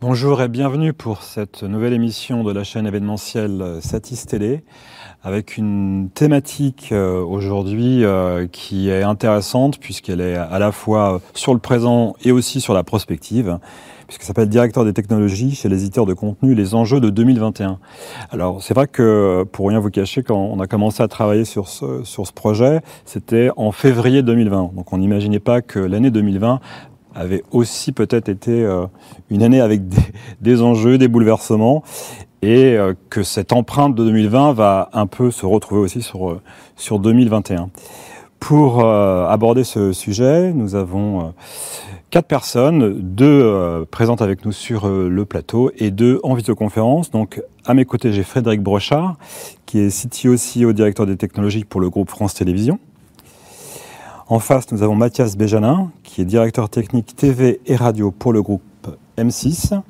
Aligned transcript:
Bonjour 0.00 0.40
et 0.42 0.46
bienvenue 0.46 0.92
pour 0.92 1.24
cette 1.24 1.64
nouvelle 1.64 1.92
émission 1.92 2.44
de 2.44 2.52
la 2.52 2.62
chaîne 2.62 2.86
événementielle 2.86 3.78
Satis 3.80 4.26
Télé 4.26 4.62
avec 5.24 5.56
une 5.56 6.08
thématique 6.14 6.90
euh, 6.92 7.20
aujourd'hui 7.20 8.04
euh, 8.04 8.46
qui 8.46 8.90
est 8.90 9.02
intéressante 9.02 9.80
puisqu'elle 9.80 10.20
est 10.20 10.36
à 10.36 10.60
la 10.60 10.70
fois 10.70 11.20
sur 11.34 11.52
le 11.52 11.58
présent 11.58 12.14
et 12.22 12.30
aussi 12.30 12.60
sur 12.60 12.74
la 12.74 12.84
prospective 12.84 13.58
puisqu'elle 14.06 14.28
s'appelle 14.28 14.48
Directeur 14.48 14.84
des 14.84 14.92
technologies 14.92 15.56
chez 15.56 15.68
les 15.68 15.82
éditeurs 15.82 16.06
de 16.06 16.14
contenu, 16.14 16.54
les 16.54 16.76
enjeux 16.76 17.00
de 17.00 17.10
2021. 17.10 17.80
Alors 18.30 18.62
c'est 18.62 18.74
vrai 18.74 18.86
que 18.86 19.44
pour 19.50 19.68
rien 19.68 19.80
vous 19.80 19.90
cacher, 19.90 20.22
quand 20.22 20.38
on 20.38 20.60
a 20.60 20.68
commencé 20.68 21.02
à 21.02 21.08
travailler 21.08 21.44
sur 21.44 21.66
ce, 21.66 22.04
sur 22.04 22.24
ce 22.24 22.32
projet, 22.32 22.82
c'était 23.04 23.50
en 23.56 23.72
février 23.72 24.22
2020. 24.22 24.70
Donc 24.76 24.92
on 24.92 24.98
n'imaginait 24.98 25.40
pas 25.40 25.60
que 25.60 25.80
l'année 25.80 26.12
2020 26.12 26.60
avait 27.14 27.42
aussi 27.50 27.92
peut-être 27.92 28.28
été 28.28 28.64
euh, 28.64 28.86
une 29.30 29.42
année 29.42 29.60
avec 29.60 29.82
des, 30.40 30.62
enjeux, 30.62 30.98
des 30.98 31.08
bouleversements, 31.08 31.82
et 32.40 32.76
euh, 32.76 32.94
que 33.10 33.22
cette 33.22 33.52
empreinte 33.52 33.94
de 33.94 34.04
2020 34.04 34.52
va 34.52 34.90
un 34.92 35.06
peu 35.06 35.30
se 35.30 35.44
retrouver 35.46 35.80
aussi 35.80 36.02
sur, 36.02 36.30
euh, 36.30 36.40
sur 36.76 36.98
2021. 36.98 37.70
Pour 38.40 38.84
aborder 38.84 39.64
ce 39.64 39.92
sujet, 39.92 40.52
nous 40.52 40.76
avons 40.76 41.34
quatre 42.10 42.28
personnes, 42.28 43.00
deux 43.00 43.84
présentes 43.90 44.22
avec 44.22 44.44
nous 44.44 44.52
sur 44.52 44.88
le 44.88 45.24
plateau 45.24 45.72
et 45.76 45.90
deux 45.90 46.20
en 46.22 46.34
visioconférence. 46.34 47.10
Donc 47.10 47.42
à 47.66 47.74
mes 47.74 47.84
côtés, 47.84 48.12
j'ai 48.12 48.22
Frédéric 48.22 48.62
Brochard, 48.62 49.16
qui 49.66 49.80
est 49.80 49.88
CTO 49.90 50.36
CEO 50.36 50.72
directeur 50.72 51.04
des 51.04 51.16
technologies 51.16 51.64
pour 51.64 51.80
le 51.80 51.90
groupe 51.90 52.10
France 52.10 52.34
Télévisions. 52.34 52.78
En 54.30 54.40
face, 54.40 54.70
nous 54.72 54.82
avons 54.82 54.94
Mathias 54.94 55.38
Béjanin, 55.38 55.90
qui 56.02 56.20
est 56.20 56.26
directeur 56.26 56.68
technique 56.68 57.16
TV 57.16 57.62
et 57.64 57.76
radio 57.76 58.10
pour 58.10 58.34
le 58.34 58.42
groupe 58.42 58.62
M6. 59.16 59.80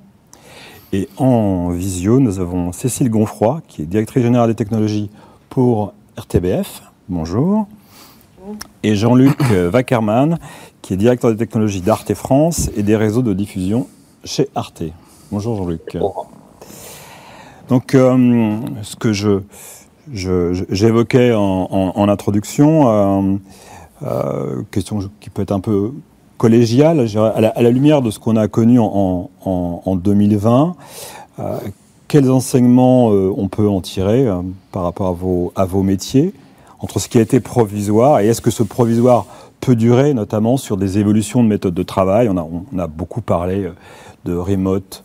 Et 0.92 1.08
en 1.16 1.70
visio, 1.70 2.20
nous 2.20 2.38
avons 2.38 2.70
Cécile 2.70 3.10
Gonfroy, 3.10 3.62
qui 3.66 3.82
est 3.82 3.86
directrice 3.86 4.22
générale 4.22 4.48
des 4.48 4.54
technologies 4.54 5.10
pour 5.50 5.92
RTBF. 6.16 6.82
Bonjour. 7.08 7.66
Et 8.84 8.94
Jean-Luc 8.94 9.42
Wackerman, 9.72 10.38
qui 10.82 10.94
est 10.94 10.96
directeur 10.96 11.32
des 11.32 11.36
technologies 11.36 11.80
d'Arte 11.80 12.14
France 12.14 12.70
et 12.76 12.84
des 12.84 12.94
réseaux 12.94 13.22
de 13.22 13.34
diffusion 13.34 13.88
chez 14.22 14.48
Arte. 14.54 14.84
Bonjour 15.32 15.56
Jean-Luc. 15.56 15.98
Donc, 17.68 17.96
euh, 17.96 18.56
ce 18.82 18.94
que 18.94 19.12
je, 19.12 19.40
j'évoquais 20.12 21.32
en, 21.34 22.08
introduction, 22.08 22.88
euh, 22.88 22.92
euh, 22.92 23.36
question 24.70 25.00
qui 25.20 25.30
peut 25.30 25.42
être 25.42 25.52
un 25.52 25.60
peu 25.60 25.92
collégiale, 26.38 27.06
à 27.16 27.40
la, 27.62 27.70
lumière 27.70 28.00
de 28.00 28.10
ce 28.10 28.18
qu'on 28.18 28.36
a 28.36 28.48
connu 28.48 28.78
en, 28.78 29.28
en, 29.44 29.82
en 29.84 29.96
2020. 29.96 30.76
Euh, 31.40 31.58
quels 32.06 32.30
enseignements 32.30 33.12
euh, 33.12 33.30
on 33.36 33.48
peut 33.48 33.68
en 33.68 33.80
tirer 33.80 34.26
euh, 34.26 34.40
par 34.72 34.84
rapport 34.84 35.08
à 35.56 35.64
vos, 35.66 35.82
métiers 35.82 36.32
entre 36.80 37.00
ce 37.00 37.08
qui 37.08 37.18
a 37.18 37.20
été 37.20 37.40
provisoire 37.40 38.20
et 38.20 38.28
est-ce 38.28 38.40
que 38.40 38.52
ce 38.52 38.62
provisoire 38.62 39.26
peut 39.60 39.74
durer, 39.74 40.14
notamment 40.14 40.56
sur 40.56 40.76
des 40.76 40.98
évolutions 40.98 41.42
de 41.42 41.48
méthodes 41.48 41.74
de 41.74 41.82
travail? 41.82 42.30
On 42.30 42.78
a 42.78 42.86
beaucoup 42.86 43.20
parlé 43.20 43.68
de 44.24 44.34
remote 44.34 45.02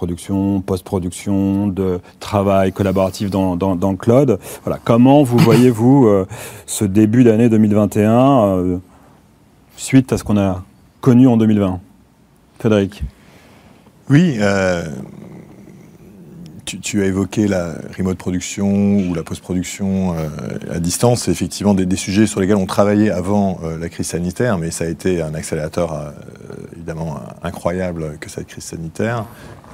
production, 0.00 0.62
post-production, 0.62 1.66
de 1.66 2.00
travail 2.20 2.72
collaboratif 2.72 3.28
dans, 3.28 3.54
le 3.54 3.96
cloud. 3.96 4.38
Voilà. 4.64 4.80
Comment 4.82 5.22
vous 5.22 5.36
voyez-vous 5.36 6.06
euh, 6.06 6.26
ce 6.64 6.86
début 6.86 7.22
d'année 7.22 7.50
2021 7.50 8.10
euh, 8.40 8.78
suite 9.76 10.10
à 10.14 10.16
ce 10.16 10.24
qu'on 10.24 10.38
a 10.38 10.64
connu 11.02 11.28
en 11.28 11.36
2020 11.36 11.80
Frédéric 12.58 13.02
Oui, 14.08 14.36
euh, 14.38 14.86
tu, 16.64 17.02
as 17.02 17.04
évoqué 17.04 17.46
la 17.46 17.74
remote 17.98 18.16
production 18.16 19.00
ou 19.00 19.12
la 19.12 19.22
post-production 19.22 20.14
à 20.70 20.78
distance. 20.78 21.24
C'est 21.24 21.30
effectivement 21.30 21.74
des, 21.74 21.84
des, 21.84 21.96
sujets 21.96 22.26
sur 22.26 22.40
lesquels 22.40 22.56
on 22.56 22.64
travaillait 22.64 23.10
avant 23.10 23.60
la 23.78 23.88
crise 23.90 24.06
sanitaire, 24.06 24.56
mais 24.56 24.70
ça 24.70 24.84
a 24.84 24.88
été 24.88 25.20
un 25.20 25.34
accélérateur 25.34 26.14
évidemment 26.74 27.20
incroyable 27.42 28.16
que 28.18 28.30
cette 28.30 28.46
crise 28.46 28.64
sanitaire. 28.64 29.26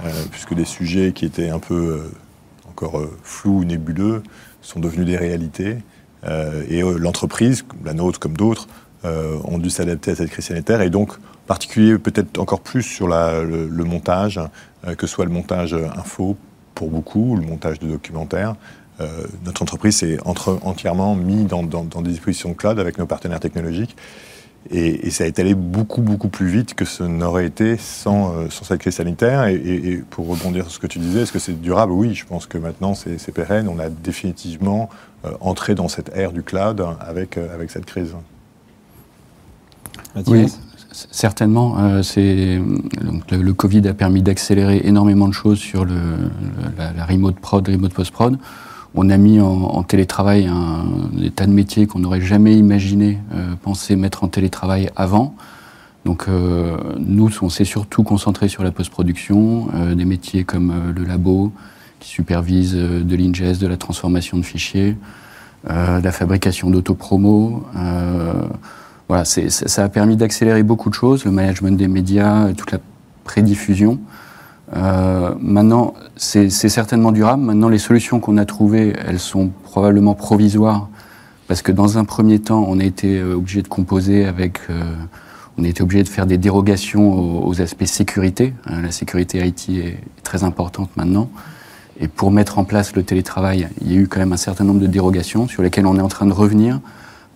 Euh, 0.04 0.10
puisque 0.30 0.54
des 0.54 0.64
sujets 0.64 1.12
qui 1.12 1.24
étaient 1.24 1.48
un 1.48 1.58
peu 1.58 1.74
euh, 1.74 2.68
encore 2.68 2.98
euh, 2.98 3.10
flous 3.22 3.60
ou 3.60 3.64
nébuleux 3.64 4.22
sont 4.60 4.78
devenus 4.78 5.06
des 5.06 5.16
réalités. 5.16 5.78
et 6.68 6.82
l'entreprise, 6.98 7.64
la 7.84 7.94
nôtre 7.94 8.18
comme 8.18 8.36
d'autres, 8.36 8.66
ont 9.04 9.58
dû 9.58 9.70
s'adapter 9.70 10.10
à 10.10 10.16
cette 10.16 10.28
crise 10.28 10.46
sanitaire 10.46 10.80
et 10.80 10.90
donc 10.90 11.12
particulier 11.46 11.96
peut-être 11.98 12.36
encore 12.40 12.60
plus 12.60 12.82
sur 12.82 13.06
le, 13.06 13.84
montage, 13.84 14.40
que 14.98 15.06
ce 15.06 15.14
soit 15.14 15.24
le 15.24 15.30
montage 15.30 15.72
info 15.72 16.36
pour 16.74 16.90
beaucoup, 16.90 17.36
le 17.36 17.46
montage 17.46 17.78
de 17.78 17.86
documentaires. 17.86 18.56
Notre 19.44 19.62
entreprise 19.62 19.98
s'est 19.98 20.18
entièrement 20.24 21.14
mise 21.14 21.46
dans, 21.46 21.62
des 21.62 22.10
dispositions 22.10 22.54
cloud 22.54 22.80
avec 22.80 22.98
nos 22.98 23.06
partenaires 23.06 23.38
technologiques. 23.38 23.96
Et, 24.70 25.06
et, 25.06 25.10
ça 25.10 25.24
a 25.24 25.26
été 25.26 25.42
allé 25.42 25.54
beaucoup, 25.54 26.02
beaucoup 26.02 26.28
plus 26.28 26.48
vite 26.48 26.74
que 26.74 26.84
ce 26.84 27.02
n'aurait 27.02 27.46
été 27.46 27.76
sans, 27.76 28.32
euh, 28.32 28.46
sans, 28.50 28.64
cette 28.64 28.80
crise 28.80 28.94
sanitaire. 28.94 29.46
Et, 29.46 29.54
et, 29.54 29.96
pour 29.98 30.28
rebondir 30.28 30.64
sur 30.64 30.72
ce 30.72 30.78
que 30.78 30.86
tu 30.86 30.98
disais, 30.98 31.22
est-ce 31.22 31.32
que 31.32 31.38
c'est 31.38 31.60
durable? 31.60 31.92
Oui, 31.92 32.14
je 32.14 32.24
pense 32.26 32.46
que 32.46 32.58
maintenant 32.58 32.94
c'est 32.94 33.32
pérenne. 33.32 33.68
On 33.68 33.78
a 33.78 33.88
définitivement 33.88 34.88
euh, 35.24 35.30
entré 35.40 35.74
dans 35.74 35.88
cette 35.88 36.10
ère 36.14 36.32
du 36.32 36.42
cloud 36.42 36.84
avec, 37.00 37.36
euh, 37.36 37.54
avec 37.54 37.70
cette 37.70 37.86
crise. 37.86 38.14
Oui, 40.26 40.46
certainement. 40.92 41.78
Euh, 41.78 42.02
le, 42.16 43.42
le, 43.42 43.52
Covid 43.54 43.86
a 43.88 43.94
permis 43.94 44.22
d'accélérer 44.22 44.82
énormément 44.84 45.28
de 45.28 45.34
choses 45.34 45.58
sur 45.58 45.84
le, 45.84 45.94
le, 45.94 46.76
la, 46.76 46.92
la, 46.92 47.04
remote 47.04 47.38
prod, 47.40 47.66
remote 47.66 47.92
post-prod 47.92 48.38
on 48.96 49.10
a 49.10 49.16
mis 49.18 49.40
en, 49.40 49.82
télétravail 49.82 50.46
un, 50.46 50.84
des 51.12 51.30
tas 51.30 51.46
de 51.46 51.52
métiers 51.52 51.86
qu'on 51.86 51.98
n'aurait 51.98 52.20
jamais 52.20 52.56
imaginé 52.56 53.18
euh, 53.34 53.54
penser 53.62 53.94
mettre 53.94 54.24
en 54.24 54.28
télétravail 54.28 54.90
avant. 54.96 55.34
Donc 56.06 56.26
euh, 56.28 56.76
nous, 57.00 57.28
on 57.42 57.48
s'est 57.50 57.64
surtout 57.64 58.04
concentré 58.04 58.46
sur 58.46 58.62
la 58.62 58.70
post-production, 58.70 59.66
euh, 59.74 59.96
des 59.96 60.04
métiers 60.04 60.44
comme 60.44 60.70
euh, 60.70 60.92
le 60.96 61.04
labo, 61.04 61.52
qui 61.98 62.08
supervise 62.08 62.74
de 62.74 63.16
l'ingest, 63.16 63.60
de 63.60 63.66
la 63.66 63.76
transformation 63.76 64.36
de 64.36 64.44
fichiers, 64.44 64.96
la 65.66 66.12
fabrication 66.12 66.70
d'autopromo. 66.70 67.64
voilà, 69.08 69.24
ça 69.24 69.82
a 69.82 69.88
permis 69.88 70.14
d'accélérer 70.14 70.62
beaucoup 70.62 70.90
de 70.90 70.94
choses, 70.94 71.24
le 71.24 71.30
management 71.30 71.76
des 71.76 71.88
médias, 71.88 72.52
toute 72.52 72.70
la 72.70 72.78
prédiffusion. 73.24 73.98
Euh, 74.74 75.34
maintenant, 75.40 75.94
c'est 76.16 76.50
certainement 76.50 77.12
durable. 77.12 77.42
Maintenant, 77.42 77.68
les 77.68 77.78
solutions 77.78 78.20
qu'on 78.20 78.36
a 78.36 78.44
trouvées, 78.44 78.94
elles 79.06 79.20
sont 79.20 79.50
probablement 79.62 80.14
provisoires, 80.14 80.88
parce 81.46 81.62
que 81.62 81.72
dans 81.72 81.98
un 81.98 82.04
premier 82.04 82.40
temps, 82.40 82.64
on 82.68 82.80
a 82.80 82.84
été 82.84 83.18
euh, 83.18 83.34
obligé 83.36 83.62
de 83.62 83.68
composer 83.68 84.24
avec, 84.24 84.58
euh, 84.68 84.82
on 85.58 85.64
a 85.64 85.68
été 85.68 85.82
obligé 85.82 86.02
de 86.02 86.08
faire 86.08 86.26
des 86.26 86.38
dérogations 86.38 87.12
aux, 87.12 87.46
aux 87.46 87.60
aspects 87.60 87.84
sécurité. 87.84 88.54
Euh, 88.70 88.82
la 88.82 88.90
sécurité 88.90 89.46
IT 89.46 89.68
est 89.70 89.98
très 90.24 90.42
importante 90.42 90.90
maintenant. 90.96 91.30
Et 91.98 92.08
pour 92.08 92.30
mettre 92.30 92.58
en 92.58 92.64
place 92.64 92.94
le 92.94 93.04
télétravail, 93.04 93.68
il 93.80 93.92
y 93.92 93.96
a 93.96 94.00
eu 94.00 94.08
quand 94.08 94.18
même 94.18 94.32
un 94.32 94.38
certain 94.38 94.64
nombre 94.64 94.80
de 94.80 94.86
dérogations 94.86 95.48
sur 95.48 95.62
lesquelles 95.62 95.86
on 95.86 95.96
est 95.96 96.02
en 96.02 96.08
train 96.08 96.26
de 96.26 96.32
revenir 96.32 96.80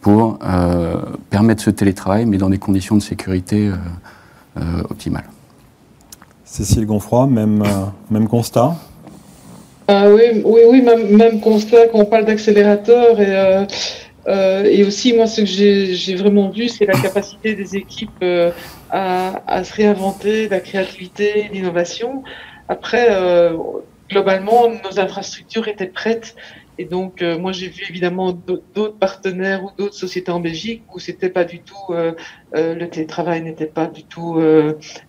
pour 0.03 0.39
euh, 0.43 1.01
permettre 1.31 1.63
ce 1.63 1.71
télétravail, 1.71 2.27
mais 2.27 2.37
dans 2.37 2.51
des 2.51 2.59
conditions 2.59 2.97
de 2.97 3.03
sécurité 3.03 3.71
optimales. 4.91 5.25
Cécile 6.50 6.84
Gonfroy, 6.84 7.28
même, 7.28 7.62
euh, 7.62 7.87
même 8.11 8.27
constat 8.27 8.75
euh, 9.88 10.12
oui, 10.12 10.43
oui, 10.44 10.61
oui, 10.69 10.83
même, 10.83 11.16
même 11.16 11.41
constat 11.41 11.87
quand 11.88 12.00
on 12.00 12.05
parle 12.05 12.25
d'accélérateur 12.25 13.21
et, 13.21 13.37
euh, 13.37 13.65
euh, 14.27 14.65
et 14.65 14.84
aussi 14.84 15.12
moi 15.12 15.28
ce 15.28 15.43
que 15.43 15.47
j'ai 15.47 16.15
vraiment 16.16 16.49
vu 16.49 16.69
c'est 16.69 16.87
la 16.87 17.00
capacité 17.00 17.55
des 17.55 17.77
équipes 17.77 18.25
à, 18.91 19.43
à, 19.47 19.65
se 19.65 19.75
réinventer, 19.75 20.49
la 20.49 20.59
créativité, 20.59 21.49
l'innovation. 21.53 22.25
Après, 22.69 23.09
globalement, 24.09 24.69
nos 24.69 25.01
infrastructures 25.01 25.69
étaient 25.69 25.86
prêtes 25.86 26.34
et 26.80 26.86
donc, 26.86 27.21
euh, 27.21 27.38
moi, 27.38 27.53
j'ai 27.53 27.68
vu 27.68 27.82
évidemment 27.91 28.32
d'autres 28.32 28.97
partenaires 28.97 29.62
ou 29.65 29.71
d'autres 29.77 29.94
sociétés 29.94 30.32
en 30.32 30.41
Belgique 30.41 30.82
où 30.94 30.98
c'était 30.98 31.28
pas 31.28 31.44
du 31.44 31.60
tout, 31.60 31.77
euh, 31.91 32.15
euh, 32.56 32.74
le 32.74 32.88
télétravail 32.88 33.42
n'était 33.42 33.66
pas 33.66 33.86
du 33.86 34.04
tout 34.04 34.41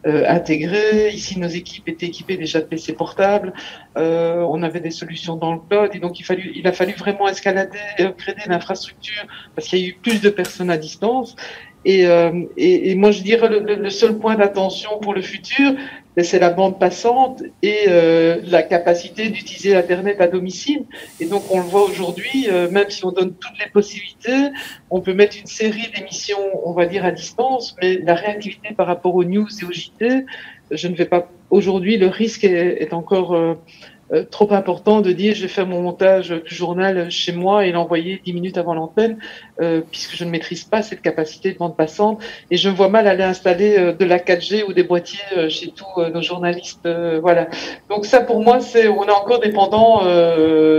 intégré. 0.03 1.11
Ici, 1.13 1.39
nos 1.39 1.47
équipes 1.47 1.87
étaient 1.87 2.07
équipées 2.07 2.35
déjà 2.35 2.59
de 2.59 2.65
PC 2.65 2.91
portables. 2.91 3.53
On 3.95 4.63
avait 4.63 4.81
des 4.81 4.91
solutions 4.91 5.37
dans 5.37 5.53
le 5.53 5.59
cloud 5.59 5.91
et 5.93 5.99
donc 5.99 6.19
il, 6.19 6.25
il 6.55 6.67
a 6.67 6.73
fallu 6.73 6.91
vraiment 6.91 7.29
escalader, 7.29 7.79
upgrader 7.99 8.43
l'infrastructure 8.47 9.23
parce 9.55 9.69
qu'il 9.69 9.79
y 9.79 9.85
a 9.85 9.87
eu 9.87 9.93
plus 9.93 10.19
de 10.19 10.29
personnes 10.29 10.69
à 10.69 10.77
distance. 10.77 11.37
Et, 11.83 12.03
et, 12.57 12.91
et 12.91 12.95
moi, 12.95 13.09
je 13.11 13.23
dirais 13.23 13.49
le, 13.49 13.59
le 13.59 13.89
seul 13.89 14.19
point 14.19 14.35
d'attention 14.35 14.99
pour 15.01 15.15
le 15.15 15.21
futur, 15.21 15.73
c'est 16.17 16.39
la 16.39 16.49
bande 16.49 16.77
passante 16.77 17.41
et 17.61 17.85
euh, 17.87 18.41
la 18.43 18.63
capacité 18.63 19.29
d'utiliser 19.29 19.75
Internet 19.75 20.19
à 20.19 20.27
domicile. 20.27 20.85
Et 21.19 21.25
donc, 21.25 21.43
on 21.49 21.59
le 21.59 21.65
voit 21.65 21.83
aujourd'hui, 21.83 22.47
euh, 22.49 22.69
même 22.69 22.89
si 22.89 23.05
on 23.05 23.11
donne 23.11 23.33
toutes 23.33 23.57
les 23.59 23.69
possibilités, 23.71 24.49
on 24.89 24.99
peut 24.99 25.13
mettre 25.13 25.37
une 25.39 25.45
série 25.45 25.89
d'émissions, 25.95 26.39
on 26.65 26.73
va 26.73 26.85
dire, 26.85 27.05
à 27.05 27.11
distance, 27.11 27.75
mais 27.81 27.99
la 27.99 28.15
réactivité 28.15 28.73
par 28.75 28.87
rapport 28.87 29.15
aux 29.15 29.23
news 29.23 29.47
et 29.61 29.65
aux 29.65 29.71
JT, 29.71 30.25
je 30.69 30.87
ne 30.87 30.95
vais 30.95 31.05
pas. 31.05 31.29
Aujourd'hui, 31.49 31.97
le 31.97 32.07
risque 32.07 32.43
est, 32.43 32.93
encore 32.93 33.35
euh, 34.11 34.21
euh, 34.21 34.25
trop 34.29 34.53
important 34.53 35.01
de 35.01 35.11
dire 35.11 35.35
je 35.35 35.43
vais 35.43 35.47
faire 35.47 35.67
mon 35.67 35.81
montage 35.81 36.29
du 36.29 36.53
journal 36.53 37.09
chez 37.09 37.31
moi 37.31 37.65
et 37.65 37.71
l'envoyer 37.71 38.21
dix 38.23 38.33
minutes 38.33 38.57
avant 38.57 38.73
l'antenne, 38.73 39.17
euh, 39.61 39.81
puisque 39.89 40.15
je 40.15 40.25
ne 40.25 40.29
maîtrise 40.29 40.63
pas 40.63 40.81
cette 40.81 41.01
capacité 41.01 41.53
de 41.53 41.57
bande 41.57 41.75
passante. 41.75 42.21
Et 42.49 42.57
je 42.57 42.69
me 42.69 42.75
vois 42.75 42.89
mal 42.89 43.07
aller 43.07 43.23
installer 43.23 43.93
de 43.97 44.05
la 44.05 44.19
4G 44.19 44.63
ou 44.67 44.73
des 44.73 44.83
boîtiers 44.83 45.49
chez 45.49 45.71
tous 45.71 46.01
nos 46.13 46.21
journalistes. 46.21 46.87
voilà. 47.21 47.47
Donc 47.89 48.05
ça, 48.05 48.21
pour 48.21 48.41
moi, 48.41 48.59
c'est 48.59 48.87
on 48.87 49.05
est 49.05 49.11
encore 49.11 49.39
dépendant 49.39 50.01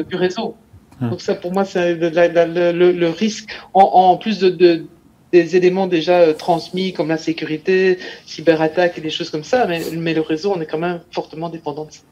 du 0.02 0.16
réseau. 0.16 0.56
Hum. 1.00 1.10
Donc 1.10 1.20
ça, 1.20 1.34
pour 1.34 1.52
moi, 1.52 1.64
c'est 1.64 1.94
le, 1.94 3.08
risque, 3.08 3.50
en, 3.74 4.16
plus 4.16 4.40
de 4.40 4.84
des 5.32 5.56
éléments 5.56 5.86
déjà 5.86 6.20
euh, 6.20 6.34
transmis 6.34 6.92
comme 6.92 7.08
la 7.08 7.16
sécurité, 7.16 7.98
cyberattaque 8.26 8.98
et 8.98 9.00
des 9.00 9.10
choses 9.10 9.30
comme 9.30 9.44
ça, 9.44 9.66
mais, 9.66 9.80
mais, 9.96 10.14
le 10.14 10.20
réseau, 10.20 10.52
on 10.54 10.60
est 10.60 10.66
quand 10.66 10.78
même 10.78 11.00
fortement 11.10 11.48
dépendant 11.48 11.86
de 11.86 11.92
ça. 11.92 12.02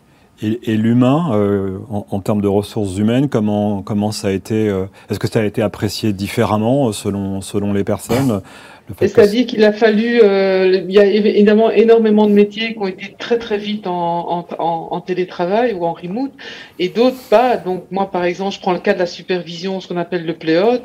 Et, 0.43 0.77
l'humain, 0.79 1.33
euh, 1.35 1.79
en, 1.91 2.21
termes 2.21 2.41
de 2.41 2.49
ressources 2.49 2.97
humaines, 2.97 3.29
comment, 3.29 3.83
comment 3.83 4.11
ça 4.11 4.29
a 4.29 4.31
été 4.31 4.71
euh, 4.71 4.87
Est-ce 5.11 5.19
que 5.19 5.29
ça 5.29 5.41
a 5.41 5.45
été 5.45 5.61
apprécié 5.61 6.15
différemment 6.15 6.93
selon, 6.93 7.43
selon 7.43 7.75
les 7.75 7.85
personnes? 7.85 8.41
C'est-à-dire 8.99 9.47
qu'il 9.47 9.65
a 9.65 9.73
fallu, 9.73 10.21
euh, 10.23 10.83
il 10.89 10.93
y 10.93 10.99
a 10.99 11.05
évidemment 11.05 11.71
énormément 11.71 12.27
de 12.27 12.33
métiers 12.33 12.75
qui 12.75 12.79
ont 12.79 12.87
été 12.87 13.15
très 13.19 13.39
très 13.39 13.59
vite 13.59 13.87
en, 13.87 14.47
en, 14.59 14.89
en 14.91 15.01
télétravail 15.01 15.75
ou 15.75 15.85
en 15.85 15.93
remote, 15.93 16.33
et 16.79 16.89
d'autres 16.89 17.23
pas. 17.29 17.57
Donc 17.57 17.85
moi 17.91 18.11
par 18.11 18.25
exemple, 18.25 18.55
je 18.55 18.61
prends 18.61 18.73
le 18.73 18.79
cas 18.79 18.95
de 18.95 18.99
la 18.99 19.07
supervision, 19.07 19.81
ce 19.81 19.89
qu'on 19.89 19.97
appelle 19.97 20.27
le 20.27 20.35
playout. 20.35 20.83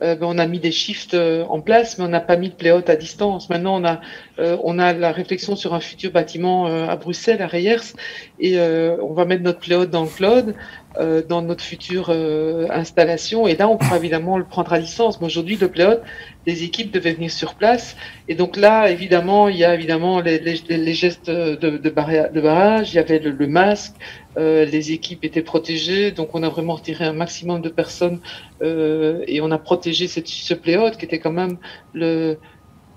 Euh, 0.00 0.14
ben, 0.14 0.26
on 0.28 0.38
a 0.38 0.46
mis 0.46 0.60
des 0.60 0.70
shifts 0.70 1.14
euh, 1.14 1.44
en 1.48 1.60
place, 1.60 1.98
mais 1.98 2.04
on 2.04 2.08
n'a 2.08 2.20
pas 2.20 2.36
mis 2.36 2.50
de 2.50 2.54
playout 2.54 2.88
à 2.88 2.94
distance. 2.94 3.50
Maintenant, 3.50 3.80
on 3.80 3.84
a, 3.84 4.00
euh, 4.38 4.56
on 4.62 4.78
a 4.78 4.92
la 4.92 5.10
réflexion 5.10 5.56
sur 5.56 5.74
un 5.74 5.80
futur 5.80 6.12
bâtiment 6.12 6.66
à 6.66 6.96
Bruxelles, 6.96 7.42
à 7.42 7.46
Reyers, 7.46 7.94
et 8.38 8.60
on 8.60 9.12
va 9.12 9.24
mettre 9.24 9.42
notre 9.42 9.58
playout 9.58 9.86
dans 9.86 10.02
le 10.02 10.08
cloud. 10.08 10.54
Euh, 11.00 11.22
dans 11.22 11.42
notre 11.42 11.62
future 11.62 12.06
euh, 12.08 12.66
installation. 12.70 13.46
Et 13.46 13.54
là, 13.54 13.68
on 13.68 13.76
pourra 13.76 13.98
évidemment 13.98 14.36
le 14.36 14.42
prendre 14.42 14.72
à 14.72 14.80
distance. 14.80 15.20
Mais 15.20 15.26
aujourd'hui, 15.26 15.54
le 15.54 15.68
playout, 15.68 16.00
les 16.44 16.64
équipes 16.64 16.90
devaient 16.90 17.12
venir 17.12 17.30
sur 17.30 17.54
place. 17.54 17.96
Et 18.26 18.34
donc 18.34 18.56
là, 18.56 18.90
évidemment, 18.90 19.46
il 19.48 19.58
y 19.58 19.64
a 19.64 19.74
évidemment 19.74 20.20
les, 20.20 20.40
les, 20.40 20.94
gestes 20.94 21.30
de, 21.30 21.54
de, 21.54 21.90
barrage, 21.90 22.92
il 22.92 22.96
y 22.96 22.98
avait 22.98 23.20
le, 23.20 23.46
masque, 23.46 23.94
euh, 24.38 24.64
les 24.64 24.90
équipes 24.90 25.24
étaient 25.24 25.42
protégées. 25.42 26.10
Donc 26.10 26.30
on 26.34 26.42
a 26.42 26.48
vraiment 26.48 26.74
retiré 26.74 27.04
un 27.04 27.12
maximum 27.12 27.60
de 27.60 27.68
personnes 27.68 28.18
et 28.60 29.40
on 29.40 29.52
a 29.52 29.58
protégé 29.58 30.08
cette, 30.08 30.26
ce 30.26 30.52
playout 30.52 30.96
qui 30.98 31.04
était 31.04 31.20
quand 31.20 31.30
même 31.30 31.58
le 31.92 32.38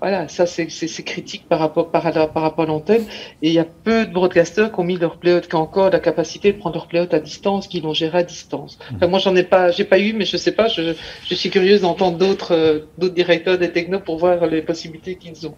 voilà, 0.02 0.26
ça 0.26 0.46
c'est 0.46 0.66
critique 1.04 1.44
par 1.48 1.60
rapport, 1.60 1.92
par, 1.92 2.02
par 2.02 2.42
rapport 2.42 2.64
à 2.64 2.66
l'antenne. 2.66 3.04
Et 3.40 3.50
il 3.50 3.52
y 3.52 3.60
a 3.60 3.64
peu 3.64 4.04
de 4.04 4.12
broadcasters 4.12 4.72
qui 4.72 4.80
ont 4.80 4.82
mis 4.82 4.96
leur 4.96 5.16
playout, 5.16 5.42
qui 5.42 5.54
ont 5.54 5.60
encore 5.60 5.90
la 5.90 6.00
capacité 6.00 6.52
de 6.52 6.58
prendre 6.58 6.74
leur 6.74 6.88
playout 6.88 7.06
à 7.14 7.20
distance, 7.20 7.68
qui 7.68 7.80
l'ont 7.80 7.94
géré 7.94 8.18
à 8.18 8.22
distance. 8.24 8.80
Enfin, 8.96 9.06
moi 9.06 9.20
j'en 9.20 9.36
ai 9.36 9.44
pas, 9.44 9.70
j'ai 9.70 9.84
pas 9.84 10.00
eu, 10.00 10.12
mais 10.12 10.24
je 10.24 10.36
sais 10.36 10.50
pas, 10.50 10.66
je, 10.66 10.94
je 11.28 11.34
suis 11.36 11.50
curieuse 11.50 11.82
d'entendre 11.82 12.18
d'autres 12.18 12.52
euh, 12.52 12.80
d'autres 12.98 13.14
directeurs 13.14 13.58
des 13.58 13.70
technos 13.70 14.00
pour 14.00 14.18
voir 14.18 14.44
les 14.46 14.60
possibilités 14.62 15.14
qu'ils 15.14 15.46
ont. 15.46 15.54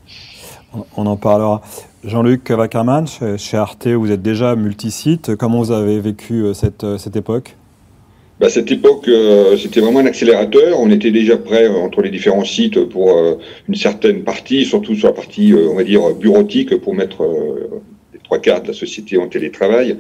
On 0.95 1.07
en 1.07 1.17
parlera. 1.17 1.63
Jean-Luc 2.05 2.51
Wackerman, 2.51 3.07
chez, 3.39 3.57
Arte, 3.57 3.87
vous 3.87 4.11
êtes 4.11 4.21
déjà 4.21 4.57
multisite. 4.57 5.37
Comment 5.37 5.61
vous 5.61 5.73
avez 5.73 6.01
vécu 6.01 6.43
euh, 6.43 6.53
cette, 6.53 6.85
euh, 6.85 6.99
cette 6.99 7.17
époque? 7.17 7.57
Bah, 8.41 8.51
cette 8.51 8.71
époque, 8.73 9.07
euh, 9.07 9.57
c'était 9.57 9.81
vraiment 9.81 10.01
un 10.01 10.07
accélérateur. 10.07 10.81
On 10.81 10.91
était 10.91 11.13
déjà 11.13 11.37
prêt 11.37 11.65
euh, 11.65 11.75
entre 11.75 12.03
les 12.03 12.11
différents 12.11 12.45
sites 12.45 12.85
pour 12.87 13.17
euh, 13.17 13.39
une 13.69 13.77
certaine 13.77 14.25
partie, 14.25 14.65
surtout 14.65 14.97
sur 14.97 15.09
la 15.09 15.15
partie, 15.15 15.55
on 15.55 15.75
va 15.75 15.85
dire, 15.85 16.15
bureautique, 16.15 16.77
pour 16.81 16.95
mettre 16.95 17.25
trois 18.25 18.39
quarts 18.39 18.63
de 18.63 18.69
la 18.69 18.75
société 18.75 19.17
en 19.19 19.29
télétravail. 19.29 19.99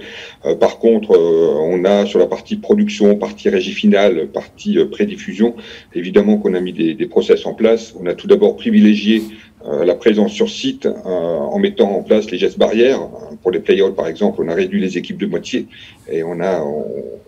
par 0.58 0.78
contre, 0.78 1.10
on 1.10 1.84
a 1.84 2.06
sur 2.06 2.18
la 2.18 2.26
partie 2.26 2.56
production, 2.56 3.16
partie 3.16 3.48
régie 3.48 3.72
finale, 3.72 4.28
partie 4.28 4.78
prédiffusion, 4.90 5.54
évidemment 5.94 6.38
qu'on 6.38 6.54
a 6.54 6.60
mis 6.60 6.72
des, 6.72 6.94
des 6.94 7.06
process 7.06 7.46
en 7.46 7.54
place. 7.54 7.94
On 8.00 8.06
a 8.06 8.14
tout 8.14 8.26
d'abord 8.26 8.56
privilégié 8.56 9.22
euh, 9.66 9.82
la 9.86 9.94
présence 9.94 10.32
sur 10.32 10.50
site 10.50 10.84
euh, 10.84 10.90
en 11.08 11.58
mettant 11.58 11.90
en 11.90 12.02
place 12.02 12.30
les 12.30 12.36
gestes 12.36 12.58
barrières. 12.58 13.00
Pour 13.40 13.50
les 13.50 13.60
playouts, 13.60 13.92
par 13.92 14.08
exemple, 14.08 14.42
on 14.42 14.48
a 14.48 14.54
réduit 14.54 14.78
les 14.78 14.98
équipes 14.98 15.16
de 15.16 15.24
moitié 15.24 15.68
et 16.10 16.22
on 16.22 16.38
a, 16.40 16.62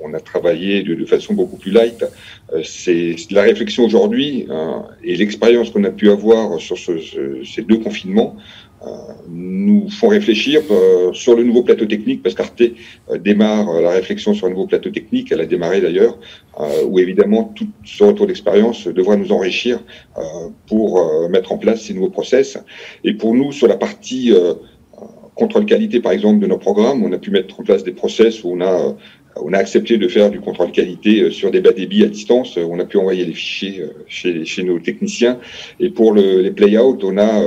on, 0.02 0.12
a 0.12 0.20
travaillé 0.20 0.82
de, 0.82 0.94
de, 0.94 1.04
façon 1.06 1.32
beaucoup 1.32 1.56
plus 1.56 1.70
light. 1.70 2.04
Euh, 2.52 2.60
c'est 2.62 3.16
la 3.30 3.40
réflexion 3.40 3.84
aujourd'hui 3.86 4.46
et 5.02 5.16
l'expérience 5.16 5.70
qu'on 5.70 5.84
a 5.84 5.90
pu 5.90 6.10
avoir 6.10 6.60
sur 6.60 6.76
ce, 6.76 6.92
ces 7.42 7.62
deux 7.62 7.78
confinements 7.78 8.36
nous 9.28 9.88
font 9.90 10.08
réfléchir 10.08 10.62
sur 11.12 11.34
le 11.34 11.42
nouveau 11.42 11.62
plateau 11.62 11.86
technique, 11.86 12.22
parce 12.22 12.34
qu'Arte 12.34 12.62
démarre 13.20 13.80
la 13.80 13.90
réflexion 13.90 14.34
sur 14.34 14.46
un 14.46 14.50
nouveau 14.50 14.66
plateau 14.66 14.90
technique, 14.90 15.32
elle 15.32 15.40
a 15.40 15.46
démarré 15.46 15.80
d'ailleurs, 15.80 16.18
où 16.86 16.98
évidemment 16.98 17.52
tout 17.54 17.66
ce 17.84 18.04
retour 18.04 18.26
d'expérience 18.26 18.86
devra 18.86 19.16
nous 19.16 19.32
enrichir 19.32 19.82
pour 20.66 21.28
mettre 21.30 21.52
en 21.52 21.58
place 21.58 21.82
ces 21.82 21.94
nouveaux 21.94 22.10
process. 22.10 22.58
Et 23.04 23.14
pour 23.14 23.34
nous, 23.34 23.52
sur 23.52 23.66
la 23.66 23.76
partie 23.76 24.32
contrôle 25.36 25.66
qualité, 25.66 26.00
par 26.00 26.12
exemple, 26.12 26.40
de 26.40 26.46
nos 26.48 26.58
programmes, 26.58 27.04
on 27.04 27.12
a 27.12 27.18
pu 27.18 27.30
mettre 27.30 27.60
en 27.60 27.62
place 27.62 27.84
des 27.84 27.92
process 27.92 28.42
où 28.42 28.50
on 28.50 28.60
a 28.60 28.96
on 29.42 29.52
a 29.52 29.58
accepté 29.58 29.98
de 29.98 30.08
faire 30.08 30.30
du 30.30 30.40
contrôle 30.40 30.70
qualité 30.72 31.22
euh, 31.22 31.30
sur 31.30 31.50
des 31.50 31.60
bas 31.60 31.72
débits 31.72 32.04
à 32.04 32.06
distance. 32.06 32.56
Euh, 32.58 32.66
on 32.68 32.78
a 32.78 32.84
pu 32.84 32.96
envoyer 32.96 33.24
les 33.24 33.32
fichiers 33.32 33.80
euh, 33.80 33.88
chez, 34.08 34.44
chez 34.44 34.62
nos 34.62 34.78
techniciens. 34.78 35.38
Et 35.80 35.90
pour 35.90 36.12
le, 36.12 36.40
les 36.40 36.50
play-out, 36.50 37.02
on 37.04 37.18
a 37.18 37.42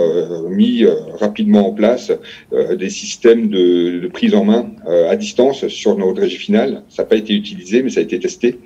mis 0.50 0.86
rapidement 1.20 1.68
en 1.68 1.72
place 1.72 2.12
des 2.52 2.90
systèmes 2.90 3.50
de, 3.50 4.00
de, 4.00 4.08
prise 4.08 4.34
en 4.34 4.46
main 4.46 4.72
à 4.88 5.16
distance 5.16 5.68
sur 5.68 5.98
notre 5.98 6.22
régie 6.22 6.38
finale. 6.38 6.84
Ça 6.90 7.04
n'a 7.04 7.10
pas 7.10 7.16
été 7.16 7.34
utilisé, 7.34 7.82
mais 7.82 7.90
ça 7.90 8.00
a 8.00 8.04
été 8.04 8.20
testé. 8.20 8.60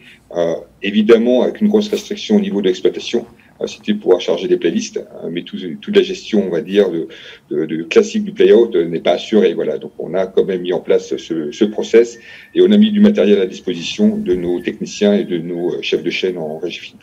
évidemment, 0.82 1.44
avec 1.44 1.62
une 1.62 1.68
grosse 1.68 1.90
restriction 1.90 2.38
au 2.38 2.40
niveau 2.40 2.62
de 2.62 2.68
l'exploitation. 2.68 3.26
Euh, 3.62 3.68
c'était 3.68 3.94
pouvoir 3.94 4.20
charger 4.20 4.48
des 4.48 4.58
playlists, 4.58 4.98
hein, 4.98 5.28
mais 5.32 5.44
tout, 5.44 5.58
toute 5.82 5.96
la 5.96 6.02
gestion, 6.02 6.44
on 6.48 6.50
va 6.50 6.62
dire, 6.62 6.90
de, 6.90 7.08
de, 7.52 7.66
de 7.66 7.84
classique 7.84 8.24
du 8.24 8.32
playout 8.32 8.72
euh, 8.76 8.88
n'est 8.88 9.00
pas 9.00 9.14
assurée. 9.14 9.54
Voilà, 9.54 9.78
donc 9.78 9.92
on 10.00 10.14
a 10.14 10.26
quand 10.26 10.46
même 10.46 10.62
mis 10.62 10.74
en 10.74 10.80
place 10.80 11.16
ce, 11.16 11.52
ce, 11.52 11.66
process 11.66 12.20
et 12.56 12.62
on 12.62 12.72
a 12.72 12.78
mis 12.78 12.92
du 12.92 13.00
matériel 13.00 13.40
à 13.42 13.46
disposition 13.46 14.18
de 14.18 14.34
nos 14.34 14.60
techniciens 14.60 15.14
et 15.14 15.24
de 15.24 15.38
nos 15.38 15.76
euh, 15.76 15.82
chefs 15.82 16.04
de 16.04 16.10
chaîne 16.10 16.38
en 16.38 16.58
régie 16.58 16.80
fine. 16.80 16.98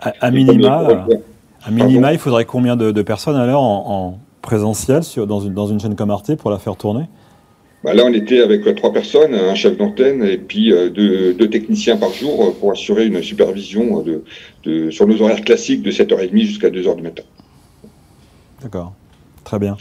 À, 0.00 0.30
minima, 0.30 1.06
à 1.62 1.70
minima 1.70 2.12
il 2.12 2.18
faudrait 2.18 2.44
combien 2.44 2.76
de, 2.76 2.90
de 2.90 3.02
personnes 3.02 3.36
alors 3.36 3.62
en, 3.62 3.84
en 3.86 4.18
présentiel 4.42 5.04
sur, 5.04 5.26
dans, 5.26 5.40
une, 5.40 5.54
dans 5.54 5.66
une 5.66 5.78
chaîne 5.78 5.94
comme 5.94 6.10
Arte 6.10 6.34
pour 6.36 6.50
la 6.50 6.58
faire 6.58 6.76
tourner? 6.76 7.04
Bah 7.84 7.94
là, 7.94 8.02
on 8.04 8.12
était 8.12 8.40
avec 8.40 8.66
euh, 8.66 8.74
trois 8.74 8.92
personnes, 8.92 9.34
un 9.34 9.54
chef 9.54 9.76
d'antenne 9.76 10.24
et 10.24 10.36
puis 10.36 10.72
euh, 10.72 10.90
deux, 10.90 11.48
techniciens 11.48 11.96
par 11.96 12.12
jour 12.12 12.44
euh, 12.44 12.50
pour 12.58 12.72
assurer 12.72 13.06
une 13.06 13.22
supervision 13.22 14.04
de, 14.64 14.90
sur 14.90 15.06
nos 15.06 15.22
horaires 15.22 15.42
classiques 15.42 15.82
de 15.82 15.92
7h30 15.92 16.38
jusqu'à 16.40 16.70
2h 16.70 16.96
du 16.96 17.02
matin. 17.02 17.22
D'accord, 18.62 18.94
très 19.44 19.58
bien. 19.58 19.76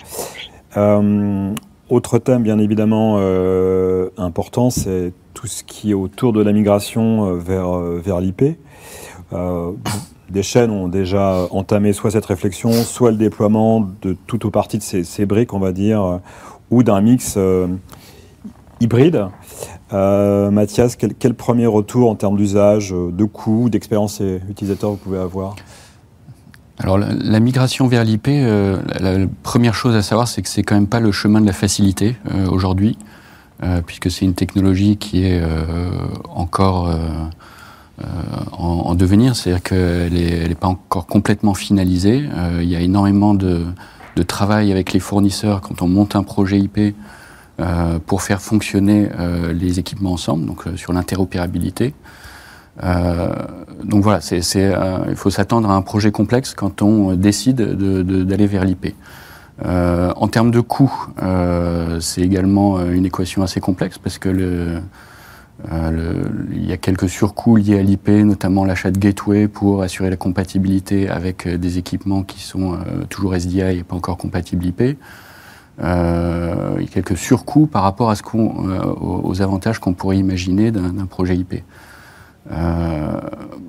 Autre 1.89 2.19
thème, 2.19 2.43
bien 2.43 2.59
évidemment, 2.59 3.17
important, 4.17 4.69
c'est 4.69 5.13
tout 5.33 5.47
ce 5.47 5.63
qui 5.63 5.91
est 5.91 5.95
autour 5.95 6.33
de 6.33 6.43
la 6.43 6.51
migration 6.51 7.33
vers, 7.33 8.21
l'IP. 8.21 8.57
Des 10.29 10.43
chaînes 10.43 10.69
ont 10.69 10.89
déjà 10.89 11.47
entamé 11.51 11.93
soit 11.93 12.11
cette 12.11 12.25
réflexion, 12.25 12.71
soit 12.71 13.11
le 13.11 13.17
déploiement 13.17 13.87
de 14.01 14.15
tout 14.27 14.45
ou 14.45 14.51
partie 14.51 14.77
de 14.77 14.83
ces 14.83 15.25
briques, 15.25 15.53
on 15.53 15.59
va 15.59 15.71
dire, 15.71 16.19
ou 16.69 16.83
d'un 16.83 17.01
mix 17.01 17.35
euh, 17.37 17.67
hybride. 18.79 19.25
Euh, 19.93 20.51
Mathias, 20.51 20.95
quel, 20.95 21.33
premier 21.33 21.65
retour 21.65 22.09
en 22.09 22.15
termes 22.15 22.37
d'usage, 22.37 22.91
de 22.91 23.23
coût, 23.23 23.69
d'expérience 23.69 24.21
utilisateur 24.49 24.91
vous 24.91 24.97
pouvez 24.97 25.19
avoir? 25.19 25.55
Alors 26.79 26.99
la, 26.99 27.39
migration 27.39 27.87
vers 27.87 28.03
l'IP, 28.03 28.27
euh, 28.27 28.79
la, 28.99 29.25
première 29.41 29.73
chose 29.73 29.95
à 29.95 30.03
savoir, 30.03 30.27
c'est 30.27 30.43
que 30.43 30.49
c'est 30.49 30.61
quand 30.61 30.75
même 30.75 30.87
pas 30.87 30.99
le 30.99 31.11
chemin 31.11 31.41
de 31.41 31.47
la 31.47 31.53
facilité 31.53 32.15
euh, 32.31 32.47
aujourd'hui, 32.49 32.97
euh, 33.63 33.81
puisque 33.83 34.11
c'est 34.11 34.25
une 34.25 34.35
technologie 34.35 34.97
qui 34.97 35.25
est 35.25 35.41
euh, 35.41 35.89
encore 36.29 36.95
en, 38.51 38.67
en, 38.67 38.93
devenir, 38.93 39.35
c'est-à-dire 39.35 39.63
qu'elle 39.63 40.13
n'est 40.13 40.55
pas 40.55 40.67
encore 40.67 41.07
complètement 41.07 41.55
finalisée. 41.55 42.29
il 42.61 42.69
y 42.69 42.75
a 42.75 42.79
énormément 42.79 43.33
de, 43.33 43.65
de 44.17 44.23
travail 44.23 44.71
avec 44.71 44.91
les 44.93 44.99
fournisseurs 44.99 45.61
quand 45.61 45.81
on 45.81 45.87
monte 45.87 46.15
un 46.15 46.23
projet 46.23 46.59
IP 46.59 46.95
euh, 47.59 47.99
pour 48.05 48.21
faire 48.21 48.41
fonctionner 48.41 49.09
euh, 49.17 49.53
les 49.53 49.79
équipements 49.79 50.13
ensemble, 50.13 50.45
donc 50.45 50.67
euh, 50.67 50.75
sur 50.75 50.91
l'interopérabilité. 50.91 51.93
Donc 53.83 54.03
voilà, 54.03 54.21
c'est, 54.21 54.41
il 55.09 55.15
faut 55.15 55.31
s'attendre 55.31 55.71
à 55.71 55.73
un 55.73 55.81
projet 55.81 56.11
complexe 56.11 56.53
quand 56.53 56.83
on 56.83 57.15
décide 57.15 57.55
de, 57.55 58.03
de, 58.03 58.23
d'aller 58.23 58.45
vers 58.45 58.65
l'IP. 58.65 58.93
en 59.65 60.27
termes 60.27 60.51
de 60.51 60.59
coût, 60.59 60.93
c'est 61.99 62.21
également 62.21 62.79
une 62.85 63.07
équation 63.07 63.41
assez 63.41 63.59
complexe 63.59 63.97
parce 63.97 64.19
que 64.19 64.29
le, 64.29 64.81
euh, 65.71 66.23
il 66.51 66.65
y 66.65 66.71
a 66.71 66.77
quelques 66.77 67.09
surcoûts 67.09 67.55
liés 67.55 67.79
à 67.79 67.81
l'IP, 67.81 68.09
notamment 68.09 68.63
l'achat 68.63 68.91
de 68.91 68.99
gateway 68.99 69.47
pour 69.47 69.81
assurer 69.81 70.09
la 70.09 70.15
compatibilité 70.15 71.09
avec 71.09 71.47
euh, 71.47 71.57
des 71.57 71.79
équipements 71.79 72.23
qui 72.23 72.41
sont 72.41 72.73
euh, 72.73 73.05
toujours 73.09 73.35
SDI 73.35 73.61
et 73.61 73.83
pas 73.83 73.95
encore 73.95 74.17
compatibles 74.17 74.65
IP. 74.65 74.81
il 74.81 75.83
y 75.83 75.83
a 75.83 76.87
quelques 76.91 77.17
surcoûts 77.17 77.65
par 77.65 77.83
rapport 77.83 78.13
aux 78.33 79.41
avantages 79.41 79.79
qu'on 79.79 79.93
pourrait 79.93 80.17
imaginer 80.17 80.71
d'un 80.71 81.05
projet 81.05 81.35
IP. 81.35 81.63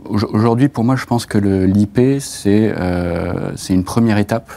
Aujourd'hui, 0.09 0.69
pour 0.69 0.85
moi, 0.85 0.97
je 0.97 1.05
pense 1.05 1.27
que 1.27 1.37
l'IP, 1.39 2.21
c'est 2.21 2.73
une 3.69 3.85
première 3.85 4.17
étape 4.17 4.53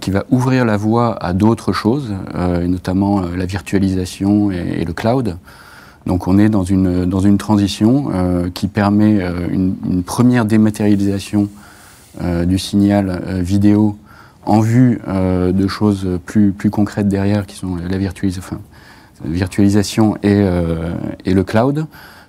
qui 0.00 0.10
va 0.10 0.24
ouvrir 0.30 0.64
la 0.64 0.78
voie 0.78 1.22
à 1.22 1.34
d'autres 1.34 1.72
choses, 1.74 2.14
notamment 2.34 3.20
la 3.20 3.44
virtualisation 3.44 4.50
et, 4.50 4.84
le 4.86 4.92
cloud. 4.94 5.36
Donc 6.06 6.28
on 6.28 6.38
est 6.38 6.48
dans 6.48 6.64
une, 6.64 7.06
dans 7.06 7.20
une 7.20 7.38
transition 7.38 8.10
euh, 8.12 8.50
qui 8.52 8.68
permet 8.68 9.22
euh, 9.22 9.48
une, 9.50 10.02
première 10.02 10.44
dématérialisation 10.44 11.48
euh, 12.20 12.44
du 12.44 12.58
signal 12.58 13.40
vidéo 13.40 13.96
en 14.46 14.60
vue 14.60 15.00
de 15.06 15.66
choses 15.66 16.06
plus, 16.26 16.52
plus 16.52 16.68
concrètes 16.68 17.08
derrière, 17.08 17.46
qui 17.46 17.56
sont 17.56 17.76
la 17.76 17.96
virtualisation 19.24 20.18
et, 20.22 20.44
et, 21.24 21.32
le 21.32 21.44
cloud. 21.44 21.86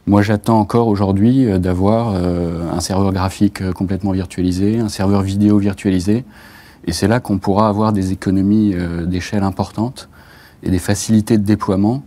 Moi, 0.08 0.22
j'attends 0.22 0.62
encore 0.62 0.88
aujourd'hui 0.88 1.60
d'avoir 1.60 2.15
un 2.15 2.79
serveur 2.79 3.12
graphique 3.12 3.70
complètement 3.74 4.13
virtualisé, 4.13 4.79
un 4.79 4.88
serveur 4.88 5.24
vidéo 5.24 5.58
virtualisé, 5.58 6.24
et 6.88 6.94
c'est 6.94 7.10
là 7.10 7.20
qu'on 7.20 7.38
pourra 7.38 7.67
avoir 7.67 7.91
des 7.91 8.13
économies 8.13 8.74
d'échelle 9.05 9.44
importantes 9.44 10.08
et 10.63 10.72
des 10.72 10.79
facilités 10.79 11.38
de 11.38 11.44
déploiement 11.44 12.01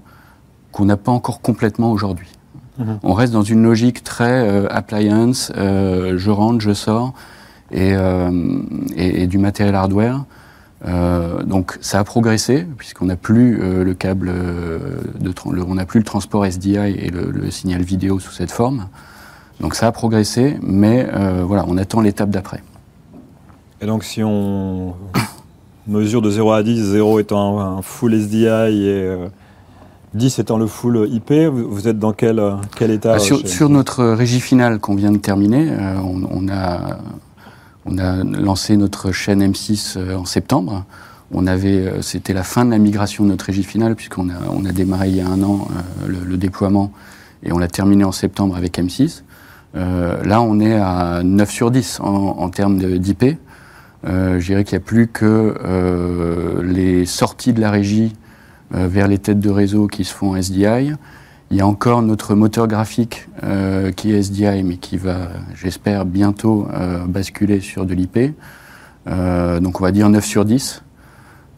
qu'on 0.73 0.85
n'a 0.85 0.97
pas 0.97 1.13
encore 1.13 1.41
complètement 1.41 1.93
aujourd'hui. 1.93 2.29
Mhm. 2.79 3.01
On 3.03 3.13
reste 3.13 3.33
dans 3.33 3.43
une 3.43 3.63
logique 3.63 4.05
très 4.05 4.49
euh, 4.49 4.67
appliance, 4.71 5.53
euh, 5.57 6.17
je 6.17 6.31
rentre, 6.31 6.61
je 6.61 6.73
sors, 6.73 7.13
et, 7.71 7.93
euh, 7.95 8.31
du 9.27 9.39
matériel 9.39 9.75
hardware. 9.75 10.25
donc 11.45 11.77
ça 11.81 11.99
a 11.99 12.05
progressé 12.05 12.67
puisqu'on 12.79 13.07
n'a 13.07 13.17
plus 13.17 13.59
le 13.59 13.95
câble, 13.95 14.33
de 15.19 15.35
on 15.45 15.75
n'a 15.75 15.85
plus 15.85 15.99
le 15.99 16.05
transport 16.05 16.47
SDI 16.47 16.77
et 16.77 17.11
le, 17.11 17.51
signal 17.51 17.83
vidéo 17.83 18.21
sous 18.21 18.33
cette 18.33 18.53
forme. 18.53 18.87
Donc 19.61 19.75
ça 19.75 19.89
a 19.89 19.93
progressé, 19.93 20.57
mais 20.63 21.07
voilà, 21.45 21.65
on 21.69 21.77
attend 21.77 22.01
l'étape 22.01 22.31
d'après. 22.31 22.63
Et 23.83 23.87
donc 23.87 24.03
si 24.05 24.23
on 24.23 24.95
mesure 25.87 26.23
de 26.23 26.31
0 26.31 26.53
à 26.53 26.63
10, 26.63 26.93
0 26.93 27.19
étant 27.19 27.61
un, 27.61 27.83
full 27.83 28.15
SDI 28.15 28.47
et 28.47 29.17
10 30.15 30.39
étant 30.39 30.57
le 30.57 30.67
full 30.67 31.09
IP, 31.11 31.33
vous 31.33 31.87
êtes 31.87 31.99
dans 31.99 32.13
quel, 32.13 32.43
quel 32.77 32.91
état 32.91 33.15
bah, 33.15 33.19
sur, 33.19 33.69
notre 33.69 34.05
régie 34.05 34.41
finale 34.41 34.79
qu'on 34.79 34.95
vient 34.95 35.13
de 35.13 35.19
terminer, 35.19 35.71
euh, 35.71 35.97
on, 36.03 36.49
a, 36.49 36.99
on 37.85 37.99
a 37.99 38.25
lancé 38.25 38.77
notre 38.77 39.13
chaîne 39.13 39.43
M6 39.43 39.99
euh, 39.99 40.17
en 40.17 40.25
septembre. 40.25 40.85
On 41.31 41.47
avait, 41.47 41.87
euh, 41.87 42.03
c'était 42.03 42.33
la 42.33 42.43
fin 42.43 42.65
de 42.65 42.71
la 42.71 42.79
migration 42.79 43.25
de 43.25 43.29
notre 43.29 43.45
régie 43.45 43.63
finale 43.63 43.97
puisqu'on 43.97 44.31
a, 44.31 44.39
on 44.51 44.65
a 44.65 44.73
démarré 44.73 45.11
il 45.11 45.17
y 45.17 45.21
a 45.21 45.29
un 45.29 45.43
an 45.43 45.69
le, 46.07 46.37
déploiement 46.39 46.91
et 47.43 47.53
on 47.53 47.59
l'a 47.59 47.69
terminé 47.69 48.05
en 48.05 48.13
septembre 48.13 48.57
avec 48.57 48.79
M6. 48.79 49.23
là, 49.75 50.41
on 50.41 50.59
est 50.59 50.75
à 50.75 51.23
9 51.23 51.51
sur 51.51 51.71
10 51.71 52.01
en, 52.01 52.07
en 52.07 52.49
termes 52.49 52.79
d'IP. 52.99 53.37
je 54.05 54.39
dirais 54.39 54.65
qu'il 54.65 54.79
n'y 54.79 54.83
a 54.83 54.87
plus 54.87 55.09
que 55.09 56.63
les 56.63 57.05
sorties 57.05 57.53
de 57.53 57.61
la 57.61 57.71
régie 57.71 58.15
euh, 58.15 58.28
vers 58.71 59.09
les 59.09 59.19
têtes 59.19 59.41
de 59.41 59.51
réseau 59.51 59.87
qui 59.87 60.05
se 60.05 60.13
font 60.15 60.37
SDI. 60.37 60.93
Il 61.51 61.57
y 61.57 61.63
a 61.63 61.67
encore 61.67 62.03
notre 62.03 62.35
moteur 62.35 62.69
graphique 62.69 63.27
euh, 63.43 63.91
qui 63.91 64.13
est 64.13 64.19
SDI, 64.19 64.63
mais 64.65 64.77
qui 64.77 64.99
va, 64.99 65.29
j'espère, 65.55 66.05
bientôt 66.05 66.69
euh, 66.75 67.07
basculer 67.07 67.61
sur 67.61 67.87
de 67.87 67.95
l'IP. 67.95 68.35
donc 69.07 69.81
on 69.81 69.85
va 69.85 69.91
dire 69.91 70.11
9 70.11 70.23
sur 70.25 70.45
10. 70.45 70.83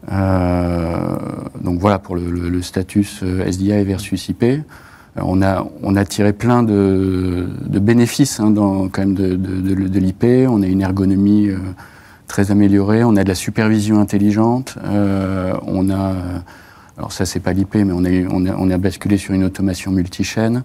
donc 0.07 1.79
voilà 1.79 1.99
pour 1.99 2.15
le, 2.15 2.61
status 2.61 3.21
SDI 3.21 3.83
versus 3.83 4.29
IP. 4.29 4.45
On 5.17 5.41
a, 5.41 5.67
on 5.83 5.97
a 5.97 6.05
tiré 6.05 6.31
plein 6.31 6.63
de, 6.63 7.49
bénéfices 7.81 8.39
hein, 8.39 8.49
dans, 8.51 8.87
quand 8.87 9.01
même 9.01 9.13
de, 9.13 9.35
de 9.35 9.99
l'IP. 9.99 10.23
On 10.47 10.61
a 10.61 10.67
une 10.67 10.79
ergonomie 10.79 11.49
très 12.27 12.49
améliorée, 12.49 13.03
on 13.03 13.17
a 13.17 13.23
de 13.25 13.27
la 13.27 13.35
supervision 13.35 13.99
intelligente, 13.99 14.77
on 14.87 15.89
a 15.89 16.13
alors 16.97 17.11
ça, 17.11 17.25
c'est 17.25 17.39
pas 17.39 17.53
l'IP, 17.53 17.75
mais 17.75 17.93
on, 17.93 18.03
on, 18.35 18.69
a, 18.69 18.77
basculé 18.77 19.17
sur 19.17 19.33
une 19.33 19.43
automation 19.43 19.91
multichaîne. 19.91 20.63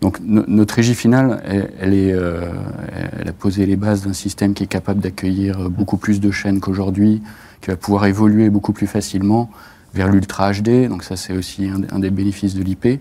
Donc 0.00 0.18
notre 0.20 0.74
régie 0.74 0.94
finale, 0.94 1.42
elle, 1.80 1.94
est, 1.94 2.12
euh, 2.12 2.52
elle, 3.18 3.28
a 3.28 3.32
posé 3.32 3.64
les 3.64 3.76
bases 3.76 4.04
d'un 4.04 4.12
système 4.12 4.52
qui 4.52 4.64
est 4.64 4.68
capable 4.68 5.00
d'accueillir 5.00 5.70
beaucoup 5.70 5.96
plus 5.96 6.20
de 6.20 6.30
chaînes 6.30 6.60
qu'aujourd'hui, 6.60 7.22
qui 7.62 7.70
va 7.70 7.76
pouvoir 7.76 8.06
évoluer 8.06 8.50
beaucoup 8.50 8.72
plus 8.72 8.86
facilement 8.86 9.50
vers 9.94 10.08
l'Ultra 10.08 10.52
HD. 10.52 10.88
Donc 10.88 11.02
ça, 11.02 11.16
c'est 11.16 11.32
aussi 11.32 11.70
un, 11.90 11.98
des 11.98 12.10
bénéfices 12.10 12.54
de 12.54 12.62
l'IP. 12.62 13.00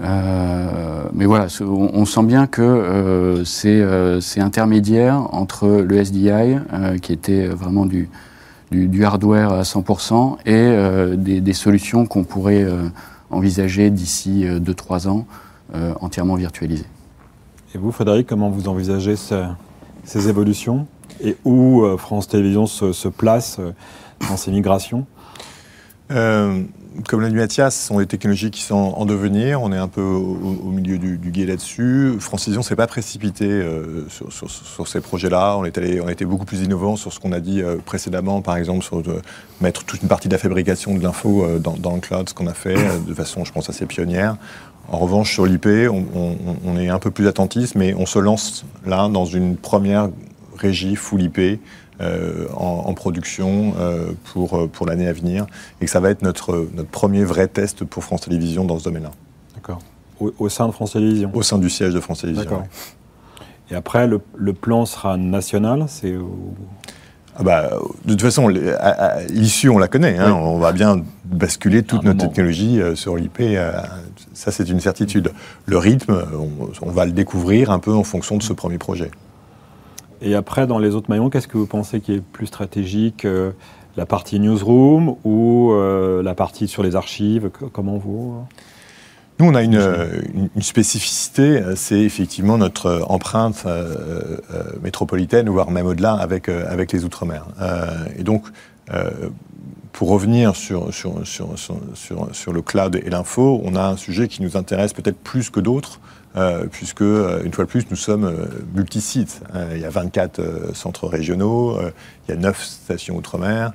Euh, 0.00 1.04
mais 1.14 1.26
voilà, 1.26 1.46
on, 1.60 2.04
sent 2.04 2.24
bien 2.24 2.46
que 2.46 2.60
euh, 2.62 3.44
c'est 4.20 4.40
intermédiaire 4.40 5.32
entre 5.32 5.68
le 5.68 6.04
SDI, 6.04 6.58
qui 7.00 7.12
était 7.12 7.46
vraiment 7.46 7.86
du, 7.86 8.08
du, 8.70 9.04
hardware 9.04 9.52
à 9.52 9.62
100% 9.62 10.38
et 10.44 10.52
euh, 10.52 11.16
des, 11.16 11.52
solutions 11.52 12.06
qu'on 12.06 12.24
pourrait 12.24 12.64
euh, 12.64 12.88
envisager 13.30 13.90
d'ici 13.90 14.44
2-3 14.44 15.06
euh, 15.06 15.10
ans 15.10 15.26
entièrement 16.00 16.36
virtualisées. 16.36 16.86
Et 17.74 17.78
vous, 17.78 17.90
Frédéric, 17.92 18.28
comment 18.28 18.50
vous 18.50 18.68
envisagez 18.68 19.16
ces, 19.16 20.28
évolutions 20.28 20.86
et 21.22 21.36
où 21.44 21.84
France 21.98 22.28
Télévisions 22.28 22.66
se 22.66 23.08
place 23.08 23.58
dans 24.28 24.36
ces 24.36 24.52
migrations? 24.52 25.06
Comme 27.08 27.20
l'a 27.20 27.28
dit 27.28 27.34
Mathias, 27.34 27.74
ce 27.74 27.86
sont 27.88 27.98
des 27.98 28.06
technologies 28.06 28.50
qui 28.50 28.62
sont 28.62 28.74
en 28.74 29.04
devenir. 29.04 29.62
On 29.62 29.72
est 29.72 29.76
un 29.76 29.88
peu 29.88 30.02
au, 30.02 30.70
milieu 30.70 30.98
du, 30.98 31.18
guet 31.30 31.46
là-dessus. 31.46 32.14
Francision 32.20 32.62
s'est 32.62 32.76
pas 32.76 32.86
précipité 32.86 33.46
euh, 33.46 34.06
sur, 34.08 34.88
ces 34.88 35.00
projets-là. 35.00 35.56
On, 35.58 35.64
est 35.64 35.76
allé, 35.78 36.00
on 36.00 36.08
été 36.08 36.24
beaucoup 36.24 36.44
plus 36.44 36.62
innovant 36.62 36.96
sur 36.96 37.12
ce 37.12 37.20
qu'on 37.20 37.32
a 37.32 37.40
dit 37.40 37.62
euh, 37.62 37.76
précédemment, 37.84 38.42
par 38.42 38.56
exemple, 38.56 38.84
sur 38.84 39.02
de 39.02 39.20
mettre 39.60 39.84
toute 39.84 40.02
une 40.02 40.08
partie 40.08 40.28
de 40.28 40.34
la 40.34 40.38
fabrication 40.38 40.96
de 40.96 41.02
l'info 41.02 41.44
euh, 41.44 41.58
dans, 41.58 41.94
le 41.94 42.00
cloud, 42.00 42.28
ce 42.28 42.34
qu'on 42.34 42.46
a 42.46 42.54
fait 42.54 42.76
de 43.06 43.14
façon, 43.14 43.44
je 43.44 43.52
pense, 43.52 43.68
assez 43.68 43.86
pionnière. 43.86 44.36
En 44.88 44.98
revanche, 44.98 45.32
sur 45.32 45.46
l'IP, 45.46 45.66
on, 45.66 46.78
est 46.78 46.88
un 46.88 47.00
peu 47.00 47.10
plus 47.10 47.26
attentiste, 47.26 47.74
mais 47.74 47.92
on 47.94 48.06
se 48.06 48.20
lance 48.20 48.64
là 48.84 49.08
dans 49.08 49.24
une 49.24 49.56
première 49.56 50.10
régie 50.56 50.96
full 50.96 51.22
IP 51.22 51.60
euh, 52.02 52.46
en, 52.54 52.92
production 52.92 53.72
euh, 53.78 54.12
pour, 54.24 54.58
euh, 54.58 54.66
pour 54.66 54.84
l'année 54.84 55.08
à 55.08 55.14
venir 55.14 55.46
et 55.80 55.86
que 55.86 55.90
ça 55.90 55.98
va 55.98 56.10
être 56.10 56.20
notre, 56.20 56.68
notre 56.74 56.90
premier 56.90 57.24
vrai 57.24 57.48
test 57.48 57.84
pour 57.84 58.04
France 58.04 58.20
Télévisions 58.20 58.66
dans 58.66 58.78
ce 58.78 58.84
domaine-là. 58.84 59.12
D'accord. 59.54 59.78
Au, 60.20 60.48
sein 60.50 60.66
de 60.66 60.72
France 60.72 60.92
Télévisions 60.92 61.30
Au 61.32 61.40
sein 61.40 61.56
du 61.56 61.70
siège 61.70 61.94
de 61.94 62.00
France 62.00 62.20
Télévisions. 62.20 62.44
D'accord. 62.44 62.66
Et 63.70 63.74
après, 63.74 64.06
le, 64.06 64.20
le, 64.36 64.52
plan 64.52 64.84
sera 64.84 65.16
national 65.16 65.86
c'est 65.88 66.14
ah 67.38 67.42
bah, 67.42 67.70
de 68.04 68.10
toute 68.12 68.22
façon, 68.22 68.48
l'issue, 68.48 69.70
on 69.70 69.78
la 69.78 69.88
connaît. 69.88 70.18
Hein. 70.18 70.32
On 70.32 70.58
va 70.58 70.72
bien 70.72 71.02
basculer 71.24 71.82
toute 71.82 72.02
notre 72.02 72.26
technologie 72.26 72.80
sur 72.94 73.16
l'IP. 73.16 73.42
ça, 74.34 74.50
c'est 74.52 74.68
une 74.68 74.80
certitude. 74.80 75.32
Le 75.64 75.78
rythme, 75.78 76.24
on, 76.82 76.90
va 76.90 77.06
le 77.06 77.12
découvrir 77.12 77.70
un 77.70 77.78
peu 77.78 77.92
en 77.92 78.04
fonction 78.04 78.36
de 78.36 78.42
ce 78.42 78.54
premier 78.54 78.78
projet. 78.78 79.10
Et 80.22 80.34
après, 80.34 80.66
dans 80.66 80.78
les 80.78 80.94
autres 80.94 81.10
maillons, 81.10 81.30
qu'est-ce 81.30 81.48
que 81.48 81.58
vous 81.58 81.66
pensez 81.66 82.00
qui 82.00 82.14
est 82.14 82.20
plus 82.20 82.46
stratégique 82.46 83.24
euh, 83.24 83.52
La 83.96 84.06
partie 84.06 84.40
newsroom 84.40 85.16
ou 85.24 85.72
euh, 85.72 86.22
la 86.22 86.34
partie 86.34 86.68
sur 86.68 86.82
les 86.82 86.96
archives 86.96 87.50
Comment 87.72 87.98
vous 87.98 88.36
Nous, 89.38 89.46
on 89.46 89.54
a 89.54 89.62
une, 89.62 89.80
spécificité, 90.60 91.62
c'est 91.74 92.00
effectivement 92.00 92.58
notre 92.58 93.04
empreinte 93.08 93.64
euh, 93.66 94.38
métropolitaine, 94.82 95.48
voire 95.48 95.70
même 95.70 95.86
au-delà, 95.86 96.14
avec, 96.14 96.48
avec 96.48 96.92
les 96.92 97.04
Outre-mer. 97.04 97.46
et 98.18 98.22
donc, 98.22 98.44
pour 99.92 100.10
revenir 100.10 100.54
sur, 100.56 100.92
sur, 100.92 101.26
sur, 101.26 101.48
sur, 102.32 102.52
le 102.52 102.62
cloud 102.62 102.96
et 102.96 103.08
l'info, 103.08 103.62
on 103.64 103.74
a 103.74 103.82
un 103.82 103.96
sujet 103.96 104.28
qui 104.28 104.42
nous 104.42 104.56
intéresse 104.56 104.92
peut-être 104.92 105.18
plus 105.18 105.48
que 105.48 105.58
d'autres, 105.58 106.00
euh, 106.00 106.15
puisque, 106.70 107.02
euh, 107.02 107.42
une 107.44 107.52
fois 107.52 107.64
de 107.64 107.70
plus, 107.70 107.90
nous 107.90 107.96
sommes 107.96 108.24
euh, 108.24 108.46
multi-sites. 108.74 109.42
il 109.74 109.80
y 109.80 109.84
a 109.84 109.90
24 109.90 110.74
centres 110.74 111.08
régionaux, 111.08 111.78
il 112.28 112.34
y 112.34 112.36
a 112.36 112.40
9 112.40 112.62
stations 112.62 113.16
outre-mer. 113.16 113.72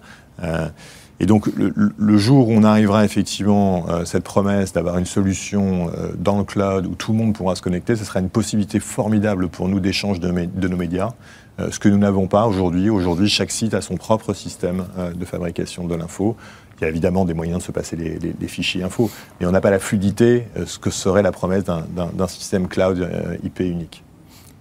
et 1.19 1.25
donc, 1.25 1.47
le, 1.55 2.17
jour 2.17 2.49
où 2.49 2.51
on 2.51 2.63
arrivera 2.63 3.05
effectivement 3.05 3.87
à 3.87 4.05
cette 4.05 4.23
promesse 4.23 4.73
d'avoir 4.73 4.97
une 4.97 5.05
solution 5.05 5.91
dans 6.17 6.37
le 6.37 6.43
cloud 6.43 6.85
où 6.85 6.95
tout 6.95 7.11
le 7.11 7.17
monde 7.17 7.33
pourra 7.33 7.55
se 7.55 7.61
connecter, 7.61 7.95
ce 7.95 8.05
sera 8.05 8.19
une 8.19 8.29
possibilité 8.29 8.79
formidable 8.79 9.47
pour 9.47 9.67
nous 9.67 9.79
d'échange 9.79 10.19
de, 10.19 10.29
nos 10.67 10.77
médias. 10.77 11.11
ce 11.59 11.79
que 11.79 11.89
nous 11.89 11.97
n'avons 11.97 12.27
pas 12.27 12.45
aujourd'hui. 12.47 12.89
Aujourd'hui, 12.89 13.29
chaque 13.29 13.51
site 13.51 13.73
a 13.73 13.81
son 13.81 13.97
propre 13.97 14.33
système 14.33 14.85
de 15.15 15.25
fabrication 15.25 15.87
de 15.87 15.95
l'info. 15.95 16.37
Il 16.81 16.85
y 16.85 16.87
a 16.87 16.89
évidemment 16.89 17.25
des 17.25 17.35
moyens 17.35 17.59
de 17.59 17.63
se 17.63 17.71
passer 17.71 17.95
les, 17.95 18.47
fichiers 18.47 18.81
info, 18.83 19.09
mais 19.39 19.45
on 19.45 19.51
n'a 19.51 19.61
pas 19.61 19.69
la 19.69 19.79
fluidité, 19.79 20.47
euh, 20.57 20.65
ce 20.65 20.79
que 20.79 20.89
serait 20.89 21.21
la 21.21 21.31
promesse 21.31 21.63
d'un 21.63 22.27
système 22.27 22.67
cloud 22.67 22.99
euh, 22.99 23.37
IP 23.43 23.59
unique. 23.59 24.03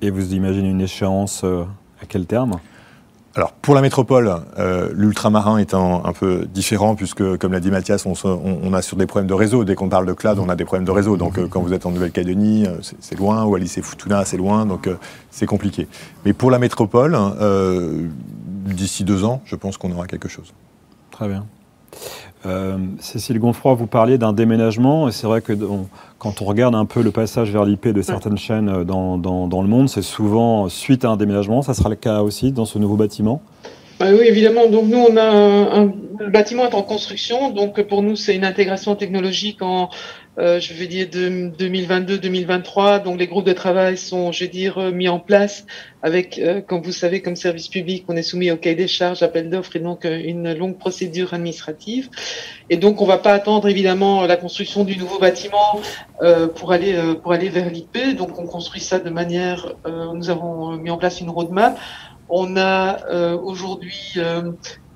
Et 0.03 0.11
vous 0.11 0.33
imaginez 0.33 0.69
une 0.71 0.81
échéance 0.81 1.43
euh, 1.45 1.65
à 2.03 2.07
quel 2.07 2.27
terme? 2.27 2.59
Alors 3.37 3.53
pour 3.53 3.75
la 3.75 3.83
métropole, 3.83 4.35
euh, 4.59 4.89
l'ultramarin 4.93 5.59
étant 5.59 6.05
un 6.05 6.13
peu 6.13 6.47
différent 6.53 6.97
puisque, 6.97 7.37
comme 7.37 7.53
l'a 7.53 7.61
dit 7.61 7.71
Mathias, 7.71 8.05
on, 8.07 8.73
a 8.73 8.83
sur 8.83 8.97
des 8.97 9.07
problèmes 9.07 9.29
de 9.29 9.35
réseau. 9.35 9.65
Dès 9.65 9.75
qu'on 9.75 9.89
parle 9.89 10.07
de 10.07 10.13
cloud, 10.15 10.39
on 10.41 10.49
a 10.49 10.57
des 10.57 10.65
problèmes 10.65 10.87
de 10.87 10.91
réseau. 10.91 11.17
Donc 11.17 11.39
euh, 11.39 11.47
quand 11.49 11.61
vous 11.61 11.73
êtes 11.73 11.87
en 11.87 11.93
Nouvelle-Calédonie, 11.93 12.67
c'est 13.01 13.17
loin, 13.17 13.45
ou 13.45 13.55
Alice 13.55 13.79
et 13.79 13.83
Futuna, 13.83 14.25
c'est 14.25 14.37
loin, 14.37 14.67
donc 14.67 14.89
c'est 15.31 15.47
compliqué. 15.47 15.87
Mais 16.25 16.33
pour 16.33 16.51
la 16.51 16.59
métropole, 16.59 17.17
d'ici 18.67 19.05
deux 19.05 19.25
ans, 19.25 19.43
je 19.45 19.55
pense 19.55 19.77
qu'on 19.77 19.93
aura 19.93 20.07
quelque 20.07 20.29
chose. 20.29 20.53
Très 21.13 21.29
bien. 21.29 21.47
Euh, 22.47 22.79
Cécile 23.01 23.39
Gonfroy, 23.39 23.75
vous 23.75 23.87
parliez 23.87 24.17
d'un 24.17 24.33
déménagement, 24.33 25.09
et 25.09 25.13
c'est 25.13 25.27
vrai 25.27 25.43
que 25.43 25.53
quand 26.19 26.41
on 26.41 26.45
regarde 26.45 26.75
un 26.75 26.87
peu 26.87 27.03
le 27.03 27.11
passage 27.11 27.51
vers 27.51 27.65
l'IP 27.65 27.89
de 27.89 28.03
certaines 28.03 28.39
chaînes 28.39 28.69
euh, 28.69 28.85
dans, 28.85 29.63
le 29.63 29.69
monde, 29.69 29.89
c'est 29.89 30.03
souvent 30.03 30.69
suite 30.69 31.05
à 31.05 31.11
un 31.11 31.17
déménagement. 31.17 31.63
Ça 31.63 31.75
sera 31.75 31.91
le 31.91 31.97
cas 31.97 32.23
aussi 32.23 32.53
dans 32.53 32.65
ce 32.65 32.79
nouveau 32.79 32.97
bâtiment? 32.97 33.43
Bah 33.99 34.07
oui, 34.13 34.25
évidemment. 34.27 34.69
Donc 34.69 34.87
nous, 34.87 34.97
on 34.97 35.17
a 35.19 35.23
un, 35.23 35.93
le 36.19 36.31
bâtiment 36.31 36.67
est 36.67 36.75
en 36.75 36.83
construction, 36.83 37.51
donc 37.51 37.83
pour 37.83 38.03
nous, 38.03 38.17
c'est 38.17 38.35
une 38.35 38.45
intégration 38.45 38.97
technologique 38.97 39.61
en 39.61 39.91
euh, 40.41 40.59
je 40.59 40.73
vais 40.73 40.87
dire, 40.87 41.07
de 41.11 41.51
2022-2023. 41.59 43.03
Donc 43.03 43.19
les 43.19 43.27
groupes 43.27 43.45
de 43.45 43.53
travail 43.53 43.99
sont, 43.99 44.33
je 44.33 44.45
vais 44.45 44.49
dire, 44.49 44.79
euh, 44.79 44.91
mis 44.91 45.09
en 45.09 45.19
place 45.19 45.67
avec, 46.03 46.39
euh, 46.39 46.63
comme 46.63 46.81
vous 46.81 46.93
savez, 46.93 47.21
comme 47.21 47.37
service 47.37 47.69
public, 47.69 48.05
on 48.09 48.17
est 48.17 48.23
soumis 48.23 48.51
au 48.51 48.57
cahier 48.57 48.75
des 48.75 48.89
charges, 48.89 49.23
appel 49.23 49.51
d'offres 49.51 49.77
et 49.77 49.81
donc 49.81 50.05
une 50.05 50.55
longue 50.55 50.79
procédure 50.79 51.35
administrative. 51.35 52.09
Et 52.71 52.79
donc 52.79 53.03
on 53.03 53.07
va 53.07 53.19
pas 53.19 53.35
attendre 53.35 53.69
évidemment 53.69 54.27
la 54.27 54.37
construction 54.37 54.85
du 54.85 54.97
nouveau 54.97 55.19
bâtiment 55.19 55.81
pour 56.55 56.73
aller 56.73 56.99
pour 57.23 57.33
aller 57.33 57.51
vers 57.51 57.69
l'IP. 57.69 58.17
Donc 58.17 58.39
on 58.39 58.47
construit 58.47 58.81
ça 58.81 58.99
de 58.99 59.11
manière, 59.11 59.75
nous 60.15 60.31
avons 60.31 60.77
mis 60.79 60.89
en 60.89 60.97
place 60.97 61.21
une 61.21 61.29
roadmap. 61.29 61.79
On 62.31 62.57
a 62.57 63.35
aujourd'hui 63.35 64.15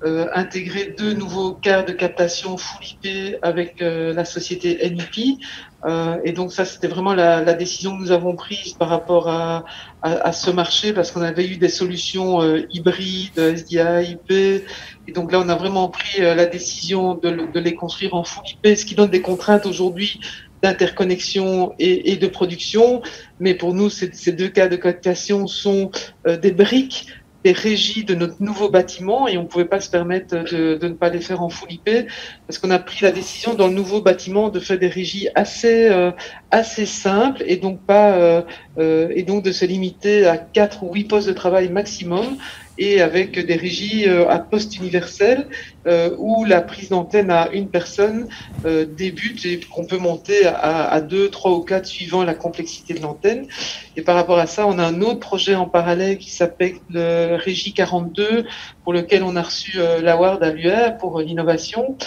euh, 0.05 0.27
intégrer 0.33 0.93
deux 0.95 1.13
nouveaux 1.13 1.53
cas 1.53 1.81
de 1.81 1.91
captation 1.91 2.57
full 2.57 2.85
IP 2.85 3.37
avec 3.41 3.81
euh, 3.81 4.13
la 4.13 4.23
société 4.23 4.77
NIP. 4.87 5.39
Euh, 5.85 6.17
et 6.23 6.31
donc 6.31 6.51
ça, 6.51 6.63
c'était 6.63 6.87
vraiment 6.87 7.15
la, 7.15 7.41
décision 7.55 7.97
que 7.97 8.01
nous 8.03 8.11
avons 8.11 8.35
prise 8.35 8.73
par 8.73 8.89
rapport 8.89 9.29
à, 9.29 9.65
à, 10.03 10.31
ce 10.31 10.51
marché 10.51 10.93
parce 10.93 11.11
qu'on 11.11 11.23
avait 11.23 11.47
eu 11.47 11.57
des 11.57 11.69
solutions 11.69 12.41
euh, 12.43 12.67
hybrides, 12.71 13.39
SDI, 13.39 14.11
IP. 14.11 14.31
Et 14.31 15.11
donc 15.11 15.31
là, 15.31 15.39
on 15.39 15.49
a 15.49 15.55
vraiment 15.55 15.87
pris 15.89 16.21
la 16.21 16.45
décision 16.45 17.15
de, 17.15 17.51
de, 17.51 17.59
les 17.59 17.73
construire 17.73 18.13
en 18.13 18.23
full 18.23 18.43
IP, 18.47 18.77
ce 18.77 18.85
qui 18.85 18.93
donne 18.93 19.09
des 19.09 19.21
contraintes 19.21 19.65
aujourd'hui 19.65 20.19
d'interconnexion 20.61 21.73
et, 21.79 22.15
de 22.15 22.27
production. 22.27 23.01
Mais 23.39 23.55
pour 23.55 23.73
nous, 23.73 23.89
ces 23.89 24.31
deux 24.31 24.49
cas 24.49 24.67
de 24.67 24.75
captation 24.75 25.47
sont 25.47 25.91
des 26.25 26.51
briques 26.51 27.07
des 27.45 27.51
régies 27.51 28.03
de 28.03 28.15
notre 28.15 28.41
nouveau 28.41 28.69
bâtiment 28.69 29.27
et 29.27 29.37
on 29.37 29.43
ne 29.43 29.47
pouvait 29.47 29.65
pas 29.65 29.79
se 29.79 29.91
permettre 29.91 30.35
de, 30.35 30.77
de, 30.77 30.87
ne 30.87 30.95
pas 30.95 31.09
les 31.09 31.21
faire 31.21 31.43
en 31.43 31.49
full 31.49 31.71
IP 31.73 32.07
parce 32.47 32.57
qu'on 32.57 32.71
a 32.71 32.79
pris 32.79 33.03
la 33.03 33.11
décision 33.11 33.53
dans 33.53 33.67
le 33.67 33.73
nouveau 33.75 34.01
bâtiment 34.01 34.49
de 34.49 34.59
faire 34.59 34.79
des 34.79 34.87
régies 34.87 35.29
assez 35.35 35.87
euh, 35.89 36.09
assez 36.49 36.87
simples 36.87 37.43
et 37.45 37.57
donc 37.57 37.81
pas 37.85 38.13
euh, 38.13 38.41
euh, 38.79 39.09
et 39.13 39.21
donc 39.21 39.43
de 39.43 39.51
se 39.51 39.63
limiter 39.63 40.25
à 40.25 40.37
quatre 40.37 40.81
ou 40.81 40.91
huit 40.91 41.03
postes 41.03 41.27
de 41.27 41.33
travail 41.33 41.69
maximum 41.69 42.35
et 42.77 43.01
avec 43.01 43.39
des 43.39 43.55
régies 43.55 44.07
euh, 44.07 44.27
à 44.29 44.39
poste 44.39 44.77
universel 44.77 45.47
euh, 45.87 46.15
où 46.17 46.45
la 46.45 46.61
prise 46.61 46.89
d'antenne 46.89 47.31
à 47.31 47.49
une 47.51 47.69
personne 47.69 48.27
euh, 48.65 48.85
débute 48.85 49.45
et 49.45 49.59
qu'on 49.59 49.85
peut 49.85 49.97
monter 49.97 50.45
à, 50.45 50.87
à, 50.87 51.01
deux, 51.01 51.29
trois 51.29 51.51
ou 51.51 51.61
quatre 51.61 51.85
suivant 51.85 52.23
la 52.23 52.33
complexité 52.33 52.93
de 52.93 53.01
l'antenne. 53.01 53.47
Et 53.95 54.01
par 54.01 54.15
rapport 54.15 54.39
à 54.39 54.47
ça, 54.47 54.67
on 54.67 54.77
a 54.79 54.83
un 54.83 55.01
autre 55.01 55.19
projet 55.19 55.55
en 55.55 55.67
parallèle 55.67 56.17
qui 56.17 56.31
s'appelle 56.31 56.75
le 56.89 57.35
Régie 57.35 57.73
42 57.73 58.45
pour 58.83 58.93
lequel 58.93 59.23
on 59.23 59.35
a 59.35 59.41
reçu 59.41 59.79
l'award 60.01 60.43
à 60.43 60.51
l'UR 60.51 60.97
pour 60.97 61.19
l'innovation. 61.21 61.97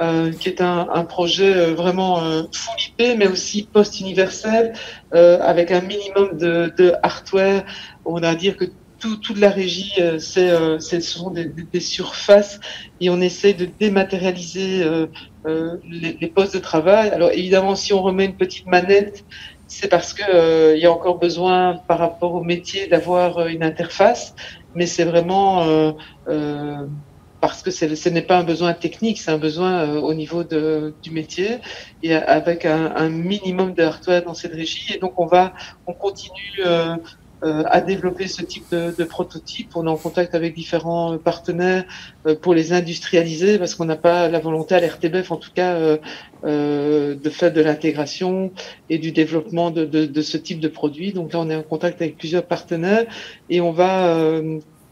Euh, 0.00 0.30
qui 0.30 0.48
est 0.48 0.60
un, 0.60 0.86
un 0.94 1.04
projet 1.04 1.72
vraiment 1.72 2.22
euh, 2.22 2.44
full 2.52 2.74
IP, 2.78 3.18
mais 3.18 3.26
aussi 3.26 3.64
post-universel, 3.64 4.72
avec 5.10 5.72
un 5.72 5.80
minimum 5.80 6.38
de, 6.38 6.72
de 6.76 6.92
hardware. 7.02 7.64
On 8.04 8.20
va 8.20 8.36
dire 8.36 8.56
que 8.56 8.66
toute 8.98 9.38
la 9.38 9.50
régie, 9.50 9.92
euh, 10.00 10.18
c'est, 10.18 10.50
euh, 10.50 10.78
ce 10.78 11.00
sont 11.00 11.30
des, 11.30 11.80
surfaces 11.80 12.60
et 13.00 13.10
on 13.10 13.20
essaie 13.20 13.54
de 13.54 13.66
dématérialiser 13.66 14.82
euh, 14.82 15.76
les, 15.88 16.26
postes 16.26 16.54
de 16.54 16.58
travail. 16.58 17.10
Alors 17.10 17.30
évidemment, 17.30 17.74
si 17.74 17.92
on 17.92 18.02
remet 18.02 18.24
une 18.24 18.36
petite 18.36 18.66
manette, 18.66 19.24
c'est 19.66 19.88
parce 19.88 20.12
que 20.14 20.74
il 20.74 20.80
y 20.80 20.86
a 20.86 20.92
encore 20.92 21.18
besoin 21.18 21.80
par 21.86 21.98
rapport 21.98 22.34
au 22.34 22.42
métier 22.42 22.86
d'avoir 22.86 23.46
une 23.46 23.62
interface, 23.62 24.34
mais 24.74 24.86
c'est 24.86 25.04
vraiment 25.04 25.94
parce 27.40 27.62
que 27.62 27.70
ce 27.70 28.08
n'est 28.08 28.22
pas 28.22 28.38
un 28.38 28.44
besoin 28.44 28.72
technique, 28.72 29.18
c'est 29.20 29.30
un 29.30 29.38
besoin 29.38 29.96
au 29.96 30.14
niveau 30.14 30.42
du 30.42 31.10
métier 31.10 31.58
et 32.02 32.14
avec 32.14 32.64
un, 32.64 33.08
minimum 33.08 33.74
de 33.74 33.82
hardware 33.82 34.24
dans 34.24 34.34
cette 34.34 34.54
régie. 34.54 34.94
Et 34.94 34.98
donc 34.98 35.18
on 35.18 35.26
va, 35.26 35.54
on 35.86 35.92
continue 35.92 36.60
euh, 36.66 36.96
à 37.42 37.80
développer 37.80 38.26
ce 38.26 38.42
type 38.42 38.64
de, 38.72 38.94
de, 38.96 39.04
prototype. 39.04 39.76
On 39.76 39.86
est 39.86 39.90
en 39.90 39.96
contact 39.96 40.34
avec 40.34 40.54
différents 40.54 41.14
euh, 41.14 41.18
partenaires 41.18 41.84
euh, 42.26 42.34
pour 42.34 42.54
les 42.54 42.72
industrialiser 42.72 43.58
parce 43.58 43.74
qu'on 43.74 43.84
n'a 43.84 43.96
pas 43.96 44.28
la 44.28 44.40
volonté 44.40 44.74
à 44.74 44.80
l'RTBF 44.80 45.30
en 45.30 45.36
tout 45.36 45.50
cas 45.54 45.76
euh, 46.44 47.14
de 47.14 47.30
faire 47.30 47.52
de 47.52 47.60
l'intégration 47.60 48.50
et 48.90 48.98
du 48.98 49.12
développement 49.12 49.70
de, 49.70 49.84
de, 49.84 50.06
de, 50.06 50.22
ce 50.22 50.36
type 50.36 50.60
de 50.60 50.68
produit. 50.68 51.12
Donc 51.12 51.32
là, 51.32 51.40
on 51.40 51.50
est 51.50 51.56
en 51.56 51.62
contact 51.62 52.02
avec 52.02 52.16
plusieurs 52.16 52.44
partenaires 52.44 53.06
et 53.50 53.60
on 53.60 53.72
va 53.72 54.40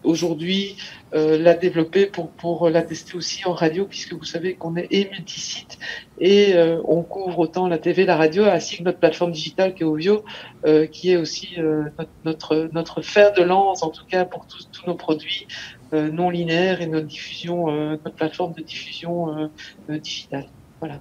aujourd'hui 0.06 0.76
euh, 1.14 1.38
la 1.38 1.54
développer 1.54 2.06
pour, 2.06 2.30
pour 2.30 2.68
la 2.70 2.82
tester 2.82 3.16
aussi 3.16 3.46
en 3.46 3.52
radio, 3.52 3.84
puisque 3.84 4.12
vous 4.12 4.24
savez 4.24 4.54
qu'on 4.54 4.76
est 4.76 4.86
et 4.90 5.08
multisite 5.10 5.78
et 6.18 6.54
euh, 6.54 6.80
on 6.84 7.02
couvre 7.02 7.40
autant 7.40 7.68
la 7.68 7.78
TV, 7.78 8.04
la 8.04 8.16
radio, 8.16 8.44
ainsi 8.44 8.78
que 8.78 8.82
notre 8.84 8.98
plateforme 8.98 9.32
digitale 9.32 9.74
qui 9.74 9.82
est 9.82 9.86
Ovio, 9.86 10.24
euh, 10.64 10.86
qui 10.86 11.10
est 11.10 11.16
aussi 11.16 11.56
notre, 12.24 12.70
notre 12.72 13.02
fer 13.02 13.32
de 13.34 13.42
lance, 13.42 13.82
en 13.82 13.90
tout 13.90 14.04
cas 14.08 14.24
pour 14.24 14.46
tous, 14.46 14.68
tous 14.72 14.86
nos 14.86 14.94
produits 14.94 15.46
non 15.92 16.30
linéaires 16.30 16.82
et 16.82 16.86
notre 16.88 17.06
diffusion, 17.06 17.70
notre 17.90 18.16
plateforme 18.16 18.54
de 18.54 18.62
diffusion 18.62 19.50
digitale. 19.88 20.46
Voilà. 20.80 21.00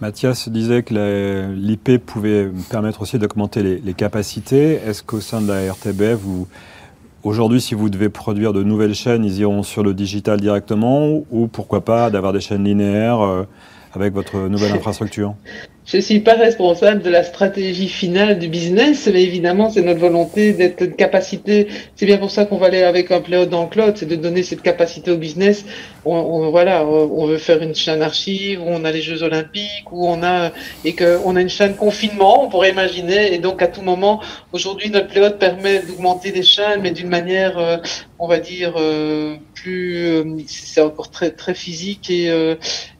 Mathias 0.00 0.48
disait 0.48 0.84
que 0.84 1.52
l'IP 1.52 1.98
pouvait 1.98 2.48
permettre 2.70 3.02
aussi 3.02 3.18
d'augmenter 3.18 3.64
les, 3.64 3.78
les, 3.78 3.94
capacités. 3.94 4.74
Est-ce 4.74 5.02
qu'au 5.02 5.20
sein 5.20 5.40
de 5.40 5.48
la 5.48 5.72
RTBF, 5.72 6.20
vous 6.20 6.46
Aujourd'hui, 7.24 7.60
si 7.60 7.76
vous 7.76 7.88
devez 7.88 8.08
produire 8.08 8.52
de 8.52 8.64
nouvelles 8.64 8.96
chaînes, 8.96 9.24
ils 9.24 9.38
iront 9.38 9.62
sur 9.62 9.84
le 9.84 9.94
digital 9.94 10.40
directement 10.40 11.22
ou 11.30 11.46
pourquoi 11.46 11.84
pas 11.84 12.10
d'avoir 12.10 12.32
des 12.32 12.40
chaînes 12.40 12.64
linéaires 12.64 13.20
euh, 13.20 13.44
avec 13.94 14.12
votre 14.12 14.48
nouvelle 14.48 14.72
infrastructure 14.72 15.34
je 15.84 15.98
suis 15.98 16.20
pas 16.20 16.34
responsable 16.34 17.02
de 17.02 17.10
la 17.10 17.24
stratégie 17.24 17.88
finale 17.88 18.38
du 18.38 18.48
business, 18.48 19.10
mais 19.12 19.22
évidemment, 19.24 19.68
c'est 19.68 19.82
notre 19.82 19.98
volonté 19.98 20.52
d'être 20.52 20.82
une 20.82 20.94
capacité. 20.94 21.66
C'est 21.96 22.06
bien 22.06 22.18
pour 22.18 22.30
ça 22.30 22.44
qu'on 22.44 22.56
va 22.56 22.66
aller 22.66 22.84
avec 22.84 23.10
un 23.10 23.20
playout 23.20 23.46
dans 23.46 23.64
le 23.64 23.68
cloud, 23.68 23.94
c'est 23.96 24.06
de 24.06 24.14
donner 24.14 24.44
cette 24.44 24.62
capacité 24.62 25.10
au 25.10 25.16
business. 25.16 25.64
On, 26.04 26.50
voilà, 26.50 26.86
on 26.86 27.26
veut 27.26 27.38
faire 27.38 27.62
une 27.62 27.74
chaîne 27.74 28.00
archive 28.00 28.62
où 28.62 28.66
on 28.68 28.84
a 28.84 28.92
les 28.92 29.02
Jeux 29.02 29.24
Olympiques, 29.24 29.90
où 29.90 30.06
on 30.06 30.22
a 30.22 30.52
et 30.84 30.94
qu'on 30.94 31.34
a 31.34 31.40
une 31.40 31.50
chaîne 31.50 31.74
confinement, 31.74 32.44
on 32.44 32.48
pourrait 32.48 32.70
imaginer. 32.70 33.34
Et 33.34 33.38
donc, 33.38 33.60
à 33.60 33.66
tout 33.66 33.82
moment, 33.82 34.20
aujourd'hui, 34.52 34.88
notre 34.88 35.08
playout 35.08 35.36
permet 35.36 35.80
d'augmenter 35.80 36.30
des 36.30 36.44
chaînes, 36.44 36.80
mais 36.80 36.92
d'une 36.92 37.08
manière, 37.08 37.58
euh, 37.58 37.78
on 38.20 38.28
va 38.28 38.38
dire, 38.38 38.74
euh, 38.76 39.34
plus, 39.54 40.06
euh, 40.06 40.24
c'est 40.46 40.80
encore 40.80 41.10
très 41.10 41.32
très 41.32 41.54
physique 41.54 42.08
et 42.08 42.30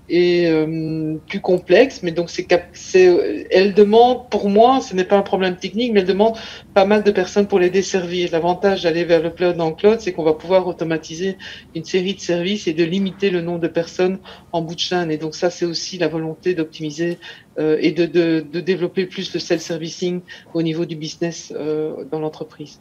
et 0.09 0.47
euh, 0.49 1.17
plus 1.29 1.41
complexe. 1.41 2.03
Mais 2.03 2.13
donc, 2.13 2.31
c'est, 2.31 3.47
elle 3.51 3.75
demande, 3.75 4.29
pour 4.31 4.49
moi, 4.49 4.81
ce 4.81 4.95
n'est 4.95 5.05
pas 5.05 5.17
un 5.17 5.23
problème 5.23 5.57
technique, 5.57 5.93
mais 5.93 6.01
elle 6.01 6.07
demande 6.07 6.37
pas 6.75 6.85
mal 6.85 7.03
de 7.03 7.11
personnes 7.11 7.47
pour 7.47 7.59
les 7.59 7.71
desservir. 7.71 8.29
L'avantage 8.33 8.83
d'aller 8.83 9.05
vers 9.05 9.23
le 9.23 9.31
cloud 9.31 9.57
le 9.57 9.75
cloud, 9.75 10.01
c'est 10.01 10.13
qu'on 10.13 10.25
va 10.25 10.35
pouvoir 10.35 10.67
automatiser 10.67 11.39
une 11.75 11.85
série 11.85 12.15
de 12.15 12.21
services 12.21 12.67
et 12.67 12.73
de 12.73 12.85
limiter 12.85 13.31
le 13.31 13.41
nombre 13.41 13.61
de 13.61 13.69
personnes 13.69 14.19
en 14.53 14.63
bout 14.63 14.75
de 14.75 14.81
chaîne. 14.81 15.11
Et 15.11 15.19
donc, 15.19 15.35
ça, 15.35 15.51
c'est 15.51 15.65
aussi 15.65 15.99
la 15.99 16.09
volonté 16.09 16.55
d'optimiser 16.55 17.19
euh, 17.59 17.79
et 17.81 17.93
de, 17.93 18.41
développer 18.61 19.07
plus 19.07 19.33
le 19.33 19.41
self-servicing 19.41 20.21
au 20.55 20.63
niveau 20.63 20.85
du 20.85 20.97
business 20.97 21.53
euh, 21.57 22.05
dans 22.11 22.21
l'entreprise. 22.21 22.81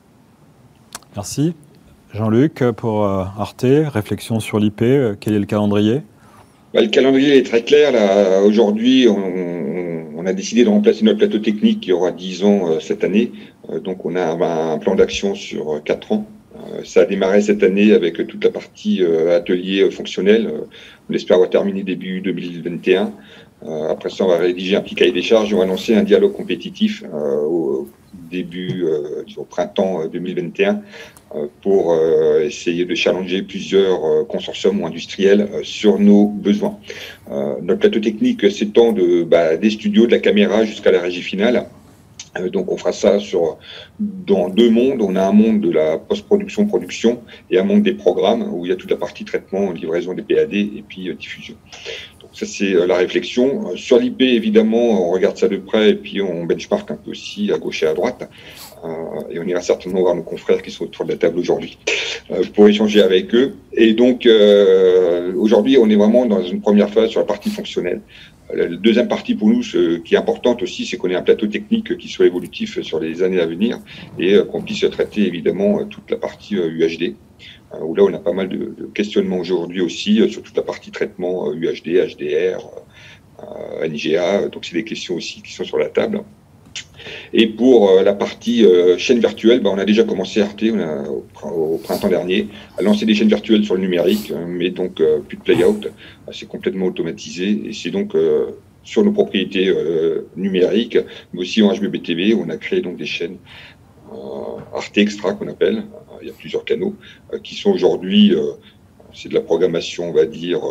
Merci. 1.16 1.56
Jean-Luc, 2.14 2.62
pour 2.76 3.06
Arte, 3.06 3.64
réflexion 3.64 4.42
sur 4.42 4.60
l'IP, 4.60 4.84
quel 5.22 5.34
est 5.34 5.40
le 5.40 5.46
calendrier? 5.46 6.02
Bah, 6.74 6.82
le 6.82 6.88
calendrier 6.88 7.38
est 7.38 7.46
très 7.46 7.64
clair. 7.64 7.92
Là, 7.92 8.42
aujourd'hui, 8.42 9.08
on, 9.10 10.18
on, 10.18 10.26
a 10.26 10.34
décidé 10.34 10.64
de 10.64 10.70
remplacer 10.70 11.04
notre 11.04 11.18
plateau 11.18 11.40
technique 11.40 11.82
qui 11.82 11.92
aura 11.92 12.12
10 12.12 12.44
ans 12.44 12.70
euh, 12.70 12.80
cette 12.80 13.04
année. 13.04 13.32
Euh, 13.70 13.80
donc, 13.80 14.06
on 14.06 14.16
a 14.16 14.24
un, 14.24 14.74
un 14.74 14.78
plan 14.78 14.96
d'action 14.96 15.36
sur 15.36 15.82
4 15.84 16.12
euh, 16.12 16.16
ans. 16.16 16.28
ça 16.86 17.02
a 17.02 17.06
démarré 17.06 17.42
cette 17.42 17.64
année 17.64 17.92
avec 17.92 18.26
toute 18.28 18.44
la 18.44 18.52
partie 18.52 19.04
atelier 19.04 19.90
fonctionnel. 19.92 20.50
on 21.10 21.14
espère 21.14 21.36
avoir 21.36 21.50
terminé 21.50 21.84
début 21.84 22.22
2021. 22.22 23.14
Après 23.90 24.10
ça, 24.10 24.24
on 24.26 24.28
va 24.28 24.38
rédiger 24.38 24.76
un 24.76 24.82
petit 24.82 24.96
cahier 24.96 25.12
des 25.12 25.22
charges. 25.22 25.54
On 25.54 25.60
va 25.60 25.66
lancer 25.66 25.96
un 25.96 26.04
dialogue 26.04 26.34
compétitif 26.34 27.04
au 27.14 27.88
début, 28.32 28.86
au 29.38 29.44
printemps 29.44 30.08
2021, 30.08 30.82
pour 31.62 31.96
essayer 32.42 32.86
de 32.86 32.96
challenger 32.96 33.44
plusieurs 33.44 34.28
consortiums 34.28 34.82
ou 34.82 34.88
industriels 34.88 35.48
sur 35.64 36.00
nos 36.00 36.26
besoins. 36.28 36.78
notre 37.30 37.80
plateau 37.80 38.00
technique 38.00 38.50
s'étend 38.52 38.94
de, 38.94 39.24
bah, 39.24 39.58
des 39.58 39.70
studios, 39.70 40.08
de 40.08 40.12
la 40.12 40.20
caméra 40.20 40.66
jusqu'à 40.66 40.92
la 40.92 41.02
régie 41.02 41.22
finale. 41.22 41.68
Euh, 42.40 42.50
donc 42.50 42.72
on 42.72 42.78
fera 42.78 42.92
ça 42.92 43.20
sur 43.20 43.58
dans 44.00 44.50
deux 44.50 44.70
mondes. 44.70 45.02
On 45.02 45.16
a 45.16 45.24
un 45.24 45.32
monde 45.32 45.62
de 45.62 45.72
la 45.72 45.98
post-production 45.98 46.66
production 46.66 47.22
et 47.50 47.60
un 47.60 47.64
monde 47.64 47.84
des 47.84 47.94
programmes 47.94 48.48
où 48.54 48.66
il 48.66 48.70
y 48.70 48.72
a 48.72 48.76
toute 48.76 48.92
la 48.92 48.98
partie 48.98 49.26
traitement, 49.26 49.72
livraison 49.72 50.14
des 50.14 50.22
PAD 50.22 50.54
et 50.54 50.84
puis 50.88 51.10
euh, 51.10 51.14
diffusion. 51.14 51.56
Ça 52.34 52.46
c'est 52.46 52.74
euh, 52.74 52.86
la 52.86 52.98
réflexion. 52.98 53.76
Sur 53.76 54.00
l'IP 54.00 54.22
évidemment, 54.22 55.10
on 55.10 55.12
regarde 55.12 55.38
ça 55.38 55.48
de 55.48 55.58
près 55.58 55.92
et 55.92 55.96
puis 55.96 56.22
on 56.22 56.46
benchmark 56.46 56.90
un 56.92 56.96
peu 56.96 57.12
aussi 57.12 57.52
à 57.52 57.58
gauche 57.58 57.84
et 57.84 57.88
à 57.88 57.94
droite. 57.94 58.30
et 59.30 59.40
on 59.40 59.44
ira 59.44 59.62
certainement 59.62 60.02
voir 60.02 60.16
nos 60.16 60.24
confrères 60.24 60.62
qui 60.62 60.72
sont 60.72 60.86
autour 60.86 61.06
de 61.06 61.12
la 61.12 61.18
table 61.18 61.38
aujourd'hui 61.38 61.78
pour 62.54 62.68
échanger 62.68 63.02
avec 63.02 63.36
eux. 63.36 63.54
Et 63.74 63.94
donc 63.94 64.28
aujourd'hui, 65.38 65.78
on 65.78 65.88
est 65.90 65.96
vraiment 65.96 66.26
dans 66.26 66.42
une 66.42 66.62
première 66.62 66.90
phase 66.90 67.10
sur 67.10 67.20
la 67.20 67.28
partie 67.28 67.50
fonctionnelle. 67.50 68.02
La 68.54 68.68
deuxième 68.68 69.08
partie 69.08 69.36
pour 69.36 69.48
nous, 69.48 69.64
ce 69.64 69.98
qui 69.98 70.16
est 70.16 70.18
importante 70.18 70.62
aussi, 70.62 70.86
c'est 70.86 70.98
qu'on 70.98 71.10
ait 71.10 71.16
un 71.16 71.22
plateau 71.22 71.48
technique 71.48 71.98
qui 71.98 72.10
soit 72.10 72.26
évolutif 72.26 72.82
sur 72.82 73.00
les 73.00 73.24
années 73.24 73.40
à 73.40 73.46
venir 73.46 73.80
et 74.20 74.34
euh, 74.34 74.44
qu'on 74.44 74.62
puisse 74.62 74.86
traiter 74.92 75.26
évidemment 75.26 75.86
toute 75.86 76.12
la 76.12 76.18
partie 76.18 76.56
UHD. 76.56 77.16
Euh, 77.74 77.80
où 77.82 77.96
là, 77.96 78.04
on 78.04 78.14
a 78.14 78.20
pas 78.20 78.34
mal 78.34 78.50
de, 78.50 78.90
questionnements 78.94 79.38
aujourd'hui 79.38 79.82
aussi 79.82 80.22
euh, 80.22 80.28
sur 80.28 80.44
toute 80.44 80.56
la 80.58 80.64
partie 80.64 80.92
traitement 80.92 81.54
UHD, 81.54 82.16
HDR, 82.18 82.70
NGA. 83.84 84.50
Donc, 84.50 84.66
c'est 84.66 84.76
des 84.76 84.84
questions 84.84 85.16
aussi 85.16 85.42
qui 85.42 85.54
sont 85.54 85.64
sur 85.64 85.78
la 85.78 85.90
table. 85.90 86.24
Et 87.34 87.48
pour 87.48 87.90
euh, 87.90 88.04
la 88.04 88.14
partie 88.14 88.66
euh, 88.66 88.98
chaîne 88.98 89.20
virtuelle, 89.20 89.62
bah, 89.62 89.70
on 89.74 89.78
a 89.78 89.86
déjà 89.86 90.04
commencé 90.04 90.42
Arte 90.42 90.64
au, 91.44 91.78
printemps 91.78 92.10
dernier 92.10 92.48
à 92.78 92.82
lancer 92.82 93.06
des 93.06 93.16
chaînes 93.16 93.30
virtuelles 93.30 93.64
sur 93.64 93.76
le 93.76 93.82
numérique, 93.82 94.32
hein, 94.36 94.46
mais 94.48 94.70
donc 94.70 95.00
euh, 95.00 95.20
plus 95.20 95.38
de 95.38 95.44
play-out, 95.44 95.88
c'est 96.32 96.48
complètement 96.48 96.88
automatisé 96.88 97.62
et 97.66 97.74
c'est 97.74 97.92
donc 97.92 98.16
sur 98.84 99.04
nos 99.04 99.12
propriétés 99.12 99.74
numériques, 100.36 100.98
mais 101.34 101.42
aussi 101.42 101.62
en 101.62 101.74
HBBTV, 101.74 102.34
on 102.36 102.50
a 102.50 102.58
créé 102.58 102.82
donc 102.82 102.98
des 102.98 103.06
chaînes 103.06 103.38
Arte 104.74 104.98
Extra 104.98 105.34
qu'on 105.34 105.48
appelle, 105.48 105.84
il 106.22 106.28
y 106.28 106.32
a 106.32 106.34
plusieurs 106.34 106.66
canaux 106.66 106.96
qui 107.44 107.56
sont 107.56 107.72
aujourd'hui, 107.72 108.34
c'est 109.14 109.30
de 109.30 109.34
la 109.34 109.42
programmation, 109.42 110.10
on 110.10 110.14
va 110.14 110.26
dire, 110.26 110.62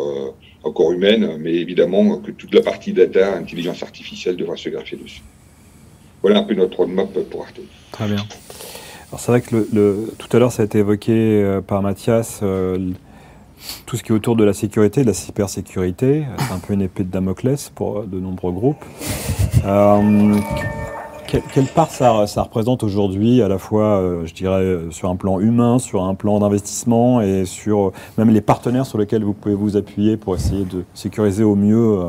encore 0.63 0.91
humaine, 0.91 1.37
mais 1.39 1.53
évidemment 1.53 2.17
que 2.17 2.31
toute 2.31 2.53
la 2.53 2.61
partie 2.61 2.93
data, 2.93 3.35
intelligence 3.35 3.83
artificielle 3.83 4.37
devra 4.37 4.57
se 4.57 4.69
greffer 4.69 4.97
dessus 4.97 5.21
voilà 6.21 6.39
un 6.39 6.43
peu 6.43 6.53
notre 6.53 6.77
roadmap 6.77 7.11
pour 7.29 7.43
Arte. 7.43 7.59
Très 7.91 8.05
bien. 8.07 8.25
Alors 9.09 9.19
c'est 9.19 9.31
vrai 9.31 9.41
que 9.41 9.67
le, 9.73 10.13
tout 10.17 10.27
à 10.35 10.39
l'heure 10.39 10.51
ça 10.51 10.61
a 10.61 10.65
été 10.65 10.79
évoqué 10.79 11.11
euh, 11.11 11.61
par 11.61 11.81
Mathias, 11.81 12.39
euh, 12.43 12.91
tout 13.85 13.97
ce 13.97 14.03
qui 14.03 14.11
est 14.11 14.15
autour 14.15 14.35
de 14.35 14.43
la 14.43 14.53
sécurité, 14.53 15.01
de 15.01 15.07
la 15.07 15.13
cybersécurité, 15.13 16.23
c'est 16.37 16.53
un 16.53 16.59
peu 16.59 16.73
une 16.73 16.81
épée 16.81 17.03
de 17.03 17.09
Damoclès 17.09 17.69
pour 17.75 17.99
euh, 17.99 18.05
de 18.05 18.19
nombreux 18.19 18.53
groupes. 18.53 18.85
Quelle, 21.53 21.65
part 21.65 21.89
ça, 21.89 22.27
ça 22.27 22.43
représente 22.43 22.83
aujourd'hui, 22.83 23.41
à 23.41 23.47
la 23.47 23.57
fois, 23.57 24.03
je 24.25 24.33
dirais, 24.33 24.79
sur 24.89 25.09
un 25.09 25.15
plan 25.15 25.39
humain, 25.39 25.79
sur 25.79 26.03
un 26.03 26.15
plan 26.15 26.39
d'investissement 26.39 27.21
et 27.21 27.45
sur 27.45 27.93
même 28.17 28.29
les 28.29 28.41
partenaires 28.41 28.85
sur 28.85 28.97
lesquels 28.97 29.23
vous 29.23 29.33
pouvez 29.33 29.55
vous 29.55 29.77
appuyer 29.77 30.17
pour 30.17 30.35
essayer 30.35 30.65
de 30.65 30.83
sécuriser 30.93 31.43
au 31.43 31.55
mieux 31.55 31.99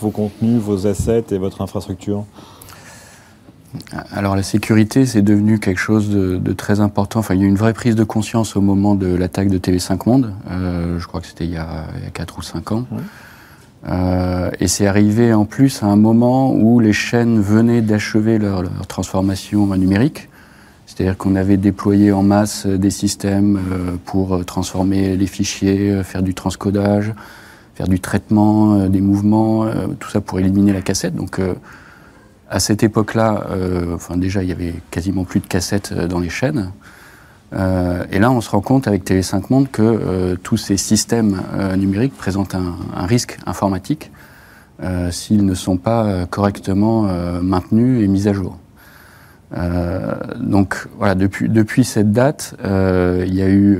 vos 0.00 0.10
contenus, 0.10 0.60
vos 0.60 0.86
assets 0.86 1.26
et 1.30 1.38
votre 1.38 1.60
infrastructure? 1.60 2.24
Alors 4.12 4.36
la 4.36 4.42
sécurité, 4.42 5.06
c'est 5.06 5.22
devenu 5.22 5.58
quelque 5.58 5.80
chose 5.80 6.08
de, 6.08 6.52
très 6.52 6.80
important. 6.80 7.20
Enfin, 7.20 7.34
il 7.34 7.40
y 7.40 7.42
a 7.42 7.46
eu 7.46 7.48
une 7.48 7.56
vraie 7.56 7.72
prise 7.72 7.96
de 7.96 8.04
conscience 8.04 8.56
au 8.56 8.60
moment 8.60 8.94
de 8.94 9.12
l'attaque 9.14 9.48
de 9.48 9.58
TV5 9.58 10.08
Monde. 10.08 10.32
Euh, 10.50 10.98
je 10.98 11.06
crois 11.06 11.20
que 11.20 11.26
c'était 11.26 11.44
il, 11.44 11.52
y 11.52 11.56
a 11.56 11.86
4 12.12 12.38
ou 12.38 12.42
5 12.42 12.72
ans. 12.72 12.86
Euh, 13.88 14.50
et 14.60 14.68
c'est 14.68 14.86
arrivé 14.86 15.34
en 15.34 15.44
plus 15.44 15.82
à 15.82 15.86
un 15.86 15.96
moment 15.96 16.54
où 16.54 16.80
les 16.80 16.92
chaînes 16.92 17.40
venaient 17.40 17.82
d'achever 17.82 18.38
leur, 18.38 18.62
transformation 18.88 19.66
numérique. 19.76 20.28
C'est-à-dire 20.86 21.16
qu'on 21.16 21.34
avait 21.34 21.56
déployé 21.56 22.12
en 22.12 22.22
masse 22.22 22.66
des 22.66 22.90
systèmes 22.90 23.56
euh, 23.56 23.96
pour 24.04 24.44
transformer 24.44 25.16
les 25.16 25.26
fichiers, 25.26 26.02
faire 26.04 26.22
du 26.22 26.34
transcodage, 26.34 27.12
faire 27.74 27.88
du 27.88 28.00
traitement 28.00 28.86
des 28.88 29.00
mouvements, 29.00 29.66
tout 29.98 30.08
ça 30.10 30.20
pour 30.20 30.38
éliminer 30.38 30.72
la 30.72 30.82
cassette. 30.82 31.16
Donc 31.16 31.40
à 32.54 32.60
cette 32.60 32.82
époque-là, 32.82 33.46
euh, 33.50 33.94
enfin 33.94 34.16
déjà, 34.16 34.42
il 34.42 34.48
y 34.48 34.52
avait 34.52 34.74
quasiment 34.90 35.24
plus 35.24 35.40
de 35.40 35.46
cassettes 35.46 35.92
euh, 35.92 36.06
dans 36.06 36.20
les 36.20 36.28
chaînes. 36.28 36.70
Euh, 37.54 38.04
et 38.10 38.18
là, 38.18 38.30
on 38.30 38.40
se 38.40 38.50
rend 38.50 38.60
compte 38.60 38.88
avec 38.88 39.04
Télé5 39.04 39.44
Monde 39.50 39.70
que 39.70 40.34
tous 40.42 40.56
ces 40.56 40.76
systèmes 40.76 41.42
numériques 41.76 42.16
présentent 42.16 42.54
un, 42.54 43.06
risque 43.06 43.38
informatique 43.46 44.10
s'ils 45.10 45.44
ne 45.44 45.54
sont 45.54 45.76
pas 45.76 46.26
correctement 46.26 47.08
maintenus 47.42 48.02
et 48.02 48.08
mis 48.08 48.26
à 48.26 48.32
jour. 48.32 48.58
donc 50.40 50.88
voilà, 50.98 51.14
depuis, 51.14 51.48
depuis 51.48 51.84
cette 51.84 52.10
date, 52.12 52.56
il 52.64 53.34
y 53.34 53.42
a 53.42 53.48
eu 53.48 53.78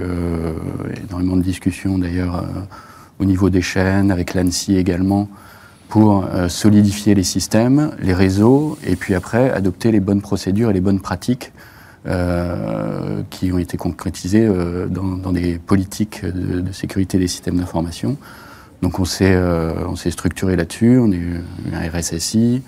énormément 1.08 1.36
de 1.36 1.42
discussions 1.42 1.98
d'ailleurs 1.98 2.44
au 3.18 3.24
niveau 3.24 3.50
des 3.50 3.62
chaînes, 3.62 4.10
avec 4.10 4.34
l'ANSI 4.34 4.76
également, 4.76 5.28
pour 5.88 6.24
euh, 6.24 6.48
solidifier 6.48 7.14
les 7.14 7.22
systèmes, 7.22 7.92
les 8.00 8.14
réseaux, 8.14 8.78
et 8.86 8.96
puis 8.96 9.14
après 9.14 9.50
adopter 9.50 9.92
les 9.92 10.00
bonnes 10.00 10.20
procédures 10.20 10.70
et 10.70 10.72
les 10.72 10.80
bonnes 10.80 11.00
pratiques 11.00 11.52
euh, 12.06 13.22
qui 13.30 13.52
ont 13.52 13.58
été 13.58 13.76
concrétisées 13.76 14.46
euh, 14.46 14.86
dans, 14.86 15.32
des 15.32 15.58
politiques 15.58 16.24
de, 16.24 16.72
sécurité 16.72 17.18
des 17.18 17.28
systèmes 17.28 17.56
d'information. 17.56 18.16
Donc 18.82 18.98
on 18.98 19.04
s'est 19.04 19.38
s'est 19.96 20.10
structuré 20.10 20.56
là-dessus, 20.56 20.98
on 20.98 21.10
est 21.10 21.22
un 21.72 21.98
RSSI, 21.98 22.62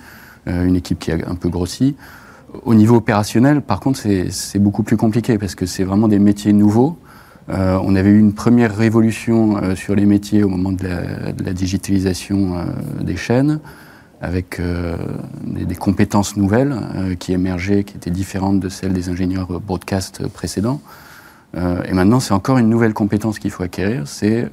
une 0.47 0.77
équipe 0.77 0.99
qui 0.99 1.13
a 1.13 1.17
un 1.27 1.35
peu 1.35 1.51
grossi. 1.51 1.95
Au 2.65 2.75
niveau 2.75 2.97
opérationnel, 2.97 3.61
par 3.61 3.81
contre, 3.81 4.01
c'est 4.31 4.59
beaucoup 4.59 4.83
plus 4.83 4.97
compliqué 4.97 5.37
parce 5.37 5.55
que 5.55 5.67
c'est 5.67 5.85
vraiment 5.85 6.09
des 6.09 6.19
métiers 6.19 6.55
nouveaux 6.55 6.97
euh, 7.49 7.79
on 7.83 7.95
avait 7.95 8.11
eu 8.11 8.19
une 8.19 8.33
première 8.33 8.77
révolution 8.77 9.57
euh, 9.57 9.77
sur 9.77 9.95
les 9.95 10.05
métiers 10.05 10.43
au 10.43 10.49
moment 10.49 10.73
de 10.73 10.85
la, 10.85 11.53
digitalisation 11.53 12.57
euh, 12.57 12.65
des 13.03 13.17
chaînes, 13.17 13.61
avec 14.21 14.61
des, 15.45 15.75
compétences 15.75 16.37
nouvelles 16.37 16.75
qui 17.19 17.33
émergeaient, 17.33 17.85
qui 17.85 17.97
étaient 17.97 18.11
différentes 18.11 18.61
de 18.61 18.69
celles 18.69 18.93
des 18.93 19.09
ingénieurs 19.09 19.61
broadcast 19.61 20.27
précédents. 20.29 20.81
et 21.55 21.93
maintenant, 21.93 22.21
c'est 22.21 22.33
encore 22.33 22.59
une 22.59 22.69
nouvelle 22.69 22.95
compétence 22.95 23.39
qu'il 23.39 23.51
faut 23.51 23.63
acquérir, 23.63 24.09
c'est 24.09 24.49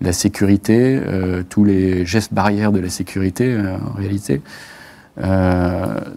la 0.00 0.12
sécurité, 0.12 1.00
tous 1.48 1.64
les 1.64 2.04
gestes 2.04 2.34
barrières 2.34 2.72
de 2.72 2.80
la 2.80 2.90
sécurité 2.90 3.56
en 3.58 3.96
réalité. 3.96 4.42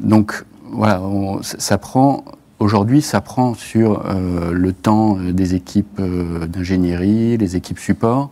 donc 0.01 0.45
voilà, 0.71 1.01
ça 1.43 1.77
prend 1.77 2.23
Aujourd'hui, 2.63 3.01
ça 3.01 3.19
prend 3.19 3.56
sur 3.56 4.06
euh, 4.06 4.53
le 4.53 4.71
temps 4.71 5.17
euh, 5.17 5.34
des 5.34 5.53
équipes 5.53 5.99
euh, 5.99 6.47
d'ingénierie, 6.47 7.36
les 7.36 7.58
équipes 7.58 7.77
support. 7.77 8.29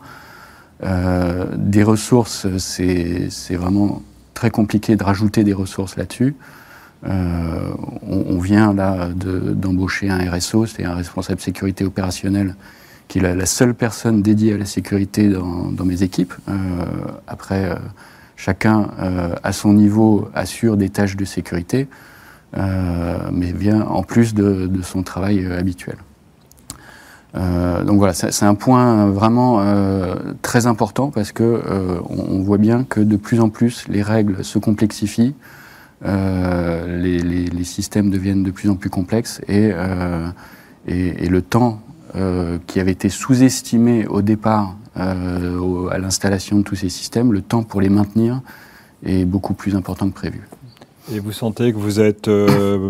Des 0.83 1.83
ressources, 1.83 2.47
c'est 2.57 3.55
vraiment 3.55 4.01
très 4.33 4.49
compliqué 4.49 4.95
de 4.95 5.03
rajouter 5.03 5.43
des 5.43 5.53
ressources 5.53 5.95
là-dessus. 5.95 6.35
On, 7.03 8.39
vient 8.39 8.73
là 8.73 9.09
d'embaucher 9.15 10.09
un 10.09 10.31
RSO, 10.31 10.65
c'est 10.65 10.83
un 10.83 10.95
responsable 10.95 11.39
sécurité 11.39 11.85
opérationnelle, 11.85 12.55
qui 13.07 13.19
est 13.19 13.35
la, 13.35 13.45
seule 13.45 13.75
personne 13.75 14.23
dédiée 14.23 14.53
à 14.53 14.57
la 14.57 14.65
sécurité 14.65 15.29
dans, 15.29 15.85
mes 15.85 16.01
équipes. 16.01 16.33
après, 17.27 17.75
chacun 18.35 18.89
à 19.43 19.53
son 19.53 19.73
niveau 19.73 20.29
assure 20.33 20.77
des 20.77 20.89
tâches 20.89 21.15
de 21.15 21.25
sécurité. 21.25 21.87
Euh, 22.57 23.17
mais 23.31 23.53
vient 23.53 23.81
en 23.81 24.03
plus 24.03 24.33
de, 24.33 24.69
son 24.83 25.03
travail 25.03 25.45
euh, 25.45 25.57
habituel. 25.57 25.95
Euh, 27.35 27.83
donc 27.83 27.97
voilà, 27.97 28.13
c'est 28.13 28.45
un 28.45 28.55
point 28.55 29.07
vraiment 29.07 29.63
très 30.41 30.67
important 30.67 31.11
parce 31.11 31.31
que 31.31 31.61
on, 32.09 32.41
voit 32.41 32.57
bien 32.57 32.83
que 32.83 32.99
de 32.99 33.15
plus 33.15 33.39
en 33.39 33.49
plus 33.49 33.85
les 33.87 34.01
règles 34.01 34.43
se 34.43 34.59
complexifient, 34.59 35.33
les, 36.03 37.63
systèmes 37.63 38.09
deviennent 38.09 38.43
de 38.43 38.51
plus 38.51 38.69
en 38.69 38.75
plus 38.75 38.89
complexes 38.89 39.39
et, 39.47 39.71
et, 40.87 41.29
le 41.29 41.41
temps 41.41 41.79
qui 42.67 42.79
avait 42.81 42.91
été 42.91 43.07
sous-estimé 43.07 44.07
au 44.07 44.21
départ 44.21 44.75
à 44.95 45.97
l'installation 45.97 46.57
de 46.57 46.63
tous 46.63 46.75
ces 46.75 46.89
systèmes, 46.89 47.31
le 47.31 47.41
temps 47.41 47.63
pour 47.63 47.79
les 47.79 47.89
maintenir 47.89 48.41
est 49.05 49.25
beaucoup 49.25 49.53
plus 49.53 49.75
important 49.75 50.09
que 50.09 50.15
prévu. 50.15 50.41
Et 51.13 51.19
vous 51.19 51.33
sentez 51.33 51.73
que 51.73 51.77
vous 51.77 51.99
êtes 51.99 52.29
euh, 52.29 52.89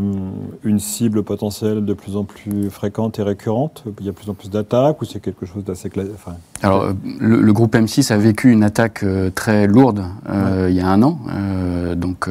une 0.63 0.79
cible 0.79 1.23
potentielle 1.23 1.83
de 1.83 1.93
plus 1.93 2.15
en 2.15 2.23
plus 2.23 2.69
fréquente 2.69 3.17
et 3.17 3.23
récurrente? 3.23 3.83
Il 3.99 4.05
y 4.05 4.09
a 4.09 4.11
de 4.11 4.15
plus 4.15 4.29
en 4.29 4.35
plus 4.35 4.51
d'attaques 4.51 5.01
ou 5.01 5.05
c'est 5.05 5.19
quelque 5.19 5.47
chose 5.47 5.63
d'assez 5.63 5.89
classique 5.89 6.13
Alors, 6.61 6.83
euh, 6.83 6.93
le, 7.19 7.51
groupe 7.51 7.73
M6 7.73 8.13
a 8.13 8.17
vécu 8.17 8.51
une 8.51 8.63
attaque 8.63 9.01
euh, 9.03 9.31
très 9.33 9.65
lourde 9.65 10.03
il 10.67 10.75
y 10.75 10.81
a 10.81 10.87
un 10.87 11.01
an. 11.01 11.19
donc, 11.95 12.29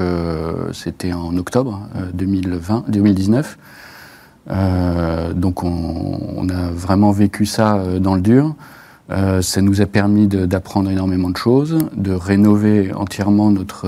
c'était 0.73 1.13
en 1.13 1.37
octobre 1.37 1.81
2020, 2.15 2.85
2019. 2.89 3.59
donc 5.35 5.65
on, 5.65 6.49
a 6.49 6.71
vraiment 6.71 7.11
vécu 7.11 7.47
ça 7.47 7.83
dans 7.99 8.15
le 8.15 8.21
dur. 8.21 8.55
ça 9.09 9.63
nous 9.63 9.81
a 9.81 9.87
permis 9.87 10.27
d'apprendre 10.27 10.91
énormément 10.91 11.31
de 11.31 11.37
choses, 11.37 11.79
de 11.95 12.13
rénover 12.13 12.93
entièrement 12.95 13.51
notre 13.51 13.87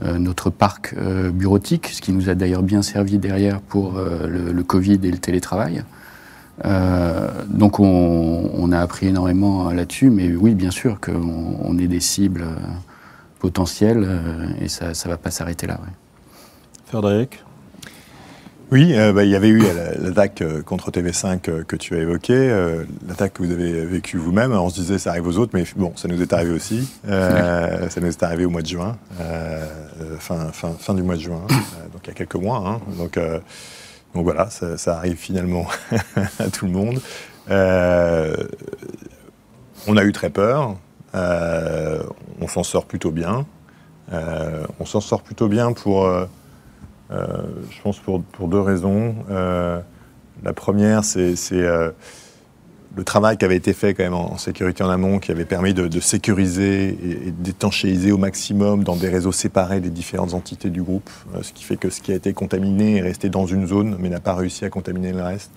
notre 0.00 0.50
parc 0.50 0.94
euh, 0.96 1.30
bureautique, 1.30 1.88
ce 1.88 2.02
qui 2.02 2.12
nous 2.12 2.28
a 2.28 2.34
d'ailleurs 2.34 2.62
bien 2.62 2.82
servi 2.82 3.18
derrière 3.18 3.60
pour 3.60 3.96
euh, 3.96 4.26
le, 4.26 4.62
Covid 4.62 4.98
et 5.02 5.10
le 5.10 5.18
télétravail. 5.18 5.84
donc 7.48 7.78
on, 7.80 8.72
a 8.72 8.78
appris 8.80 9.06
énormément 9.08 9.70
là-dessus, 9.70 10.10
mais 10.10 10.34
oui, 10.34 10.54
bien 10.54 10.70
sûr 10.70 10.98
qu'on 11.00 11.78
est 11.78 11.86
des 11.86 12.00
cibles 12.00 12.44
potentielles 13.38 14.06
et 14.60 14.68
ça 14.68 14.88
ne 14.88 15.10
va 15.10 15.16
pas 15.16 15.30
s'arrêter 15.30 15.66
là. 15.66 15.78
Frédéric? 16.86 17.44
Oui, 18.74 18.92
euh, 18.96 19.12
bah, 19.12 19.22
il 19.22 19.30
y 19.30 19.36
avait 19.36 19.50
eu 19.50 19.62
l'attaque 20.00 20.42
euh, 20.42 20.60
contre 20.60 20.90
TV5 20.90 21.48
euh, 21.48 21.62
que 21.62 21.76
tu 21.76 21.94
as 21.94 22.00
évoquée, 22.00 22.52
l'attaque 23.06 23.34
que 23.34 23.44
vous 23.44 23.52
avez 23.52 23.84
vécue 23.84 24.18
vous-même. 24.18 24.50
On 24.52 24.68
se 24.68 24.80
disait 24.80 24.98
ça 24.98 25.10
arrive 25.10 25.28
aux 25.28 25.38
autres, 25.38 25.52
mais 25.54 25.62
bon, 25.76 25.92
ça 25.94 26.08
nous 26.08 26.20
est 26.20 26.32
arrivé 26.32 26.50
aussi. 26.52 26.92
ça 27.06 28.00
nous 28.00 28.08
est 28.08 28.22
arrivé 28.24 28.44
au 28.44 28.50
mois 28.50 28.62
de 28.62 28.66
juin, 28.66 28.98
fin, 30.18 30.50
fin, 30.50 30.72
fin, 30.72 30.94
du 30.94 31.04
mois 31.04 31.14
de 31.14 31.20
juin, 31.20 31.42
donc 31.92 32.02
il 32.02 32.08
y 32.08 32.10
a 32.10 32.14
quelques 32.14 32.34
mois. 32.34 32.64
Hein. 32.66 32.80
donc, 32.98 33.16
donc 34.12 34.24
voilà, 34.24 34.50
ça, 34.50 34.76
ça, 34.76 34.96
arrive 34.96 35.18
finalement 35.18 35.66
à 36.40 36.48
tout 36.48 36.66
le 36.66 36.72
monde. 36.72 37.00
on 39.86 39.96
a 39.96 40.02
eu 40.02 40.10
très 40.10 40.30
peur. 40.30 40.74
on 41.14 42.48
s'en 42.48 42.64
sort 42.64 42.86
plutôt 42.86 43.12
bien. 43.12 43.46
on 44.10 44.84
s'en 44.84 45.00
sort 45.00 45.22
plutôt 45.22 45.46
bien 45.46 45.72
pour 45.72 46.06
euh, 46.06 46.26
je 47.10 47.82
pense 47.82 47.98
pour, 47.98 48.48
deux 48.48 48.60
raisons. 48.60 49.14
Euh, 49.30 49.80
la 50.42 50.52
première, 50.52 51.04
c'est 51.04 51.36
euh, 51.52 51.90
le 52.96 53.04
travail 53.04 53.36
qui 53.36 53.44
avait 53.44 53.56
été 53.56 53.72
fait 53.72 53.94
quand 53.94 54.04
même 54.04 54.14
en, 54.14 54.36
sécurité 54.36 54.82
en 54.82 54.90
amont, 54.90 55.18
qui 55.18 55.30
avait 55.30 55.44
permis 55.44 55.74
de, 55.74 56.00
sécuriser 56.00 56.88
et, 56.88 57.30
d'étanchéiser 57.30 58.12
au 58.12 58.18
maximum 58.18 58.84
dans 58.84 58.96
des 58.96 59.08
réseaux 59.08 59.32
séparés 59.32 59.80
des 59.80 59.90
différentes 59.90 60.34
entités 60.34 60.70
du 60.70 60.82
groupe, 60.82 61.10
ce 61.42 61.52
qui 61.52 61.64
fait 61.64 61.76
que 61.76 61.90
ce 61.90 62.00
qui 62.00 62.12
a 62.12 62.14
été 62.14 62.32
contaminé 62.32 62.96
est 62.96 63.02
resté 63.02 63.28
dans 63.28 63.46
une 63.46 63.66
zone, 63.66 63.96
mais 63.98 64.08
n'a 64.08 64.20
pas 64.20 64.34
réussi 64.34 64.64
à 64.64 64.70
contaminer 64.70 65.12
le 65.12 65.22
reste. 65.22 65.50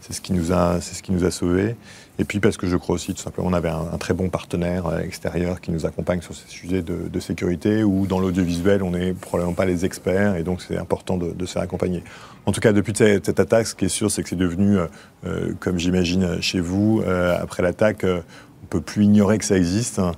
C'est 0.00 0.12
ce 0.12 0.20
qui 0.20 0.32
nous 0.32 0.52
a, 0.52 0.80
c'est 0.80 0.94
ce 0.94 1.02
qui 1.02 1.12
nous 1.12 1.24
a 1.24 1.30
sauvés. 1.30 1.76
Et 2.18 2.24
puis 2.24 2.40
parce 2.40 2.56
que 2.56 2.66
je 2.66 2.76
crois 2.76 2.94
aussi, 2.94 3.14
tout 3.14 3.22
simplement, 3.22 3.48
on 3.48 3.52
avait 3.52 3.70
un, 3.70 3.96
très 3.98 4.12
bon 4.12 4.28
partenaire 4.28 4.86
euh, 4.86 5.00
extérieur 5.00 5.60
qui 5.60 5.70
nous 5.70 5.86
accompagne 5.86 6.20
sur 6.20 6.34
ces 6.34 6.46
sujets 6.48 6.82
de, 6.82 7.20
sécurité, 7.20 7.84
où 7.84 8.06
dans 8.06 8.18
l'audiovisuel, 8.18 8.82
on 8.82 8.90
n'est 8.90 9.12
probablement 9.14 9.54
pas 9.54 9.64
les 9.64 9.84
experts, 9.84 10.36
et 10.36 10.42
donc 10.42 10.60
c'est 10.60 10.76
important 10.76 11.16
de, 11.16 11.46
se 11.46 11.52
faire 11.52 11.62
accompagner. 11.62 12.02
En 12.44 12.52
tout 12.52 12.60
cas, 12.60 12.72
depuis 12.72 12.92
cette, 12.94 13.40
attaque, 13.40 13.66
ce 13.66 13.74
qui 13.74 13.86
est 13.86 13.88
sûr, 13.88 14.10
c'est 14.10 14.22
que 14.22 14.28
c'est 14.28 14.36
devenu, 14.36 14.76
euh, 14.76 14.86
euh, 15.24 15.54
comme 15.58 15.78
j'imagine 15.78 16.40
chez 16.42 16.60
vous, 16.60 17.02
après 17.06 17.62
l'attaque, 17.62 18.04
on 18.04 18.08
ne 18.08 18.68
peut 18.68 18.80
plus 18.80 19.04
ignorer 19.04 19.38
que 19.38 19.44
ça 19.44 19.56
existe, 19.56 19.98
hein, 19.98 20.12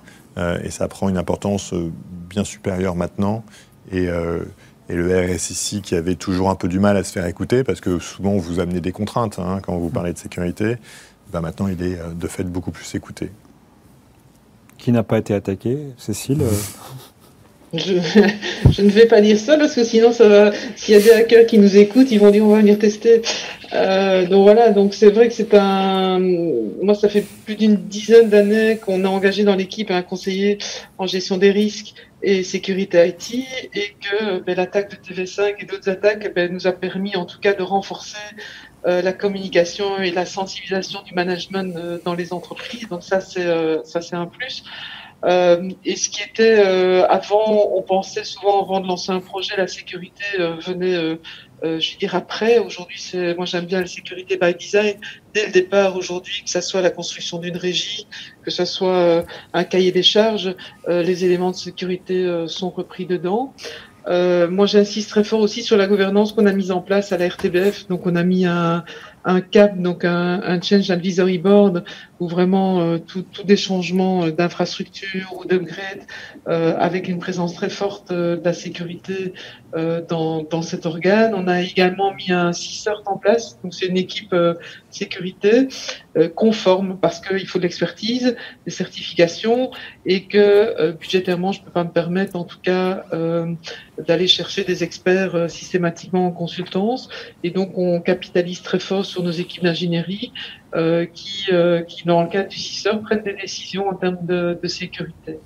et 0.63 0.71
ça 0.71 0.89
prend 0.89 1.09
une 1.09 1.19
importance 1.19 1.75
bien 2.29 2.45
supérieure 2.45 2.97
maintenant. 2.97 3.45
Et, 3.93 4.09
le 4.89 5.35
RSSI 5.35 5.81
qui 5.81 5.95
avait 5.95 6.15
toujours 6.15 6.51
un 6.51 6.57
peu 6.57 6.69
du 6.69 6.79
mal 6.79 6.99
à 6.99 7.05
se 7.05 7.13
faire 7.13 7.27
écouter, 7.27 7.65
parce 7.65 7.81
que 7.81 7.99
souvent 7.99 8.37
vous 8.37 8.61
amenez 8.61 8.83
des 8.83 8.93
contraintes 8.93 9.39
hein, 9.39 9.61
quand 9.63 9.79
vous 9.79 9.89
parlez 9.89 10.13
de 10.13 10.19
sécurité, 10.19 10.77
bah, 11.33 11.41
maintenant 11.41 11.69
il 11.69 11.83
est 11.83 11.99
euh, 11.99 12.11
de 12.15 12.27
fait 12.27 12.45
beaucoup 12.45 12.71
plus 12.71 12.95
écouté. 12.95 13.31
Qui 14.79 14.93
n'a 14.93 15.03
pas 15.03 15.19
été 15.19 15.35
attaqué 15.35 15.79
Cécile 15.97 16.43
euh 16.43 16.51
je, 17.77 18.83
ne 18.83 18.91
vais 18.91 19.07
pas 19.07 19.21
dire 19.21 19.37
ça 19.37 19.59
parce 19.59 19.75
que 19.75 19.83
sinon 19.83 20.13
ça 20.13 20.29
va. 20.29 20.53
S'il 20.77 20.95
y 20.95 20.97
a 20.97 21.01
des 21.01 21.11
hackers 21.11 21.47
qui 21.47 21.59
nous 21.59 21.77
écoutent, 21.77 22.13
ils 22.13 22.21
vont 22.21 22.31
dire 22.31 22.45
on 22.45 22.51
va 22.51 22.59
venir 22.59 22.79
tester. 22.79 23.23
Euh, 23.73 24.27
donc 24.27 24.45
voilà, 24.45 24.71
donc 24.71 24.95
c'est 24.95 25.11
vrai 25.11 25.27
que 25.27 25.35
c'est 25.35 25.55
un. 25.55 26.21
Moi, 26.21 26.95
ça 26.95 27.09
fait 27.09 27.25
plus 27.45 27.57
d'une 27.57 27.75
dizaine 27.75 28.29
d'années 28.29 28.79
qu'on 28.79 29.05
a 29.05 29.09
engagé 29.09 29.43
dans 29.43 29.57
l'équipe 29.57 29.91
un 29.91 30.03
conseiller 30.03 30.59
en 30.99 31.07
gestion 31.07 31.37
des 31.37 31.51
risques 31.51 31.95
et 32.23 32.45
sécurité 32.45 33.09
IT 33.09 33.45
et 33.75 33.97
que 34.01 34.41
ben, 34.41 34.57
l'attaque 34.57 34.91
de 34.91 34.97
TV5 34.97 35.55
et 35.59 35.67
d'autres 35.67 35.91
attaques 35.91 36.33
ben, 36.35 36.53
nous 36.53 36.67
a 36.67 36.73
permis 36.73 37.17
en 37.17 37.25
tout 37.25 37.41
cas 37.41 37.55
de 37.55 37.63
renforcer 37.63 38.17
euh, 38.17 38.74
la 38.85 39.13
communication 39.13 39.99
et 40.03 40.11
la 40.11 40.27
sensibilisation 40.27 41.03
du 41.03 41.15
management 41.15 41.77
euh, 41.77 41.99
dans 42.05 42.15
les 42.15 42.33
entreprises. 42.33 42.89
Donc 42.89 43.03
ça, 43.03 43.21
c'est 43.21 43.47
euh, 43.47 43.83
un 44.13 44.27
plus. 44.27 44.65
et 45.85 45.97
ce 45.97 46.09
qui 46.11 46.23
était 46.23 46.61
avant, 47.09 47.71
on 47.75 47.83
pensait 47.83 48.25
souvent 48.25 48.63
avant 48.63 48.81
de 48.81 48.87
lancer 48.87 49.11
un 49.11 49.21
projet, 49.21 49.57
la 49.57 49.67
sécurité 49.67 50.25
venait, 50.67 51.19
je 51.63 51.93
veux 51.93 51.99
dire 51.99 52.15
après. 52.15 52.59
Aujourd'hui, 52.59 53.01
c'est 53.01 53.35
moi 53.35 53.47
j'aime 53.47 53.65
bien 53.65 53.81
la 53.81 53.87
sécurité 53.87 54.37
by 54.37 54.55
design 54.55 54.97
dès 55.33 55.47
le 55.47 55.53
départ. 55.53 55.97
Aujourd'hui, 55.97 56.43
que 56.45 56.51
ça 56.51 56.61
soit 56.61 56.83
la 56.83 56.91
construction 56.91 57.39
d'une 57.39 57.57
régie, 57.57 58.07
que 58.43 58.51
ce 58.51 58.67
soit 58.67 59.25
un 59.55 59.65
cahier 59.65 59.93
des 59.93 60.03
charges, 60.03 60.55
les 60.87 61.25
éléments 61.25 61.53
de 61.53 61.57
sécurité 61.57 62.45
sont 62.47 62.69
repris 62.69 63.07
dedans. 63.07 63.55
Euh, 64.07 64.49
moi, 64.49 64.67
j'insiste 64.67 65.11
très 65.11 65.25
fort 65.25 65.41
aussi 65.41 65.63
sur 65.63 65.77
la 65.77 65.87
gouvernance 65.87 66.33
qu'on 66.33 66.47
a 66.47 66.53
mise 66.53 66.71
en 66.71 66.81
place 66.81 67.13
à 67.13 67.19
la 67.19 67.29
RTBF. 67.29 67.89
Donc, 67.89 68.07
on 68.07 68.17
a 68.17 68.23
mis 68.23 68.45
un, 68.45 68.85
un 69.25 69.41
CAP, 69.41 69.79
donc 69.79 70.05
un, 70.05 70.43
un, 70.43 70.61
Change 70.61 70.91
Advisory 70.91 71.39
Board, 71.39 71.85
où 72.21 72.29
vraiment 72.29 72.81
euh, 72.81 72.99
tous 72.99 73.25
des 73.45 73.57
changements 73.57 74.25
euh, 74.25 74.31
d'infrastructure 74.31 75.35
ou 75.39 75.47
d'upgrade, 75.47 76.03
euh, 76.47 76.75
avec 76.79 77.09
une 77.09 77.19
présence 77.19 77.55
très 77.55 77.71
forte 77.71 78.11
euh, 78.11 78.37
de 78.37 78.45
la 78.45 78.53
sécurité 78.53 79.33
euh, 79.75 80.03
dans, 80.07 80.43
dans, 80.43 80.63
cet 80.63 80.85
organe. 80.85 81.33
On 81.35 81.49
a 81.49 81.63
également 81.63 82.15
mis 82.15 82.33
un 82.33 82.53
CISERT 82.53 83.03
en 83.07 83.17
place, 83.17 83.59
donc 83.63 83.73
c'est 83.73 83.87
une 83.87 83.97
équipe 83.97 84.35
sécurité 84.91 85.69
conforme, 86.37 86.99
parce 87.01 87.21
qu'il 87.21 87.47
faut 87.49 87.59
de 87.59 87.65
l'expertise, 87.65 88.37
des 88.65 88.71
certifications, 88.71 89.73
et 90.07 90.25
que 90.25 90.93
budgétairement, 90.93 91.51
je 91.51 91.61
ne 91.61 91.65
peux 91.65 91.73
pas 91.73 91.83
me 91.83 91.91
permettre, 91.91 92.37
en 92.37 92.45
tout 92.45 92.61
cas, 92.63 93.05
d'aller 93.99 94.27
chercher 94.27 94.65
des 94.65 94.83
experts 94.83 95.49
systématiquement 95.51 96.27
en 96.27 96.33
consultance. 96.33 97.09
Et 97.43 97.51
donc, 97.51 97.77
on 97.77 98.01
capitalise 98.01 98.63
très 98.63 98.79
fort 98.79 99.05
sur 99.05 99.23
nos 99.23 99.31
équipes 99.31 99.63
d'ingénierie 99.63 100.33
euh, 100.75 101.07
qui, 101.07 101.47
euh, 101.53 101.83
qui, 101.83 102.05
dans 102.05 102.23
le 102.23 102.29
cadre 102.29 102.49
du 102.49 102.59
CISER, 102.59 102.99
prennent 103.03 103.23
des 103.23 103.35
décisions 103.35 103.89
en 103.89 103.95
termes 103.95 104.19
de, 104.23 104.59
de 104.61 104.69
sécurité. 104.69 105.39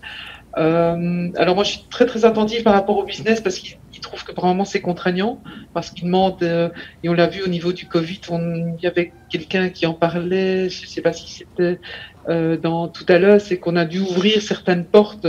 Euh, 0.57 1.29
alors 1.37 1.55
moi, 1.55 1.65
je 1.65 1.73
suis 1.73 1.87
très 1.91 2.07
très 2.07 2.25
attentive 2.25 2.63
par 2.63 2.73
rapport 2.73 2.97
au 2.97 3.05
business 3.05 3.41
parce 3.41 3.59
qu'ils 3.99 4.09
trouvent 4.09 4.25
que 4.25 4.33
vraiment 4.33 4.65
c'est 4.65 4.81
contraignant, 4.81 5.41
parce 5.75 5.91
qu'ils 5.91 6.05
demandent, 6.05 6.43
euh, 6.43 6.69
et 7.03 7.09
on 7.09 7.15
l'a 7.15 7.27
vu 7.27 7.43
au 7.43 7.49
niveau 7.49 7.73
du 7.73 7.87
Covid, 7.87 8.21
il 8.31 8.83
y 8.83 8.87
avait 8.87 9.13
quelqu'un 9.29 9.69
qui 9.69 9.87
en 9.87 9.95
parlait, 9.95 10.71
je 10.71 10.83
ne 10.83 10.87
sais 10.87 11.03
pas 11.03 11.13
si 11.13 11.31
c'était 11.31 11.79
euh, 12.29 12.59
dans 12.59 12.89
tout 12.89 13.07
à 13.09 13.19
l'heure, 13.19 13.41
c'est 13.41 13.57
qu'on 13.57 13.75
a 13.77 13.87
dû 13.87 14.01
ouvrir 14.01 14.43
certaines 14.43 14.85
portes 14.85 15.27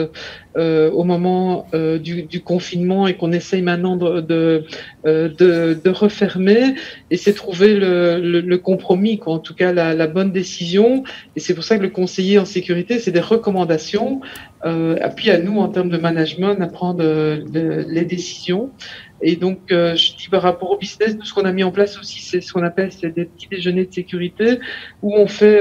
euh, 0.58 0.92
au 0.92 1.06
moment 1.06 1.68
du, 1.74 2.42
confinement 2.44 3.08
et 3.08 3.16
qu'on 3.16 3.32
essaye 3.32 3.62
maintenant 3.62 3.96
de, 3.96 4.66
de, 5.06 5.90
refermer. 5.90 6.76
Et 7.10 7.16
c'est 7.18 7.34
trouver 7.34 7.76
le, 7.76 8.58
compromis, 8.58 9.18
quoi, 9.18 9.34
en 9.34 9.40
tout 9.40 9.56
cas 9.56 9.72
la, 9.72 10.08
bonne 10.08 10.32
décision. 10.32 11.04
Et 11.36 11.40
c'est 11.40 11.54
pour 11.54 11.64
ça 11.64 11.78
que 11.78 11.84
le 11.84 11.90
conseiller 11.90 12.38
en 12.38 12.46
sécurité, 12.46 13.00
c'est 13.00 13.12
des 13.12 13.22
recommandations. 13.22 14.20
Puis 15.16 15.30
à 15.30 15.38
nous, 15.38 15.58
en 15.60 15.70
termes 15.70 15.90
de 15.90 15.98
management, 15.98 16.60
à 16.60 16.68
prendre 16.68 17.04
les 17.04 18.06
décisions. 18.06 18.59
Et 19.22 19.36
donc, 19.36 19.60
je 19.69 20.15
dis 20.17 20.30
par 20.30 20.41
rapport 20.41 20.72
au 20.72 20.78
business, 20.78 21.17
ce 21.22 21.34
qu'on 21.34 21.45
a 21.45 21.52
mis 21.52 21.63
en 21.63 21.72
place 21.72 22.00
aussi, 22.00 22.22
c'est 22.22 22.41
ce 22.41 22.54
qu'on 22.54 22.63
appelle 22.63 22.89
des 23.02 23.26
petits 23.26 23.48
déjeuners 23.50 23.86
de 23.86 23.93
sécurité, 23.93 24.60
où 25.02 25.13
on 25.15 25.28
fait 25.28 25.60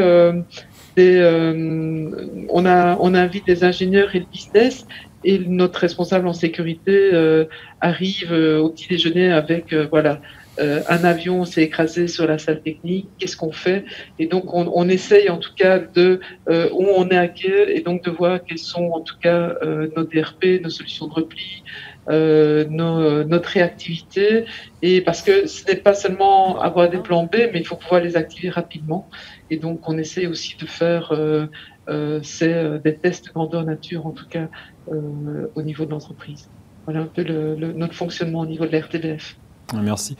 euh, 0.98 2.10
on, 2.48 2.66
a, 2.66 2.96
on 3.00 3.14
invite 3.14 3.46
des 3.46 3.64
ingénieurs 3.64 4.14
et 4.14 4.20
le 4.20 4.26
business 4.26 4.86
et 5.24 5.38
notre 5.38 5.80
responsable 5.80 6.28
en 6.28 6.32
sécurité 6.32 7.10
euh, 7.12 7.44
arrive 7.80 8.32
euh, 8.32 8.58
au 8.58 8.70
petit 8.70 8.88
déjeuner 8.88 9.30
avec 9.30 9.74
voilà 9.74 10.20
un 10.60 11.04
avion 11.04 11.44
s'est 11.44 11.62
écrasé 11.62 12.08
sur 12.08 12.26
la 12.26 12.36
salle 12.36 12.60
technique, 12.62 13.06
qu'est-ce 13.16 13.36
qu'on 13.36 13.52
fait? 13.52 13.84
Et 14.18 14.26
donc 14.26 14.52
on, 14.52 14.88
essaye 14.88 15.30
en 15.30 15.36
tout 15.36 15.52
cas 15.56 15.78
de 15.78 16.18
où 16.48 16.84
on 16.96 17.08
est 17.10 17.16
hacké 17.16 17.76
et 17.76 17.80
donc 17.80 18.02
de 18.02 18.10
voir 18.10 18.42
quelles 18.42 18.58
sont 18.58 18.90
en 18.92 18.98
tout 19.02 19.14
cas 19.22 19.54
nos 19.96 20.02
DRP, 20.02 20.60
nos 20.60 20.68
solutions 20.68 21.06
de 21.06 21.14
repli, 21.14 21.62
nos, 22.08 23.24
notre 23.24 23.48
réactivité 23.50 24.44
et 24.82 25.00
parce 25.00 25.22
que 25.22 25.46
ce 25.46 25.64
n'est 25.66 25.76
pas 25.76 25.94
seulement 25.94 26.60
avoir 26.60 26.88
des 26.88 26.98
plans 26.98 27.24
B, 27.24 27.36
mais 27.52 27.60
il 27.60 27.66
faut 27.66 27.76
pouvoir 27.76 28.00
les 28.00 28.16
activer 28.16 28.50
rapidement. 28.50 29.08
Et 29.50 29.56
donc, 29.56 29.88
on 29.88 29.98
essaie 29.98 30.26
aussi 30.26 30.56
de 30.60 30.66
faire 30.66 31.12
euh, 31.12 31.46
euh, 31.88 32.20
euh 32.42 32.78
des 32.78 32.94
tests 32.94 33.32
grandeur 33.32 33.64
nature, 33.64 34.06
en 34.06 34.10
tout 34.10 34.26
cas 34.28 34.48
euh, 34.92 35.46
au 35.54 35.62
niveau 35.62 35.84
de 35.84 35.90
l'entreprise. 35.90 36.48
Voilà 36.84 37.00
un 37.00 37.06
peu 37.06 37.22
notre 37.22 37.94
fonctionnement 37.94 38.40
au 38.40 38.46
niveau 38.46 38.66
de 38.66 38.72
la 38.72 38.80
RTBF. 38.80 39.36
Merci. 39.82 40.16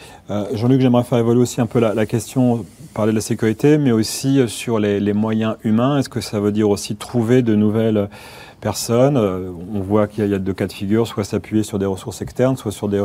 Jean-Luc, 0.53 0.83
j'aimerais 0.83 1.05
faire 1.05 1.17
évoluer 1.17 1.41
aussi 1.41 1.63
un 1.63 1.67
peu 1.67 1.81
la, 1.81 2.05
question, 2.05 2.67
parler 2.93 3.13
de 3.13 3.17
la 3.17 3.23
sécurité, 3.23 3.79
mais 3.79 3.93
aussi 3.93 4.47
sur 4.47 4.79
les 4.79 5.13
moyens 5.15 5.57
humains. 5.65 5.97
Est-ce 5.99 6.11
que 6.11 6.21
ça 6.21 6.41
veut 6.41 6.53
dire 6.53 6.69
aussi 6.69 6.97
trouver 6.97 7.41
de 7.41 7.55
nouvelles 7.55 8.11
personnes. 8.61 9.17
on 9.17 9.81
voit 9.81 10.07
qu'il 10.07 10.27
y 10.29 10.35
a 10.35 10.39
deux 10.39 10.53
cas 10.53 10.67
de 10.67 10.73
figure, 10.73 11.07
soit 11.07 11.25
s'appuyer 11.25 11.63
sur 11.63 11.79
des 11.79 11.87
ressources 11.87 12.23
externes, 12.23 12.57
soit 12.57 12.73
sur 12.73 12.89
des, 12.89 13.01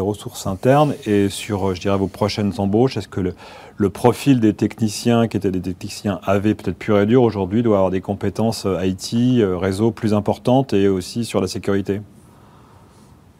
ressources 0.00 0.46
internes. 0.46 0.94
Et 1.06 1.28
sur, 1.28 1.74
je 1.74 1.80
dirais, 1.80 1.96
vos 1.96 2.08
prochaines 2.08 2.52
embauches, 2.58 2.96
est-ce 2.96 3.08
que 3.08 3.20
le, 3.20 3.90
profil 3.90 4.40
des 4.40 4.54
techniciens 4.54 5.28
qui 5.28 5.36
étaient 5.36 5.50
des 5.50 5.60
techniciens 5.60 6.20
AV 6.24 6.54
peut-être 6.54 6.78
pur 6.78 6.98
et 6.98 7.16
aujourd'hui 7.16 7.62
doit 7.62 7.76
avoir 7.76 7.90
des 7.90 8.00
compétences 8.00 8.66
IT, 8.66 9.42
réseau 9.60 9.90
plus 9.90 10.14
importantes 10.14 10.72
et 10.72 10.88
aussi 10.88 11.24
sur 11.24 11.40
la 11.40 11.46
sécurité? 11.46 12.00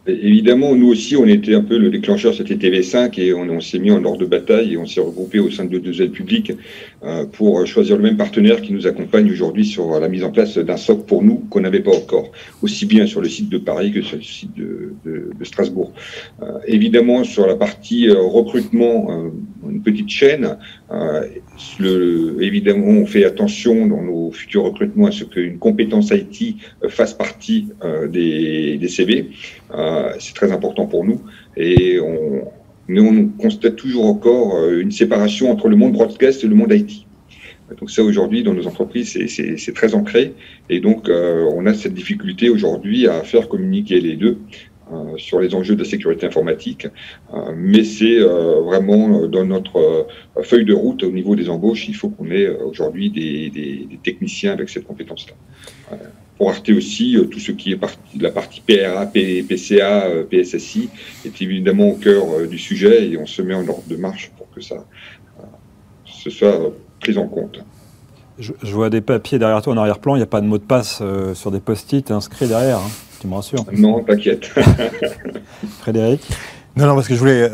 Évidemment, 0.07 0.75
nous 0.75 0.87
aussi, 0.87 1.15
on 1.15 1.25
était 1.25 1.53
un 1.53 1.61
peu 1.61 1.77
le 1.77 1.89
déclencheur, 1.89 2.33
c'était 2.33 2.55
TV5, 2.55 3.19
et 3.19 3.33
on, 3.33 3.59
s'est 3.59 3.79
mis 3.79 3.91
en 3.91 4.03
ordre 4.03 4.19
de 4.19 4.25
bataille 4.25 4.73
et 4.73 4.77
on 4.77 4.85
s'est 4.85 5.01
regroupé 5.01 5.39
au 5.39 5.51
sein 5.51 5.65
de 5.65 5.77
deux 5.77 6.01
aides 6.01 6.11
publiques 6.11 6.51
euh, 6.98 6.98
pour 7.33 7.65
choisir 7.65 7.95
le 7.95 8.03
même 8.03 8.17
partenaire 8.17 8.61
qui 8.61 8.73
nous 8.73 8.85
accompagne 8.85 9.31
aujourd'hui 9.31 9.65
sur 9.65 9.99
la 9.99 10.09
mise 10.09 10.23
en 10.23 10.31
place 10.31 10.57
d'un 10.57 10.75
SOC 10.75 11.05
pour 11.05 11.23
nous 11.23 11.35
qu'on 11.49 11.61
n'avait 11.61 11.79
pas 11.79 11.95
encore, 11.95 12.31
aussi 12.61 12.85
bien 12.85 13.05
sur 13.07 13.21
le 13.21 13.29
site 13.29 13.49
de 13.49 13.57
Paris 13.57 13.91
que 13.91 14.01
sur 14.01 14.17
le 14.17 14.23
site 14.23 14.51
de, 14.55 14.93
Strasbourg. 15.43 15.93
Euh, 16.41 16.59
évidemment, 16.67 17.23
sur 17.23 17.47
la 17.47 17.55
partie 17.55 18.09
euh, 18.09 18.19
recrutement, 18.19 19.31
une 19.67 19.81
petite 19.81 20.09
chaîne. 20.09 20.57
évidemment, 21.79 22.87
on 22.87 23.05
fait 23.05 23.23
attention 23.23 23.87
dans 23.87 24.03
nos 24.03 24.31
futurs 24.31 24.63
recrutements 24.63 25.07
à 25.07 25.11
ce 25.11 25.23
qu'une 25.23 25.57
compétence 25.57 26.11
IT 26.11 26.57
fasse 26.89 27.13
partie 27.13 27.67
des, 28.11 28.77
des 28.77 28.87
CV. 28.89 29.29
Euh, 29.73 30.13
c'est 30.19 30.33
très 30.33 30.51
important 30.51 30.85
pour 30.87 31.05
nous. 31.05 31.21
Et 31.55 31.99
on, 31.99 32.47
mais 32.89 32.99
on 32.99 33.27
constate 33.27 33.75
toujours 33.75 34.05
encore 34.05 34.55
euh, 34.55 34.81
une 34.81 34.91
séparation 34.91 35.51
entre 35.51 35.69
le 35.69 35.75
monde 35.75 35.93
broadcast 35.93 36.43
et 36.43 36.47
le 36.47 36.55
monde 36.55 36.73
IT. 36.73 37.05
Donc 37.79 37.91
ça 37.91 38.01
aujourd'hui 38.01 38.41
dans 38.41 38.55
nos 38.55 38.65
entreprises 38.65 39.15
c'est 39.27 39.73
très 39.75 39.93
ancré. 39.93 40.33
Et 40.69 40.79
donc 40.79 41.07
euh, 41.07 41.47
on 41.55 41.67
a 41.67 41.75
cette 41.75 41.93
difficulté 41.93 42.49
aujourd'hui 42.49 43.07
à 43.07 43.21
faire 43.23 43.47
communiquer 43.47 44.01
les 44.01 44.15
deux 44.15 44.39
sur 45.17 45.39
les 45.39 45.53
enjeux 45.53 45.75
de 45.75 45.83
la 45.83 45.87
sécurité 45.87 46.25
informatique, 46.25 46.87
mais 47.55 47.83
c'est 47.83 48.17
vraiment 48.21 49.27
dans 49.27 49.45
notre 49.45 50.07
feuille 50.41 50.65
de 50.65 50.73
route 50.73 51.03
au 51.03 51.11
niveau 51.11 51.35
des 51.35 51.47
embauches, 51.47 51.87
il 51.87 51.95
faut 51.95 52.09
qu'on 52.09 52.31
ait 52.31 52.49
aujourd'hui 52.49 53.11
des, 53.11 53.51
des, 53.51 53.85
des, 53.87 53.99
techniciens 54.03 54.51
avec 54.51 54.67
cette 54.67 54.85
compétence-là 54.85 55.35
pour 56.39 56.49
Arte 56.49 56.69
aussi, 56.69 57.17
euh, 57.17 57.25
tout 57.25 57.39
ce 57.39 57.51
qui 57.51 57.73
est 57.73 57.75
parti, 57.75 58.17
la 58.17 58.31
partie 58.31 58.61
PRA, 58.61 59.05
PCA, 59.05 60.05
euh, 60.05 60.23
PSSI 60.23 60.89
est 61.25 61.41
évidemment 61.41 61.89
au 61.89 61.95
cœur 61.95 62.23
euh, 62.31 62.47
du 62.47 62.57
sujet 62.57 63.09
et 63.09 63.17
on 63.17 63.25
se 63.25 63.41
met 63.41 63.53
en 63.53 63.67
ordre 63.67 63.83
de 63.87 63.97
marche 63.97 64.31
pour 64.37 64.49
que 64.49 64.61
ça 64.61 64.85
se 66.05 66.29
soit 66.29 66.73
pris 67.01 67.17
en 67.17 67.27
compte. 67.27 67.59
Je, 68.39 68.53
vois 68.63 68.89
des 68.89 69.01
papiers 69.01 69.37
derrière 69.37 69.61
toi 69.61 69.73
en 69.73 69.77
arrière-plan, 69.77 70.15
il 70.15 70.19
n'y 70.19 70.23
a 70.23 70.27
pas 70.27 70.39
de 70.39 70.45
mot 70.45 70.57
de 70.57 70.63
passe 70.63 71.03
sur 71.33 71.51
des 71.51 71.59
post-it 71.59 72.09
inscrits 72.09 72.47
derrière, 72.47 72.77
hein. 72.77 72.89
tu 73.19 73.27
me 73.27 73.35
rassures 73.35 73.65
Non, 73.73 74.01
t'inquiète. 74.01 74.45
Frédéric? 75.79 76.21
Non, 76.77 76.87
non, 76.87 76.95
parce 76.95 77.09
que 77.09 77.15
je 77.15 77.19
voulais 77.19 77.49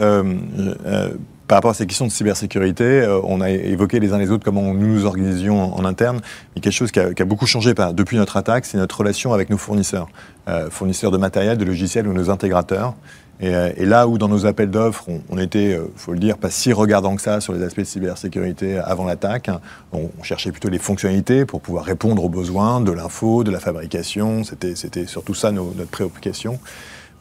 par 1.47 1.57
rapport 1.57 1.71
à 1.71 1.73
ces 1.75 1.85
questions 1.85 2.07
de 2.07 2.11
cybersécurité, 2.11 2.83
euh, 2.83 3.19
on 3.23 3.39
a 3.41 3.49
évoqué 3.49 3.99
les 3.99 4.13
uns 4.13 4.17
les 4.17 4.31
autres 4.31 4.43
comment 4.43 4.73
nous 4.73 4.87
nous 4.87 5.05
organisions 5.05 5.75
en, 5.75 5.85
interne. 5.85 6.21
Mais 6.55 6.61
quelque 6.61 6.73
chose 6.73 6.91
qui 6.91 6.99
a, 6.99 7.25
beaucoup 7.25 7.45
changé 7.45 7.73
depuis 7.93 8.17
notre 8.17 8.37
attaque, 8.37 8.65
c'est 8.65 8.77
notre 8.77 8.97
relation 8.97 9.33
avec 9.33 9.49
nos 9.49 9.57
fournisseurs. 9.57 10.07
Euh, 10.47 10.69
fournisseurs 10.69 11.11
de 11.11 11.17
matériel, 11.17 11.57
de 11.57 11.65
logiciels 11.65 12.07
ou 12.07 12.13
nos 12.13 12.29
intégrateurs. 12.29 12.95
Et, 13.39 13.53
euh, 13.53 13.71
là 13.79 14.07
où 14.07 14.17
dans 14.17 14.27
nos 14.27 14.47
appels 14.47 14.71
d'offres, 14.71 15.05
on, 15.29 15.37
était, 15.37 15.71
il 15.73 15.99
faut 15.99 16.13
le 16.13 16.19
dire, 16.19 16.37
pas 16.37 16.49
si 16.49 16.73
regardant 16.73 17.15
que 17.15 17.21
ça 17.21 17.41
sur 17.41 17.53
les 17.53 17.61
aspects 17.61 17.81
de 17.81 17.85
cybersécurité 17.85 18.79
avant 18.79 19.05
l'attaque, 19.05 19.51
on, 19.91 20.09
cherchait 20.23 20.51
plutôt 20.51 20.69
les 20.69 20.79
fonctionnalités 20.79 21.45
pour 21.45 21.61
pouvoir 21.61 21.85
répondre 21.85 22.23
aux 22.23 22.29
besoins 22.29 22.81
de 22.81 22.91
l'info, 22.91 23.43
de 23.43 23.51
la 23.51 23.59
fabrication. 23.59 24.43
C'était 24.43 25.05
surtout 25.05 25.35
ça 25.35 25.51
notre 25.51 25.89
préoccupation. 25.91 26.59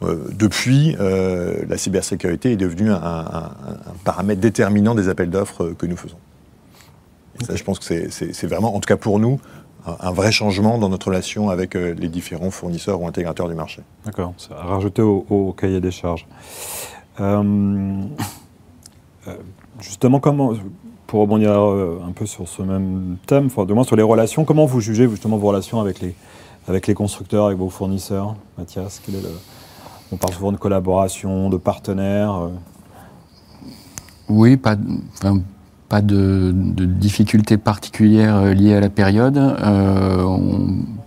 Euh, 0.03 0.27
depuis, 0.31 0.95
euh, 0.99 1.63
la 1.67 1.77
cybersécurité 1.77 2.51
est 2.51 2.57
devenue 2.57 2.91
un, 2.91 3.51
paramètre 4.03 4.41
déterminant 4.41 4.95
des 4.95 5.09
appels 5.09 5.29
d'offres 5.29 5.69
que 5.77 5.85
nous 5.85 5.97
faisons. 5.97 6.17
Et 7.39 7.45
ça, 7.45 7.55
je 7.55 7.63
pense 7.63 7.79
que 7.79 8.09
c'est 8.09 8.47
vraiment, 8.47 8.75
en 8.75 8.79
tout 8.79 8.87
cas 8.87 8.97
pour 8.97 9.19
nous, 9.19 9.39
un, 9.85 10.11
vrai 10.11 10.31
changement 10.31 10.77
dans 10.77 10.89
notre 10.89 11.07
relation 11.07 11.49
avec 11.49 11.75
euh, 11.75 11.93
les 11.97 12.09
différents 12.09 12.51
fournisseurs 12.51 13.01
ou 13.01 13.07
intégrateurs 13.07 13.47
du 13.47 13.55
marché. 13.55 13.81
D'accord, 14.05 14.33
ça 14.37 14.55
a 14.55 14.63
rajouté 14.63 15.01
au, 15.01 15.55
cahier 15.57 15.79
des 15.79 15.91
charges. 15.91 16.27
justement, 19.79 20.19
comment, 20.19 20.53
pour 21.07 21.21
rebondir 21.21 21.51
un 21.53 22.11
peu 22.13 22.25
sur 22.25 22.47
ce 22.47 22.61
même 22.61 23.17
thème, 23.27 23.45
enfin, 23.47 23.65
de 23.65 23.73
moins 23.73 23.83
sur 23.83 23.95
les 23.95 24.03
relations, 24.03 24.43
comment 24.43 24.65
vous 24.65 24.81
jugez 24.81 25.07
justement 25.09 25.37
vos 25.37 25.47
relations 25.47 25.79
avec 25.79 25.99
les, 25.99 26.15
avec 26.67 26.87
les 26.87 26.93
constructeurs, 26.93 27.45
avec 27.45 27.57
vos 27.57 27.69
fournisseurs? 27.69 28.35
Mathias, 28.57 29.01
quel 29.05 29.15
est 29.15 29.21
le, 29.21 29.29
on 30.11 30.17
parle 30.17 30.33
souvent 30.33 30.51
de 30.51 30.57
collaboration, 30.57 31.49
de 31.49 31.57
partenaires. 31.57 32.33
Euh. 32.33 32.49
Oui, 34.29 34.57
pas, 34.57 34.75
de, 36.01 36.51
difficultés 36.51 37.57
particulières 37.57 38.35
euh, 38.35 38.53
liées 38.53 38.75
à 38.75 38.79
la 38.79 38.89
période. 38.89 39.37
Euh, 39.37 40.37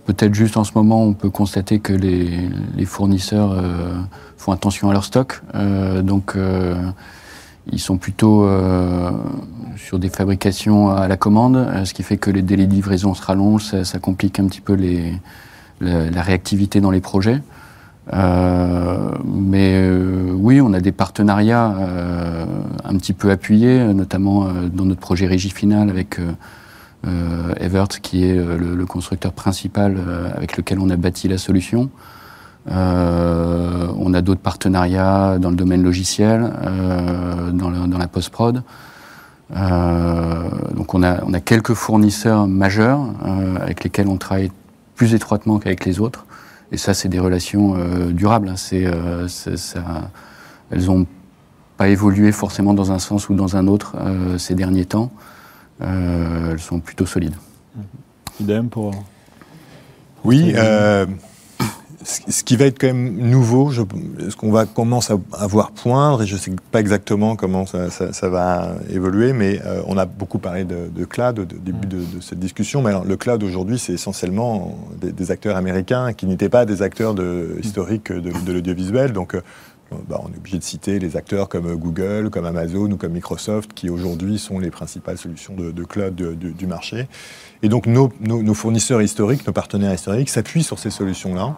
peut-être 0.05 0.33
juste 0.33 0.57
en 0.57 0.63
ce 0.63 0.71
moment, 0.75 1.03
on 1.03 1.13
peut 1.13 1.29
constater 1.29 1.79
que 1.79 1.93
les, 1.93 2.85
fournisseurs 2.85 3.55
font 4.37 4.51
attention 4.51 4.89
à 4.89 4.93
leur 4.93 5.03
stock. 5.03 5.41
donc, 6.01 6.35
ils 7.71 7.79
sont 7.79 7.97
plutôt 7.97 8.49
sur 9.77 9.99
des 9.99 10.09
fabrications 10.09 10.89
à 10.89 11.07
la 11.07 11.15
commande, 11.15 11.85
ce 11.85 11.93
qui 11.93 12.01
fait 12.01 12.17
que 12.17 12.31
les 12.31 12.41
délais 12.41 12.65
de 12.65 12.73
livraison 12.73 13.13
se 13.13 13.21
rallongent, 13.21 13.83
ça, 13.83 13.99
complique 13.99 14.39
un 14.39 14.47
petit 14.47 14.61
peu 14.61 14.75
la 15.79 16.21
réactivité 16.23 16.81
dans 16.81 16.89
les 16.89 17.01
projets. 17.01 17.41
Euh, 18.13 19.11
mais 19.23 19.73
euh, 19.75 20.31
oui, 20.33 20.61
on 20.61 20.73
a 20.73 20.79
des 20.79 20.91
partenariats 20.91 21.75
euh, 21.77 22.45
un 22.83 22.97
petit 22.97 23.13
peu 23.13 23.29
appuyés, 23.29 23.93
notamment 23.93 24.47
dans 24.73 24.85
notre 24.85 25.01
projet 25.01 25.27
Régie 25.27 25.51
Finale 25.51 25.89
avec 25.89 26.19
Evert, 27.59 27.87
qui 28.01 28.25
est 28.25 28.35
le, 28.35 28.85
constructeur 28.85 29.31
principal 29.31 29.97
avec 30.35 30.57
lequel 30.57 30.79
on 30.79 30.89
a 30.89 30.95
bâti 30.95 31.27
la 31.27 31.37
solution. 31.37 31.89
on 32.67 34.13
a 34.13 34.21
d'autres 34.21 34.41
partenariats 34.41 35.37
dans 35.39 35.49
le 35.49 35.55
domaine 35.55 35.83
logiciel, 35.83 36.51
dans, 37.53 37.71
dans, 37.71 37.97
la 37.97 38.07
post-prod. 38.07 38.63
donc 39.51 40.93
on 40.93 41.03
a, 41.03 41.23
on 41.25 41.33
a, 41.33 41.39
quelques 41.39 41.73
fournisseurs 41.73 42.47
majeurs 42.47 42.99
avec 43.61 43.83
lesquels 43.83 44.07
on 44.07 44.17
travaille 44.17 44.51
plus 44.95 45.13
étroitement 45.13 45.59
qu'avec 45.59 45.85
les 45.85 45.99
autres. 45.99 46.25
Et 46.71 46.77
ça, 46.77 46.93
c'est 46.93 47.09
des 47.09 47.19
relations 47.19 47.75
euh, 47.75 48.11
durables. 48.11 48.49
Hein. 48.49 48.55
C'est, 48.57 48.85
euh, 48.85 49.27
ça, 49.27 50.11
elles 50.71 50.85
n'ont 50.85 51.05
pas 51.77 51.89
évolué 51.89 52.31
forcément 52.31 52.73
dans 52.73 52.91
un 52.91 52.99
sens 52.99 53.29
ou 53.29 53.35
dans 53.35 53.55
un 53.55 53.67
autre 53.67 53.95
euh, 53.99 54.37
ces 54.37 54.53
derniers 54.55 54.85
temps. 54.85 55.11
elles 55.79 56.59
sont 56.59 56.79
plutôt 56.79 57.05
solides. 57.05 57.35
Idem 58.39 58.69
pour. 58.69 58.93
Oui 60.23 60.53
ce 62.03 62.43
qui 62.43 62.55
va 62.55 62.65
être 62.65 62.79
quand 62.79 62.87
même 62.87 63.17
nouveau, 63.17 63.71
ce 63.71 64.35
qu'on 64.35 64.51
va 64.51 64.65
commencer 64.65 65.13
à, 65.33 65.47
voir 65.47 65.71
poindre, 65.71 66.23
et 66.23 66.27
je 66.27 66.35
ne 66.35 66.39
sais 66.39 66.51
pas 66.71 66.79
exactement 66.79 67.35
comment 67.35 67.65
ça, 67.65 68.29
va 68.29 68.75
évoluer, 68.89 69.33
mais 69.33 69.59
euh, 69.65 69.81
on 69.85 69.97
a 69.97 70.05
beaucoup 70.05 70.39
parlé 70.39 70.63
de, 70.63 71.05
cloud 71.05 71.39
au 71.39 71.45
début 71.45 71.87
de, 71.87 72.21
cette 72.21 72.39
discussion. 72.39 72.81
Mais 72.81 72.89
alors, 72.89 73.05
le 73.05 73.17
cloud 73.17 73.43
aujourd'hui, 73.43 73.79
c'est 73.79 73.93
essentiellement 73.93 74.77
des, 75.01 75.31
acteurs 75.31 75.57
américains 75.57 76.13
qui 76.13 76.25
n'étaient 76.25 76.49
pas 76.49 76.65
des 76.65 76.81
acteurs 76.81 77.15
historiques 77.61 78.11
de, 78.11 78.31
l'audiovisuel. 78.51 79.11
Donc, 79.11 79.35
euh, 79.35 79.41
bah, 80.07 80.21
on 80.23 80.31
est 80.31 80.37
obligé 80.37 80.57
de 80.57 80.63
citer 80.63 80.99
les 80.99 81.17
acteurs 81.17 81.49
comme 81.49 81.75
Google, 81.75 82.29
comme 82.29 82.45
Amazon 82.45 82.91
ou 82.91 82.97
comme 82.97 83.13
Microsoft, 83.13 83.73
qui 83.73 83.89
aujourd'hui 83.89 84.37
sont 84.37 84.59
les 84.59 84.69
principales 84.69 85.17
solutions 85.17 85.55
de, 85.55 85.83
cloud 85.83 86.15
du 86.15 86.67
marché. 86.67 87.07
Et 87.63 87.69
donc 87.69 87.87
nos, 87.87 88.11
nos, 88.21 88.53
fournisseurs 88.53 89.01
historiques, 89.01 89.45
nos 89.47 89.53
partenaires 89.53 89.93
historiques 89.93 90.29
s'appuient 90.29 90.63
sur 90.63 90.77
ces 90.77 90.91
solutions-là. 90.91 91.57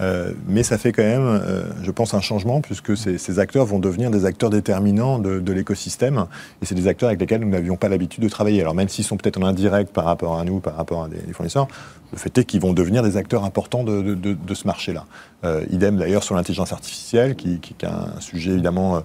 Euh, 0.00 0.32
mais 0.46 0.62
ça 0.62 0.78
fait 0.78 0.92
quand 0.92 1.02
même, 1.02 1.26
euh, 1.26 1.62
je 1.82 1.90
pense, 1.90 2.14
un 2.14 2.20
changement, 2.20 2.60
puisque 2.60 2.96
ces, 2.96 3.38
acteurs 3.38 3.66
vont 3.66 3.78
devenir 3.78 4.10
des 4.10 4.24
acteurs 4.24 4.50
déterminants 4.50 5.18
de, 5.18 5.52
l'écosystème. 5.52 6.26
Et 6.62 6.66
c'est 6.66 6.74
des 6.74 6.86
acteurs 6.86 7.08
avec 7.08 7.20
lesquels 7.20 7.40
nous 7.40 7.48
n'avions 7.48 7.76
pas 7.76 7.88
l'habitude 7.88 8.22
de 8.22 8.28
travailler. 8.28 8.60
Alors 8.60 8.74
même 8.74 8.88
s'ils 8.88 9.04
sont 9.04 9.16
peut-être 9.16 9.38
en 9.38 9.46
indirect 9.46 9.92
par 9.92 10.04
rapport 10.04 10.38
à 10.38 10.44
nous, 10.44 10.60
par 10.60 10.76
rapport 10.76 11.04
à 11.04 11.08
des, 11.08 11.32
fournisseurs, 11.32 11.68
le 12.12 12.18
fait 12.18 12.36
est 12.38 12.44
qu'ils 12.44 12.60
vont 12.60 12.72
devenir 12.72 13.02
des 13.02 13.16
acteurs 13.16 13.44
importants 13.44 13.84
de, 13.84 14.54
ce 14.54 14.66
marché-là. 14.66 15.06
Euh, 15.44 15.64
idem 15.70 15.96
d'ailleurs 15.96 16.22
sur 16.22 16.34
l'intelligence 16.34 16.72
artificielle, 16.72 17.36
qui, 17.36 17.60
est 17.80 17.84
un 17.84 18.20
sujet 18.20 18.52
évidemment 18.52 19.02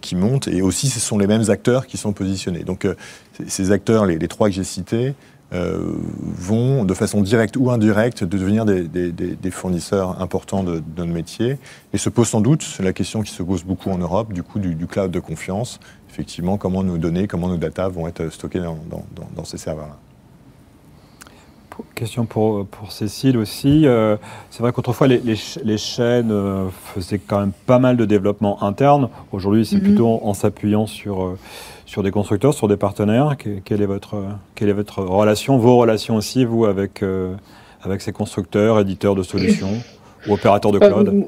qui 0.00 0.14
monte. 0.14 0.48
Et 0.48 0.62
aussi, 0.62 0.88
ce 0.88 1.00
sont 1.00 1.18
les 1.18 1.26
mêmes 1.26 1.48
acteurs 1.48 1.86
qui 1.86 1.96
sont 1.96 2.12
positionnés. 2.12 2.64
Donc 2.64 2.86
ces 3.46 3.72
acteurs, 3.72 4.06
les 4.06 4.28
trois 4.28 4.48
que 4.48 4.54
j'ai 4.54 4.64
cités, 4.64 5.08
euh, 5.08 5.12
vont, 5.52 6.84
de 6.84 6.94
façon 6.94 7.22
directe 7.22 7.56
ou 7.56 7.70
indirecte, 7.70 8.24
devenir 8.24 8.64
des, 8.64 9.50
fournisseurs 9.50 10.20
importants 10.20 10.62
de, 10.62 10.82
notre 10.96 11.12
métier. 11.12 11.58
Et 11.92 11.98
se 11.98 12.08
pose 12.08 12.28
sans 12.28 12.40
doute 12.40 12.78
la 12.80 12.92
question 12.92 13.22
qui 13.22 13.32
se 13.32 13.42
pose 13.42 13.64
beaucoup 13.64 13.90
en 13.90 13.98
Europe, 13.98 14.32
du 14.32 14.42
coup, 14.42 14.58
du, 14.58 14.86
cloud 14.86 15.10
de 15.10 15.20
confiance. 15.20 15.80
Effectivement, 16.10 16.56
comment 16.56 16.82
nos 16.82 16.98
données, 16.98 17.26
comment 17.26 17.48
nos 17.48 17.56
data 17.56 17.88
vont 17.88 18.06
être 18.06 18.28
stockées 18.30 18.60
dans, 18.60 19.44
ces 19.44 19.58
serveurs-là. 19.58 19.96
Question 21.94 22.26
pour, 22.26 22.66
pour 22.66 22.92
Cécile 22.92 23.38
aussi. 23.38 23.86
Euh, 23.86 24.16
c'est 24.50 24.60
vrai 24.60 24.72
qu'autrefois, 24.72 25.06
les, 25.06 25.18
les, 25.18 25.78
chaînes 25.78 26.30
euh, 26.30 26.68
faisaient 26.94 27.18
quand 27.18 27.40
même 27.40 27.52
pas 27.66 27.78
mal 27.78 27.96
de 27.96 28.04
développement 28.04 28.62
interne. 28.62 29.08
Aujourd'hui, 29.32 29.64
c'est 29.64 29.76
mhm. 29.76 29.82
plutôt 29.82 30.20
en, 30.22 30.34
s'appuyant 30.34 30.86
sur, 30.86 31.22
euh, 31.22 31.38
sur 31.90 32.04
des 32.04 32.12
constructeurs, 32.12 32.54
sur 32.54 32.68
des 32.68 32.76
partenaires. 32.76 33.36
quelle, 33.64 33.82
est 33.82 33.86
votre, 33.86 34.16
quelle 34.54 34.68
est 34.68 34.74
votre 34.74 35.02
relation, 35.02 35.58
vos 35.58 35.76
relations 35.76 36.14
aussi, 36.14 36.44
vous, 36.44 36.64
avec, 36.64 37.02
avec 37.82 38.00
ces 38.00 38.12
constructeurs, 38.12 38.78
éditeurs 38.78 39.16
de 39.16 39.24
solutions 39.24 39.72
ou 40.28 40.34
opérateurs 40.34 40.70
de 40.70 40.78
cloud? 40.78 41.26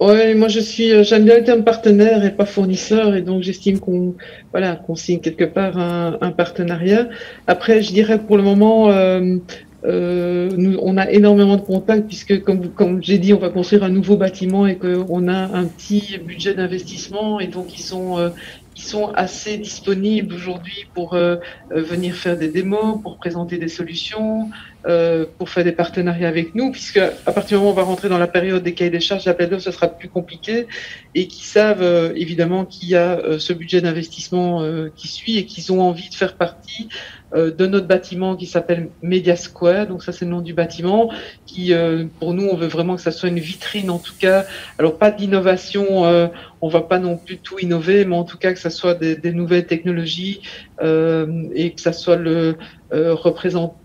oui, 0.00 0.34
moi 0.34 0.48
je 0.48 0.60
suis, 0.60 1.04
j'aime 1.04 1.24
bien 1.24 1.38
le 1.38 1.44
terme 1.44 1.62
partenaire 1.62 2.24
et 2.24 2.32
pas 2.32 2.44
fournisseur, 2.44 3.14
et 3.14 3.22
donc 3.22 3.42
j'estime 3.42 3.78
qu'on, 3.78 4.14
voilà, 4.50 4.76
qu'on 4.76 4.96
signe 4.96 5.20
quelque 5.20 5.44
part 5.44 5.78
un, 5.78 6.18
un, 6.20 6.30
partenariat. 6.30 7.08
Après, 7.46 7.82
je 7.82 7.92
dirais 7.92 8.18
pour 8.18 8.36
le 8.36 8.42
moment, 8.42 8.90
euh, 8.90 9.36
euh, 9.84 10.50
nous, 10.56 10.78
on 10.80 10.96
a 10.96 11.10
énormément 11.10 11.56
de 11.56 11.62
contacts 11.62 12.06
puisque, 12.06 12.42
comme, 12.42 12.68
comme 12.70 13.02
j'ai 13.02 13.18
dit, 13.18 13.32
on 13.32 13.38
va 13.38 13.48
construire 13.48 13.82
un 13.82 13.88
nouveau 13.88 14.16
bâtiment 14.16 14.66
et 14.66 14.76
qu'on 14.76 15.28
a 15.28 15.56
un 15.56 15.64
petit 15.64 16.18
budget 16.24 16.54
d'investissement 16.54 17.40
et 17.40 17.48
donc 17.48 17.76
ils 17.76 17.82
sont, 17.82 18.18
euh, 18.18 18.28
ils 18.76 18.82
sont 18.82 19.12
assez 19.14 19.58
disponibles 19.58 20.34
aujourd'hui 20.34 20.86
pour 20.94 21.14
euh, 21.14 21.36
euh, 21.72 21.82
venir 21.82 22.14
faire 22.14 22.38
des 22.38 22.48
démos, 22.48 23.00
pour 23.02 23.18
présenter 23.18 23.58
des 23.58 23.68
solutions, 23.68 24.50
euh, 24.86 25.26
pour 25.38 25.50
faire 25.50 25.64
des 25.64 25.72
partenariats 25.72 26.28
avec 26.28 26.54
nous, 26.54 26.72
puisque 26.72 26.96
à 26.98 27.32
partir 27.32 27.58
du 27.58 27.64
moment 27.64 27.70
où 27.70 27.72
on 27.72 27.76
va 27.76 27.82
rentrer 27.82 28.08
dans 28.08 28.18
la 28.18 28.26
période 28.26 28.62
des 28.62 28.74
cahiers 28.74 28.90
des 28.90 29.00
charges, 29.00 29.26
l'appel 29.26 29.50
d'offres, 29.50 29.64
ce 29.64 29.70
sera 29.70 29.88
plus 29.88 30.08
compliqué, 30.08 30.66
et 31.14 31.28
qui 31.28 31.44
savent 31.44 32.12
évidemment 32.16 32.64
qu'il 32.64 32.88
y 32.88 32.96
a 32.96 33.38
ce 33.38 33.52
budget 33.52 33.80
d'investissement 33.80 34.64
qui 34.96 35.08
suit 35.08 35.38
et 35.38 35.46
qu'ils 35.46 35.72
ont 35.72 35.82
envie 35.82 36.08
de 36.08 36.14
faire 36.14 36.36
partie 36.36 36.88
euh, 36.88 37.21
de 37.34 37.66
notre 37.66 37.86
bâtiment 37.86 38.36
qui 38.36 38.46
s'appelle 38.46 38.88
Media 39.02 39.36
Square. 39.36 39.86
Donc 39.86 40.02
ça, 40.02 40.12
c'est 40.12 40.24
le 40.24 40.30
nom 40.30 40.40
du 40.40 40.52
bâtiment. 40.52 41.10
Qui, 41.46 41.72
euh, 41.72 42.04
pour 42.18 42.34
nous, 42.34 42.46
on 42.46 42.56
veut 42.56 42.66
vraiment 42.66 42.96
que 42.96 43.02
ça 43.02 43.10
soit 43.10 43.28
une 43.28 43.38
vitrine, 43.38 43.90
en 43.90 43.98
tout 43.98 44.14
cas. 44.18 44.44
Alors 44.78 44.98
pas 44.98 45.10
d'innovation, 45.10 46.04
euh, 46.04 46.28
on 46.60 46.68
va 46.68 46.82
pas 46.82 46.98
non 46.98 47.16
plus 47.16 47.38
tout 47.38 47.58
innover, 47.58 48.04
mais 48.04 48.16
en 48.16 48.24
tout 48.24 48.38
cas 48.38 48.52
que 48.52 48.58
ça 48.58 48.70
soit 48.70 48.94
des, 48.94 49.16
des 49.16 49.32
nouvelles 49.32 49.66
technologies 49.66 50.40
et 50.80 51.72
que 51.74 51.80
ça 51.80 51.92
soit 51.92 52.16
le 52.16 52.56
représente 52.92 53.76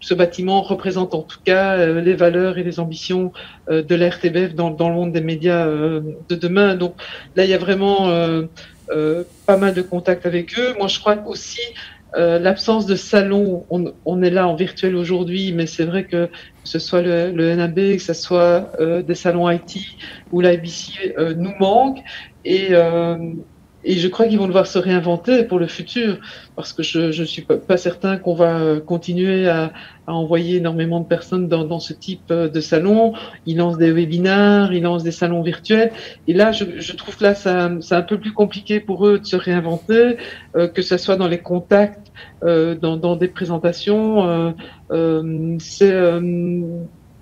ce 0.00 0.14
bâtiment 0.14 0.62
représente 0.62 1.14
en 1.14 1.22
tout 1.22 1.40
cas 1.44 1.84
les 1.86 2.14
valeurs 2.14 2.58
et 2.58 2.62
les 2.62 2.80
ambitions 2.80 3.32
de 3.68 3.94
l'RTBF 3.94 4.54
dans, 4.54 4.70
dans, 4.70 4.88
le 4.88 4.94
monde 4.94 5.12
des 5.12 5.20
médias 5.20 5.66
de 5.66 6.34
demain. 6.34 6.74
Donc 6.74 6.94
là, 7.36 7.44
il 7.44 7.50
y 7.50 7.54
a 7.54 7.58
vraiment 7.58 8.08
pas 9.46 9.56
mal 9.56 9.74
de 9.74 9.82
contacts 9.82 10.24
avec 10.26 10.58
eux. 10.58 10.74
Moi, 10.78 10.88
je 10.88 10.98
crois 11.00 11.16
aussi 11.26 11.60
euh, 12.16 12.38
l'absence 12.38 12.86
de 12.86 12.96
salon, 12.96 13.66
on, 13.70 14.22
est 14.22 14.30
là 14.30 14.48
en 14.48 14.54
virtuel 14.54 14.96
aujourd'hui, 14.96 15.52
mais 15.52 15.66
c'est 15.66 15.84
vrai 15.84 16.04
que, 16.04 16.28
ce 16.64 16.78
soit 16.78 17.02
le, 17.02 17.54
NAB, 17.54 17.74
que 17.74 17.98
ce 17.98 18.14
soit 18.14 18.72
euh, 18.80 19.02
des 19.02 19.14
salons 19.14 19.48
IT 19.50 19.78
ou 20.32 20.40
l'IBC 20.40 21.14
euh, 21.18 21.34
nous 21.34 21.52
manque. 21.58 21.98
Et, 22.44 22.70
et 23.88 23.96
je 23.96 24.06
crois 24.06 24.26
qu'ils 24.26 24.38
vont 24.38 24.46
devoir 24.46 24.66
se 24.66 24.78
réinventer 24.78 25.44
pour 25.44 25.58
le 25.58 25.66
futur, 25.66 26.18
parce 26.56 26.74
que 26.74 26.82
je 26.82 27.06
ne 27.06 27.24
suis 27.24 27.40
pas, 27.40 27.78
certain 27.78 28.18
qu'on 28.18 28.34
va 28.34 28.58
euh, 28.58 28.80
continuer 28.80 29.48
à, 29.48 29.72
à, 30.06 30.12
envoyer 30.12 30.56
énormément 30.56 31.00
de 31.00 31.06
personnes 31.06 31.48
dans, 31.48 31.64
dans, 31.64 31.80
ce 31.80 31.94
type 31.94 32.30
euh, 32.30 32.50
de 32.50 32.60
salon. 32.60 33.14
Ils 33.46 33.56
lancent 33.56 33.78
des 33.78 33.90
webinaires, 33.90 34.74
ils 34.74 34.82
lancent 34.82 35.04
des 35.04 35.10
salons 35.10 35.40
virtuels. 35.40 35.90
Et 36.26 36.34
là, 36.34 36.52
je, 36.52 36.64
je 36.76 36.92
trouve 36.96 37.16
que 37.16 37.24
là, 37.24 37.34
c'est 37.34 37.94
un 37.94 38.02
peu 38.02 38.18
plus 38.18 38.32
compliqué 38.32 38.78
pour 38.78 39.06
eux 39.06 39.20
de 39.20 39.24
se 39.24 39.36
réinventer, 39.36 40.18
euh, 40.54 40.68
que 40.68 40.82
ce 40.82 40.98
soit 40.98 41.16
dans 41.16 41.28
les 41.28 41.38
contacts, 41.38 42.12
euh, 42.44 42.74
dans, 42.74 42.98
dans, 42.98 43.16
des 43.16 43.28
présentations. 43.28 44.52
Euh, 44.90 45.56
c'est 45.60 45.94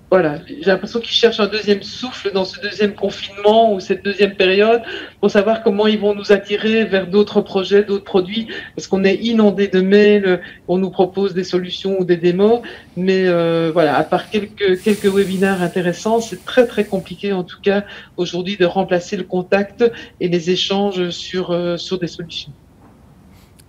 voilà, 0.09 0.39
j'ai 0.47 0.71
l'impression 0.71 1.01
qu'ils 1.01 1.11
cherchent 1.11 1.41
un 1.41 1.47
deuxième 1.47 1.83
souffle 1.83 2.31
dans 2.31 2.45
ce 2.45 2.61
deuxième 2.61 2.93
confinement 2.95 3.73
ou 3.73 3.81
cette 3.81 4.05
deuxième 4.05 4.35
période 4.35 4.81
pour 5.19 5.29
savoir 5.29 5.63
comment 5.63 5.85
ils 5.85 5.99
vont 5.99 6.15
nous 6.15 6.31
attirer 6.31 6.85
vers 6.85 7.07
d'autres 7.07 7.41
projets, 7.41 7.83
d'autres 7.83 8.05
produits, 8.05 8.47
parce 8.75 8.87
qu'on 8.87 9.03
est 9.03 9.15
inondé 9.15 9.67
de 9.67 9.81
mails, 9.81 10.41
on 10.69 10.77
nous 10.77 10.91
propose 10.91 11.33
des 11.33 11.43
solutions 11.43 11.99
ou 11.99 12.05
des 12.05 12.15
démos, 12.15 12.61
mais 12.95 13.27
euh, 13.27 13.69
voilà, 13.73 13.97
à 13.97 14.03
part 14.05 14.29
quelques 14.29 14.81
quelques 14.81 15.13
webinaires 15.13 15.61
intéressants, 15.61 16.21
c'est 16.21 16.45
très 16.45 16.65
très 16.67 16.85
compliqué 16.85 17.33
en 17.33 17.43
tout 17.43 17.59
cas 17.61 17.83
aujourd'hui 18.15 18.55
de 18.55 18.65
remplacer 18.65 19.17
le 19.17 19.23
contact 19.23 19.83
et 20.21 20.29
les 20.29 20.51
échanges 20.51 21.09
sur 21.09 21.51
euh, 21.51 21.75
sur 21.75 21.99
des 21.99 22.07
solutions. 22.07 22.53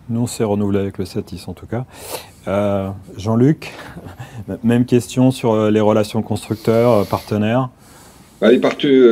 Nous, 0.09 0.23
on 0.23 0.27
s'est 0.27 0.45
renouvelé 0.45 0.79
avec 0.79 0.99
le 0.99 1.05
Satis 1.05 1.49
en 1.49 1.53
tout 1.53 1.67
cas. 1.67 1.85
Euh, 2.49 2.89
Jean-Luc, 3.19 3.73
même 4.65 4.87
question 4.87 5.31
sur 5.31 5.53
euh, 5.53 5.71
les 5.71 5.81
relations 5.81 6.23
constructeurs, 6.23 6.93
euh, 6.93 7.05
partenaires. 7.05 7.69
Bah, 8.41 8.49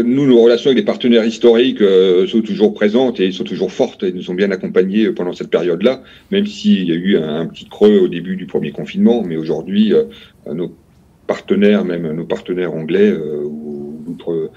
nous, 0.05 0.27
nos 0.27 0.41
relations 0.41 0.71
avec 0.71 0.79
les 0.79 0.85
partenaires 0.85 1.25
historiques 1.25 1.83
sont 2.29 2.43
toujours 2.43 2.73
présentes 2.75 3.19
et 3.19 3.33
sont 3.33 3.43
toujours 3.43 3.73
fortes 3.73 4.05
et 4.05 4.13
nous 4.13 4.31
ont 4.31 4.35
bien 4.35 4.53
accompagnés 4.53 5.11
pendant 5.11 5.33
cette 5.33 5.51
période-là, 5.51 6.01
même 6.31 6.47
s'il 6.47 6.89
y 6.89 6.93
a 6.93 6.95
eu 6.95 7.17
un, 7.17 7.47
petit 7.47 7.69
creux 7.69 7.99
au 7.99 8.07
début 8.07 8.37
du 8.37 8.47
premier 8.47 8.71
confinement. 8.71 9.25
Mais 9.27 9.37
aujourd'hui, 9.37 9.93
nos 10.49 10.73
partenaires, 11.27 11.85
même 11.85 12.09
nos 12.13 12.25
partenaires 12.25 12.73
anglais 12.73 13.13
ou 13.13 14.01
d'autres 14.07 14.53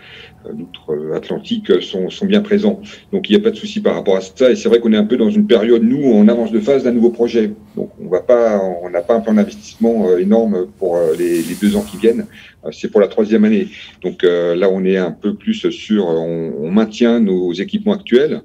l'outre-Atlantique 0.57 1.81
sont, 1.81 2.09
sont, 2.09 2.25
bien 2.25 2.41
présents. 2.41 2.81
Donc 3.11 3.29
il 3.29 3.35
n'y 3.35 3.41
a 3.41 3.43
pas 3.43 3.51
de 3.51 3.55
souci 3.55 3.81
par 3.81 3.95
rapport 3.95 4.17
à 4.17 4.21
ça. 4.21 4.51
Et 4.51 4.55
c'est 4.55 4.69
vrai 4.69 4.79
qu'on 4.79 4.93
est 4.93 4.97
un 4.97 5.05
peu 5.05 5.17
dans 5.17 5.29
une 5.29 5.47
période, 5.47 5.83
nous, 5.83 6.13
en 6.13 6.27
avance 6.27 6.51
de 6.51 6.59
phase 6.59 6.83
d'un 6.83 6.91
nouveau 6.91 7.09
projet. 7.09 7.51
Donc 7.75 7.91
on 8.01 8.07
va 8.07 8.21
pas, 8.21 8.61
on 8.83 8.89
n'a 8.89 9.01
pas 9.01 9.15
un 9.15 9.19
plan 9.21 9.33
d'investissement 9.33 10.09
euh, 10.09 10.17
énorme 10.17 10.67
pour 10.77 10.97
euh, 10.97 11.15
les, 11.17 11.43
deux 11.61 11.75
ans 11.75 11.83
qui 11.83 11.97
viennent. 11.97 12.25
Euh, 12.65 12.71
c'est 12.71 12.89
pour 12.89 13.01
la 13.01 13.07
troisième 13.07 13.43
année. 13.45 13.67
Donc 14.01 14.23
là, 14.23 14.69
on 14.71 14.83
est 14.85 14.97
un 14.97 15.11
peu 15.11 15.35
plus 15.35 15.69
sur, 15.69 16.07
on, 16.07 16.71
maintient 16.71 17.19
nos 17.19 17.51
équipements 17.53 17.93
actuels. 17.93 18.41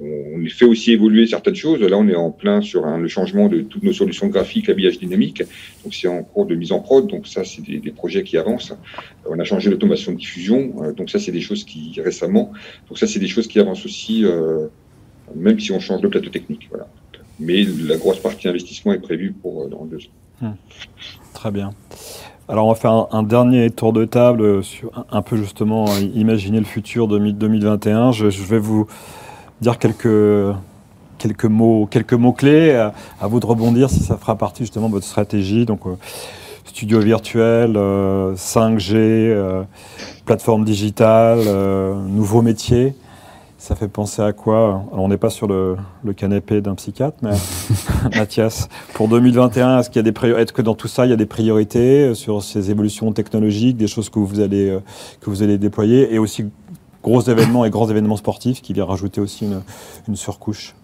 On 0.00 0.46
fait 0.48 0.64
aussi 0.64 0.92
évoluer 0.92 1.26
certaines 1.26 1.54
choses. 1.54 1.80
Là, 1.80 1.96
on 1.96 2.08
est 2.08 2.14
en 2.14 2.30
plein 2.30 2.60
sur 2.60 2.86
le 2.86 3.08
changement 3.08 3.48
de 3.48 3.60
toutes 3.60 3.82
nos 3.82 3.92
solutions 3.92 4.28
graphiques, 4.28 4.68
l'habillage 4.68 4.98
dynamique. 4.98 5.42
Donc, 5.84 5.94
c'est 5.94 6.08
en 6.08 6.22
cours 6.22 6.46
de 6.46 6.54
mise 6.54 6.72
en 6.72 6.80
prod. 6.80 7.06
Donc, 7.06 7.26
ça, 7.26 7.44
c'est 7.44 7.62
des, 7.62 7.90
projets 7.90 8.22
qui 8.22 8.36
avancent. 8.36 8.72
On 9.26 9.38
a 9.38 9.44
changé 9.44 9.70
l'automation 9.70 10.12
de 10.12 10.18
diffusion. 10.18 10.72
Euh, 10.82 10.92
donc, 10.92 11.10
ça, 11.10 11.18
c'est 11.18 11.32
des 11.32 11.40
choses 11.40 11.64
qui 11.64 12.00
récemment. 12.02 12.52
Donc, 12.88 12.98
ça, 12.98 13.06
c'est 13.06 13.18
des 13.18 13.28
choses 13.28 13.48
qui 13.48 13.58
avancent 13.58 13.84
aussi, 13.84 14.24
euh, 14.24 14.68
même 15.34 15.58
si 15.58 15.72
on 15.72 15.80
change 15.80 16.00
de 16.00 16.08
plateau 16.08 16.30
technique. 16.30 16.68
Voilà. 16.70 16.88
Mais 17.40 17.64
la 17.64 17.96
grosse 17.96 18.20
partie 18.20 18.48
investissement 18.48 18.92
est 18.92 19.00
prévue 19.00 19.32
pour 19.32 19.62
euh, 19.62 19.68
dans 19.68 19.84
deux 19.84 19.98
ans. 19.98 20.46
Hmm. 20.46 20.54
Très 21.34 21.50
bien. 21.50 21.70
Alors 22.48 22.66
on 22.66 22.70
va 22.70 22.76
faire 22.76 23.08
un, 23.12 23.22
dernier 23.22 23.68
tour 23.68 23.92
de 23.92 24.06
table 24.06 24.64
sur 24.64 25.04
un, 25.10 25.20
peu 25.20 25.36
justement 25.36 25.84
imaginer 25.98 26.60
le 26.60 26.64
futur 26.64 27.06
de 27.06 27.18
2021. 27.18 28.12
je 28.12 28.28
vais 28.28 28.58
vous 28.58 28.86
dire 29.60 29.78
quelques, 29.78 30.54
quelques 31.18 31.44
mots, 31.44 31.86
quelques 31.90 32.14
mots 32.14 32.32
clés. 32.32 32.72
À, 32.74 33.26
vous 33.26 33.40
de 33.40 33.46
rebondir 33.46 33.90
si 33.90 34.00
ça 34.00 34.16
fera 34.16 34.36
partie 34.36 34.62
justement 34.62 34.88
de 34.88 34.94
votre 34.94 35.06
stratégie. 35.06 35.66
Donc, 35.66 35.80
euh, 35.86 35.96
studio 36.64 37.00
virtuel, 37.00 37.72
5G, 37.72 38.94
euh, 38.94 39.34
euh, 39.34 39.62
plateforme 40.24 40.64
digitale, 40.64 41.40
nouveaux 42.08 42.42
métiers. 42.42 42.94
Ça 43.60 43.74
fait 43.74 43.88
penser 43.88 44.22
à 44.22 44.32
quoi? 44.32 44.84
Alors, 44.92 45.04
on 45.04 45.08
n'est 45.08 45.16
pas 45.16 45.30
sur 45.30 45.48
le, 45.48 45.76
canapé 46.16 46.60
d'un 46.60 46.76
psychiatre, 46.76 47.16
mais 47.22 47.32
Mathias, 48.16 48.68
pour 48.94 49.08
2021, 49.08 49.80
est-ce 49.80 49.90
qu'il 49.90 49.96
y 49.96 50.08
a 50.08 50.10
des 50.10 50.28
est-ce 50.40 50.52
que 50.52 50.62
dans 50.62 50.76
tout 50.76 50.86
ça, 50.86 51.06
il 51.06 51.10
y 51.10 51.12
a 51.12 51.16
des 51.16 51.26
priorités 51.26 52.14
sur 52.14 52.44
ces 52.44 52.70
évolutions 52.70 53.12
technologiques, 53.12 53.76
des 53.76 53.88
choses 53.88 54.10
que 54.10 54.20
vous 54.20 54.38
allez 54.38 54.78
que 55.20 55.28
vous 55.28 55.42
allez 55.42 55.58
déployer, 55.58 56.14
et 56.14 56.20
aussi 56.20 56.44
gros 57.02 57.22
événements 57.22 57.64
et 57.64 57.70
grands 57.70 57.88
événements 57.88 58.16
sportifs 58.16 58.62
qui 58.62 58.72
vient 58.72 58.84
rajouter 58.84 59.20
aussi 59.20 59.46
une, 60.06 60.16
surcouche 60.16 60.74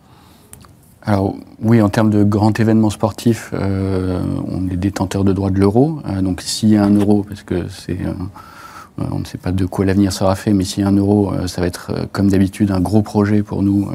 alors 1.07 1.35
oui, 1.61 1.83
en 1.83 1.91
termes 1.91 2.09
de 2.09 2.25
grands 2.25 2.55
événements 2.55 2.89
sportifs, 2.89 3.51
euh, 3.53 4.23
on 4.49 4.71
est 4.71 4.77
détenteur 4.77 5.23
de 5.23 5.35
droits 5.35 5.51
de 5.51 5.61
l'euro. 5.61 6.01
Euh, 6.07 6.23
donc 6.23 6.41
s'il 6.41 6.71
y 6.71 6.79
a 6.79 6.83
un 6.83 6.95
euro, 6.95 7.27
parce 7.29 7.43
que 7.43 7.69
c'est, 7.69 7.99
euh, 8.01 8.15
on 9.11 9.19
ne 9.19 9.25
sait 9.27 9.37
pas 9.37 9.53
de 9.53 9.67
quoi 9.67 9.85
l'avenir 9.85 10.15
sera 10.15 10.35
fait, 10.35 10.55
mais 10.55 10.65
s'il 10.65 10.83
y 10.83 10.87
a 10.87 10.89
un 10.89 10.97
euro, 10.97 11.31
ça 11.47 11.61
va 11.61 11.67
être 11.67 12.09
comme 12.13 12.29
d'habitude 12.29 12.71
un 12.71 12.81
gros 12.81 13.03
projet 13.03 13.43
pour 13.43 13.63
nous 13.63 13.91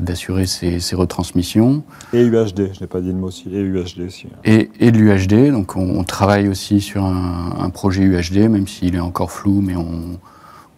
d'assurer 0.00 0.46
ces, 0.46 0.80
retransmissions. 0.94 1.82
Et 2.14 2.22
UHD, 2.22 2.72
je 2.72 2.80
n'ai 2.80 2.86
pas 2.86 3.02
dit 3.02 3.08
le 3.08 3.18
mot 3.18 3.26
aussi, 3.26 3.50
et 3.52 3.60
UHD 3.60 4.06
aussi. 4.06 4.28
Et, 4.44 4.70
et 4.80 4.90
de 4.90 4.96
l'UHD, 4.96 5.52
donc 5.52 5.76
on, 5.76 6.02
travaille 6.04 6.48
aussi 6.48 6.80
sur 6.80 7.04
un, 7.04 7.56
un 7.60 7.68
projet 7.68 8.04
UHD, 8.04 8.48
même 8.48 8.66
s'il 8.66 8.94
est 8.94 9.00
encore 9.00 9.30
flou, 9.30 9.60
mais 9.60 9.76
on, 9.76 10.18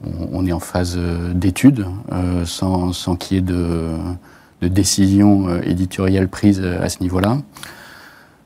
on, 0.05 0.47
est 0.47 0.53
en 0.53 0.61
phase 0.61 0.95
euh, 0.97 1.33
d'étude, 1.33 1.87
euh, 2.13 2.45
sans, 2.45 2.93
qu'il 3.17 3.37
y 3.37 3.39
ait 3.39 3.43
de, 3.43 3.99
décision 4.63 5.49
euh, 5.49 5.61
éditoriale 5.63 6.29
prise 6.29 6.63
à 6.63 6.89
ce 6.89 7.01
niveau-là. 7.01 7.39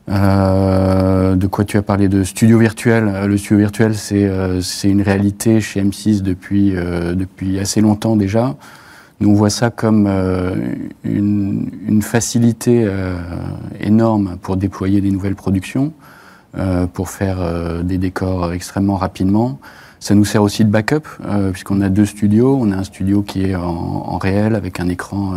de 0.09 1.47
quoi 1.47 1.65
tu 1.65 1.77
as 1.77 1.83
parlé 1.83 2.09
de 2.09 2.25
studio 2.25 2.59
virtuel? 2.59 3.27
Le 3.27 3.37
studio 3.37 3.59
virtuel, 3.59 3.95
c'est 3.95 4.89
une 4.89 5.03
réalité 5.03 5.61
chez 5.61 5.83
M6 5.83 6.23
depuis, 6.23 6.73
depuis 6.73 7.59
assez 7.59 7.81
longtemps 7.81 8.17
déjà. 8.17 8.57
Nous, 9.21 9.31
on 9.31 9.35
voit 9.35 9.51
ça 9.51 9.71
comme 9.71 10.09
une, 11.05 11.71
une, 11.87 12.03
facilité 12.03 12.91
énorme 13.79 14.37
pour 14.43 14.57
déployer 14.57 15.01
des 15.01 15.11
nouvelles 15.11 15.37
productions, 15.37 15.93
pour 16.93 17.09
faire 17.09 17.83
des 17.85 17.99
décors 17.99 18.53
extrêmement 18.53 18.97
rapidement. 18.97 19.61
Ça 20.01 20.15
nous 20.15 20.25
sert 20.25 20.43
aussi 20.43 20.65
de 20.65 20.71
backup, 20.71 21.07
puisqu'on 21.53 21.81
a 21.83 21.91
deux 21.91 22.07
studios. 22.07 22.59
On 22.59 22.73
a 22.73 22.77
un 22.77 22.85
studio 22.85 23.23
qui 23.23 23.45
est 23.45 23.55
en, 23.55 24.17
réel 24.17 24.55
avec 24.55 24.81
un 24.81 24.89
écran 24.89 25.35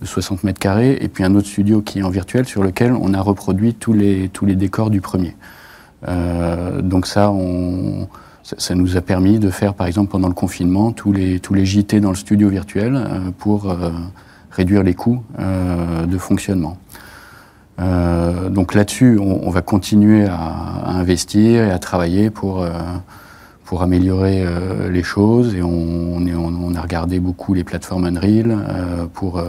de 0.00 0.06
60 0.06 0.44
mètres 0.44 0.58
carrés, 0.58 0.98
et 1.00 1.08
puis 1.08 1.24
un 1.24 1.34
autre 1.34 1.46
studio 1.46 1.80
qui 1.80 2.00
est 2.00 2.02
en 2.02 2.10
virtuel 2.10 2.46
sur 2.46 2.62
lequel 2.62 2.92
on 2.92 3.14
a 3.14 3.20
reproduit 3.20 3.74
tous 3.74 3.92
les, 3.92 4.28
tous 4.28 4.46
les 4.46 4.54
décors 4.54 4.90
du 4.90 5.00
premier. 5.00 5.36
Euh, 6.06 6.80
donc 6.80 7.06
ça, 7.06 7.30
on, 7.30 8.08
ça, 8.42 8.74
nous 8.74 8.96
a 8.96 9.00
permis 9.00 9.38
de 9.38 9.50
faire, 9.50 9.74
par 9.74 9.86
exemple, 9.86 10.10
pendant 10.10 10.28
le 10.28 10.34
confinement, 10.34 10.92
tous 10.92 11.12
les, 11.12 11.40
tous 11.40 11.54
les 11.54 11.66
JT 11.66 12.00
dans 12.00 12.10
le 12.10 12.16
studio 12.16 12.48
virtuel 12.48 12.94
euh, 12.94 13.30
pour 13.36 13.68
euh, 13.68 13.90
réduire 14.50 14.82
les 14.82 14.94
coûts 14.94 15.22
de 15.38 16.18
fonctionnement. 16.18 16.78
donc 17.78 18.74
là-dessus, 18.74 19.18
on, 19.20 19.50
va 19.50 19.62
continuer 19.62 20.26
à, 20.26 20.98
investir 20.98 21.64
et 21.64 21.70
à 21.70 21.78
travailler 21.78 22.30
pour, 22.30 22.66
pour 23.68 23.82
améliorer 23.82 24.44
les 24.90 25.02
choses. 25.02 25.54
Et 25.54 25.62
on, 25.62 26.16
on, 26.16 26.74
a 26.74 26.80
regardé 26.80 27.20
beaucoup 27.20 27.52
les 27.52 27.64
plateformes 27.64 28.06
Unreal 28.06 28.56
pour, 29.12 29.42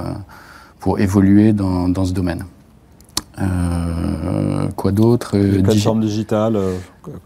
pour 0.79 0.99
évoluer 0.99 1.53
dans, 1.53 1.87
dans 1.87 2.03
ce 2.03 2.11
domaine. 2.11 2.43
Euh, 3.41 4.67
quoi 4.75 4.91
d'autre 4.91 5.37
Les 5.37 5.63
plateformes 5.63 6.01
digitales, 6.01 6.55
euh, 6.55 6.75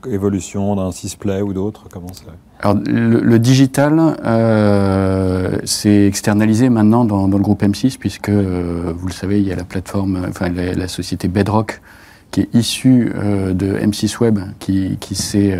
évolution 0.08 0.76
d'un 0.76 0.92
Sysplay 0.92 1.42
ou 1.42 1.54
d'autres, 1.54 1.88
comment 1.92 2.14
ça 2.14 2.26
Alors, 2.60 2.78
le, 2.86 3.40
digital, 3.40 4.00
euh, 4.24 5.58
c'est 5.64 6.06
externalisé 6.06 6.70
maintenant 6.70 7.06
dans, 7.06 7.28
dans, 7.28 7.38
le 7.38 7.44
groupe 7.44 7.64
M6, 7.64 7.98
puisque, 7.98 8.30
vous 8.30 9.08
le 9.08 9.14
savez, 9.14 9.40
il 9.40 9.48
y 9.48 9.52
a 9.52 9.56
la 9.56 9.64
plateforme, 9.64 10.26
enfin 10.30 10.50
la, 10.50 10.88
société 10.88 11.28
Bedrock, 11.28 11.82
qui 12.30 12.42
est 12.42 12.50
issue 12.54 13.12
de 13.16 13.78
M6 13.78 14.20
Web, 14.20 14.40
qui, 14.60 14.98
qui 15.00 15.16
s'est 15.16 15.58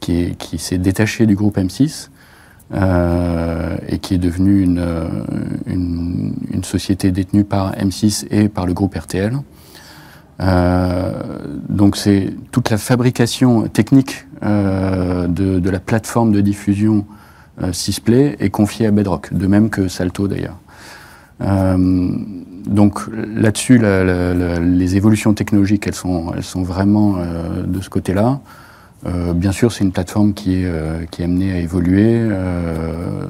qui, 0.00 0.34
qui 0.36 0.78
détachée 0.78 1.26
du 1.26 1.36
groupe 1.36 1.56
M6. 1.58 2.08
Euh, 2.72 3.76
et 3.88 3.98
qui 3.98 4.14
est 4.14 4.18
devenue 4.18 4.62
une, 4.62 4.80
une, 5.66 6.62
société 6.62 7.10
détenue 7.10 7.42
par 7.42 7.72
M6 7.72 8.28
et 8.30 8.48
par 8.48 8.64
le 8.64 8.74
groupe 8.74 8.94
RTL. 8.94 9.36
Euh, 10.40 11.12
donc 11.68 11.96
c'est 11.96 12.32
toute 12.52 12.70
la 12.70 12.78
fabrication 12.78 13.66
technique 13.68 14.26
euh, 14.42 15.26
de, 15.26 15.68
la 15.68 15.80
plateforme 15.80 16.32
de 16.32 16.40
diffusion 16.40 17.04
euh, 17.62 17.72
Sysplay 17.72 18.36
est 18.40 18.48
confiée 18.48 18.86
à 18.86 18.90
Bedrock, 18.90 19.34
de 19.34 19.46
même 19.46 19.68
que 19.68 19.88
Salto 19.88 20.28
d'ailleurs. 20.28 20.56
Euh, 21.42 22.08
donc 22.66 23.00
là-dessus, 23.34 23.78
les 23.78 24.96
évolutions 24.96 25.34
technologiques, 25.34 25.86
elles 25.86 25.94
sont 25.94 26.62
vraiment 26.62 27.16
de 27.66 27.80
ce 27.80 27.88
côté-là. 27.88 28.40
Euh, 29.06 29.32
bien 29.32 29.52
sûr, 29.52 29.72
c'est 29.72 29.84
une 29.84 29.92
plateforme 29.92 30.34
qui 30.34 30.62
est, 30.62 30.66
euh, 30.66 31.04
qui 31.06 31.22
est 31.22 31.24
amenée 31.24 31.52
à 31.52 31.58
évoluer. 31.58 32.16
Euh, 32.16 33.26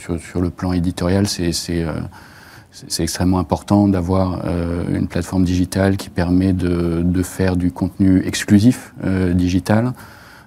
sur, 0.00 0.20
sur, 0.20 0.40
le 0.40 0.50
plan 0.50 0.72
éditorial, 0.72 1.26
c'est 1.26 1.52
extrêmement 2.98 3.38
important 3.38 3.88
d'avoir 3.88 4.44
une 4.92 5.08
plateforme 5.08 5.44
digitale 5.44 5.96
qui 5.96 6.08
permet 6.08 6.52
de, 6.52 7.02
de 7.02 7.22
faire 7.22 7.56
du 7.56 7.72
contenu 7.72 8.24
exclusif 8.24 8.94
digital 9.32 9.92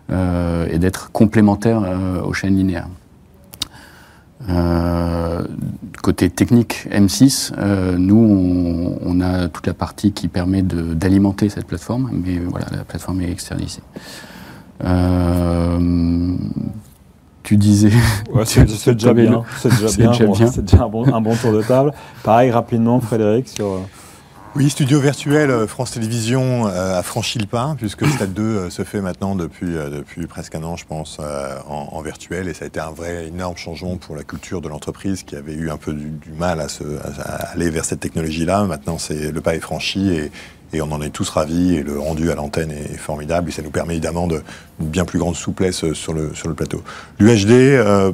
et 0.10 0.80
d'être 0.80 1.12
complémentaire 1.12 1.84
aux 2.24 2.32
chaînes 2.32 2.56
linéaires. 2.56 2.88
Euh, 4.50 5.44
côté 6.02 6.30
technique 6.30 6.88
M6, 6.92 7.54
euh, 7.58 7.98
nous, 7.98 8.18
on, 8.18 8.98
on, 9.02 9.22
a 9.22 9.48
toute 9.50 9.68
la 9.68 9.74
partie 9.74 10.14
qui 10.14 10.28
permet 10.28 10.64
d'alimenter 10.64 11.50
cette 11.50 11.68
plateforme, 11.68 12.10
mais 12.26 12.40
voilà, 12.40 12.66
la 12.72 12.84
plateforme 12.84 13.22
est 13.22 13.32
externalisée. 13.32 13.84
Euh, 14.84 15.80
tu 17.44 17.58
disais. 17.58 17.92
c'est 18.46 18.94
déjà 18.94 19.14
bien. 19.14 19.44
C'est 19.60 19.70
déjà, 19.70 19.88
bien. 19.98 20.14
C'est 20.52 20.66
déjà 20.66 20.84
un 20.84 20.90
bon, 20.90 21.14
un 21.14 21.22
bon, 21.22 21.36
tour 21.36 21.54
de 21.54 21.62
table. 21.62 21.92
Pareil, 22.24 22.52
rapidement, 22.52 23.00
Frédéric, 23.00 23.48
sur. 23.48 23.66
Euh, 23.66 23.80
oui, 24.54 24.70
studio 24.70 25.00
virtuel, 25.00 25.50
euh, 25.50 25.66
France 25.66 25.92
Télévisions 25.92 26.66
a 26.66 27.02
franchi 27.04 27.40
le 27.40 27.46
pas, 27.46 27.74
puisque 27.78 28.06
Stade 28.06 28.34
2 28.34 28.70
se 28.70 28.84
fait 28.84 29.00
maintenant 29.00 29.34
depuis, 29.34 29.76
depuis 29.76 30.28
presque 30.28 30.56
un 30.56 30.64
an, 30.64 30.76
je 30.76 30.86
pense, 30.86 31.20
en, 31.70 31.88
en, 31.94 32.02
virtuel. 32.02 32.50
Et 32.50 32.54
ça 32.54 32.66
a 32.66 32.68
été 32.68 32.82
un 32.82 32.92
vrai 32.92 33.28
énorme 33.28 33.56
changement 33.56 33.96
pour 33.96 34.18
la 34.18 34.24
culture 34.24 34.60
de 34.60 34.68
l'entreprise 34.68 35.24
qui 35.24 35.38
avait 35.38 35.54
eu 35.54 35.72
un 35.72 35.78
peu 35.78 35.94
du, 35.94 36.10
du 36.10 36.34
mal 36.38 36.60
à, 36.60 36.68
se, 36.68 36.84
à, 36.84 37.52
aller 37.54 37.70
vers 37.70 37.86
cette 37.86 38.02
technologie-là. 38.02 38.66
Maintenant, 38.66 38.98
le 39.10 39.40
pas 39.40 39.56
est 39.56 39.62
franchi 39.62 40.10
et, 40.10 40.32
et 40.74 40.82
on 40.82 40.92
en 40.92 41.02
est 41.02 41.10
tous 41.10 41.30
ravis 41.30 41.76
et 41.76 41.84
le 41.84 42.00
rendu 42.00 42.32
à 42.32 42.36
l'antenne 42.36 42.72
est 42.72 42.98
formidable 42.98 43.50
et 43.50 43.52
ça 43.52 43.62
nous 43.62 43.72
permet 43.72 43.94
évidemment 43.94 44.28
de 44.28 44.42
bien 44.80 45.06
plus 45.06 45.20
grande 45.20 45.36
souplesse 45.36 45.94
sur 45.94 46.14
le, 46.14 46.34
sur 46.34 46.48
le 46.48 46.54
plateau. 46.54 46.82
L'UHD, 47.20 47.52
euh, 47.52 48.12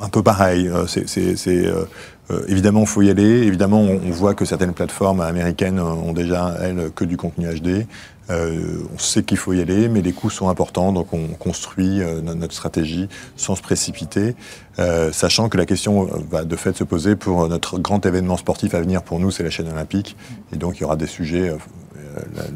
un 0.00 0.08
peu 0.08 0.22
pareil, 0.22 0.68
euh, 0.68 0.86
c'est 0.86 1.06
euh, 1.48 1.84
euh, 2.30 2.40
évidemment, 2.48 2.80
il 2.80 2.86
faut 2.86 3.02
y 3.02 3.10
aller. 3.10 3.42
Évidemment, 3.42 3.80
on, 3.80 4.00
on, 4.04 4.10
voit 4.10 4.34
que 4.34 4.44
certaines 4.44 4.72
plateformes 4.72 5.20
américaines 5.20 5.78
ont 5.78 6.12
déjà, 6.12 6.56
elles, 6.60 6.90
que 6.94 7.04
du 7.04 7.16
contenu 7.16 7.46
HD. 7.46 7.86
Euh, 8.30 8.82
on 8.92 8.98
sait 8.98 9.22
qu'il 9.22 9.36
faut 9.36 9.52
y 9.52 9.60
aller, 9.60 9.88
mais 9.88 10.02
les 10.02 10.12
coûts 10.12 10.30
sont 10.30 10.48
importants, 10.48 10.92
donc 10.92 11.12
on 11.12 11.28
construit 11.28 12.02
euh, 12.02 12.20
notre 12.20 12.54
stratégie 12.54 13.08
sans 13.36 13.54
se 13.54 13.62
précipiter, 13.62 14.34
euh, 14.78 15.12
sachant 15.12 15.48
que 15.48 15.56
la 15.56 15.66
question 15.66 16.04
va 16.04 16.44
de 16.44 16.56
fait 16.56 16.76
se 16.76 16.84
poser 16.84 17.14
pour 17.14 17.48
notre 17.48 17.78
grand 17.78 18.04
événement 18.04 18.36
sportif 18.36 18.74
à 18.74 18.80
venir 18.80 19.02
pour 19.02 19.20
nous, 19.20 19.30
c'est 19.30 19.44
la 19.44 19.50
chaîne 19.50 19.68
olympique, 19.68 20.16
et 20.52 20.56
donc 20.56 20.78
il 20.78 20.80
y 20.82 20.84
aura 20.84 20.96
des 20.96 21.06
sujets 21.06 21.56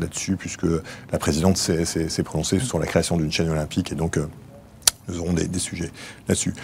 là-dessus, 0.00 0.36
puisque 0.36 0.66
la 1.12 1.18
présidente 1.18 1.56
s'est 1.56 2.22
prononcée 2.24 2.58
sur 2.58 2.78
la 2.78 2.86
création 2.86 3.16
d'une 3.16 3.30
chaîne 3.30 3.50
olympique, 3.50 3.92
et 3.92 3.94
donc 3.94 4.18
nous 5.08 5.20
aurons 5.20 5.34
des, 5.34 5.46
des 5.46 5.58
sujets 5.58 5.90
là-dessus. 6.28 6.54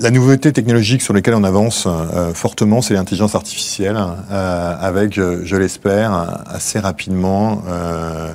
La, 0.00 0.10
nouveauté 0.10 0.52
technologique 0.52 1.02
sur 1.02 1.12
laquelle 1.12 1.34
on 1.34 1.44
avance 1.44 1.86
euh, 1.86 2.32
fortement, 2.32 2.80
c'est 2.80 2.94
l'intelligence 2.94 3.34
artificielle, 3.34 3.98
euh, 4.30 4.74
avec, 4.80 5.12
je, 5.12 5.44
je 5.44 5.56
l'espère, 5.56 6.12
assez 6.46 6.78
rapidement, 6.78 7.62
euh, 7.68 8.32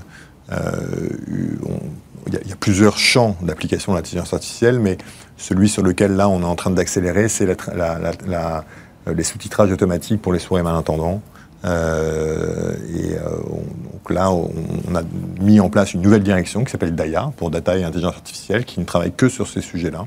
il 2.27 2.33
y, 2.33 2.53
a 2.53 2.55
plusieurs 2.59 2.97
champs 2.97 3.35
d'application 3.41 3.93
de 3.93 3.97
l'intelligence 3.97 4.33
artificielle, 4.33 4.79
mais 4.79 4.97
celui 5.35 5.67
sur 5.67 5.81
lequel 5.81 6.15
là 6.15 6.29
on 6.29 6.41
est 6.41 6.45
en 6.45 6.55
train 6.55 6.71
d'accélérer, 6.71 7.27
c'est 7.27 7.45
les 7.45 9.23
sous-titrages 9.23 9.71
automatiques 9.71 10.21
pour 10.21 10.31
les 10.31 10.39
sourds 10.39 10.59
et 10.59 10.63
malentendants. 10.63 11.21
Euh, 11.65 12.73
et 12.95 13.15
euh, 13.15 13.29
on, 13.49 13.91
donc 13.91 14.09
là, 14.09 14.31
on, 14.31 14.49
on, 14.89 14.95
a 14.95 15.01
mis 15.41 15.59
en 15.59 15.69
place 15.69 15.93
une 15.93 16.01
nouvelle 16.01 16.23
direction 16.23 16.63
qui 16.63 16.71
s'appelle 16.71 16.95
DAIA, 16.95 17.31
pour 17.35 17.49
Data 17.49 17.77
et 17.77 17.83
Intelligence 17.83 18.15
Artificielle, 18.15 18.63
qui 18.63 18.79
ne 18.79 18.85
travaille 18.85 19.11
que 19.11 19.27
sur 19.27 19.47
ces 19.47 19.61
sujets-là. 19.61 20.05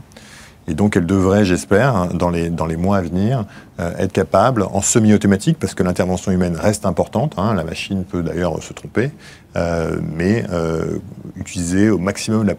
Et 0.71 0.75
donc, 0.75 0.97
elle 0.97 1.05
devrait, 1.05 1.45
j'espère, 1.45 2.15
dans 2.15 2.31
les, 2.31 2.49
dans 2.49 2.65
les 2.65 2.77
mois 2.77 2.99
à 2.99 3.03
venir, 3.03 3.45
euh, 3.81 3.93
être 3.99 4.13
capable, 4.13 4.63
en 4.63 4.81
semi-automatique, 4.81 5.59
parce 5.59 5.75
que 5.75 5.83
l'intervention 5.83 6.31
humaine 6.31 6.55
reste 6.55 6.87
importante, 6.87 7.35
hein, 7.39 7.55
la 7.55 7.65
machine 7.65 8.05
peut 8.05 8.23
d'ailleurs 8.23 8.63
se 8.63 8.73
tromper, 8.73 9.11
euh, 9.57 9.99
mais 10.01 10.45
euh, 10.53 10.99
utiliser 11.35 11.91
au 11.91 11.99
maximum 11.99 12.47
le 12.47 12.55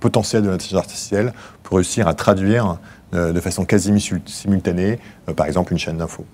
potentiel 0.00 0.42
de 0.42 0.48
l'intelligence 0.48 0.80
artificielle 0.80 1.34
pour 1.62 1.76
réussir 1.76 2.08
à 2.08 2.14
traduire 2.14 2.78
de 3.12 3.40
façon 3.40 3.64
quasi 3.64 3.92
simultanée, 4.26 4.98
par 5.34 5.46
exemple, 5.46 5.72
une 5.72 5.78
chaîne 5.78 5.96
d'infos. 5.96 6.26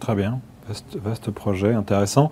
Très 0.00 0.14
bien, 0.14 0.40
vaste 1.02 1.30
projet, 1.30 1.72
intéressant. 1.72 2.30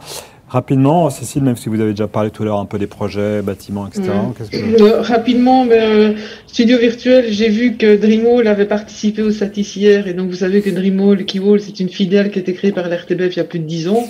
Rapidement, 0.53 1.09
Cécile, 1.09 1.42
même 1.44 1.57
si 1.57 1.70
vous 1.70 1.80
avez 1.80 1.92
déjà 1.92 2.09
parlé 2.09 2.30
tout 2.30 2.42
à 2.42 2.44
l'heure 2.44 2.59
un 2.59 2.66
peu 2.66 2.78
des 2.78 2.86
projets, 2.86 3.40
bâtiments, 3.40 3.88
etc. 3.88 4.03
Mmh. 4.03 4.50
Que... 4.50 4.82
Euh, 4.82 5.00
rapidement, 5.00 5.64
ben, 5.64 5.82
euh, 5.82 6.12
studio 6.46 6.76
virtuel, 6.76 7.32
j'ai 7.32 7.48
vu 7.48 7.78
que 7.78 7.96
Dreamwall 7.96 8.46
avait 8.46 8.66
participé 8.66 9.22
au 9.22 9.30
Satis 9.30 9.76
hier, 9.76 10.09
et 10.09 10.12
donc 10.12 10.28
vous 10.28 10.36
savez 10.36 10.61
que 10.61 10.68
Dreamwall, 10.68 11.24
Keywall, 11.24 11.59
c'est 11.59 11.80
une 11.80 11.88
filiale 11.88 12.30
qui 12.30 12.38
a 12.38 12.42
été 12.42 12.53
créée 12.53 12.70
par 12.70 12.90
l'RTBF 12.90 13.34
il 13.34 13.36
y 13.38 13.40
a 13.40 13.44
plus 13.44 13.61
de 13.61 13.64
dix 13.64 13.88
ans, 13.88 14.07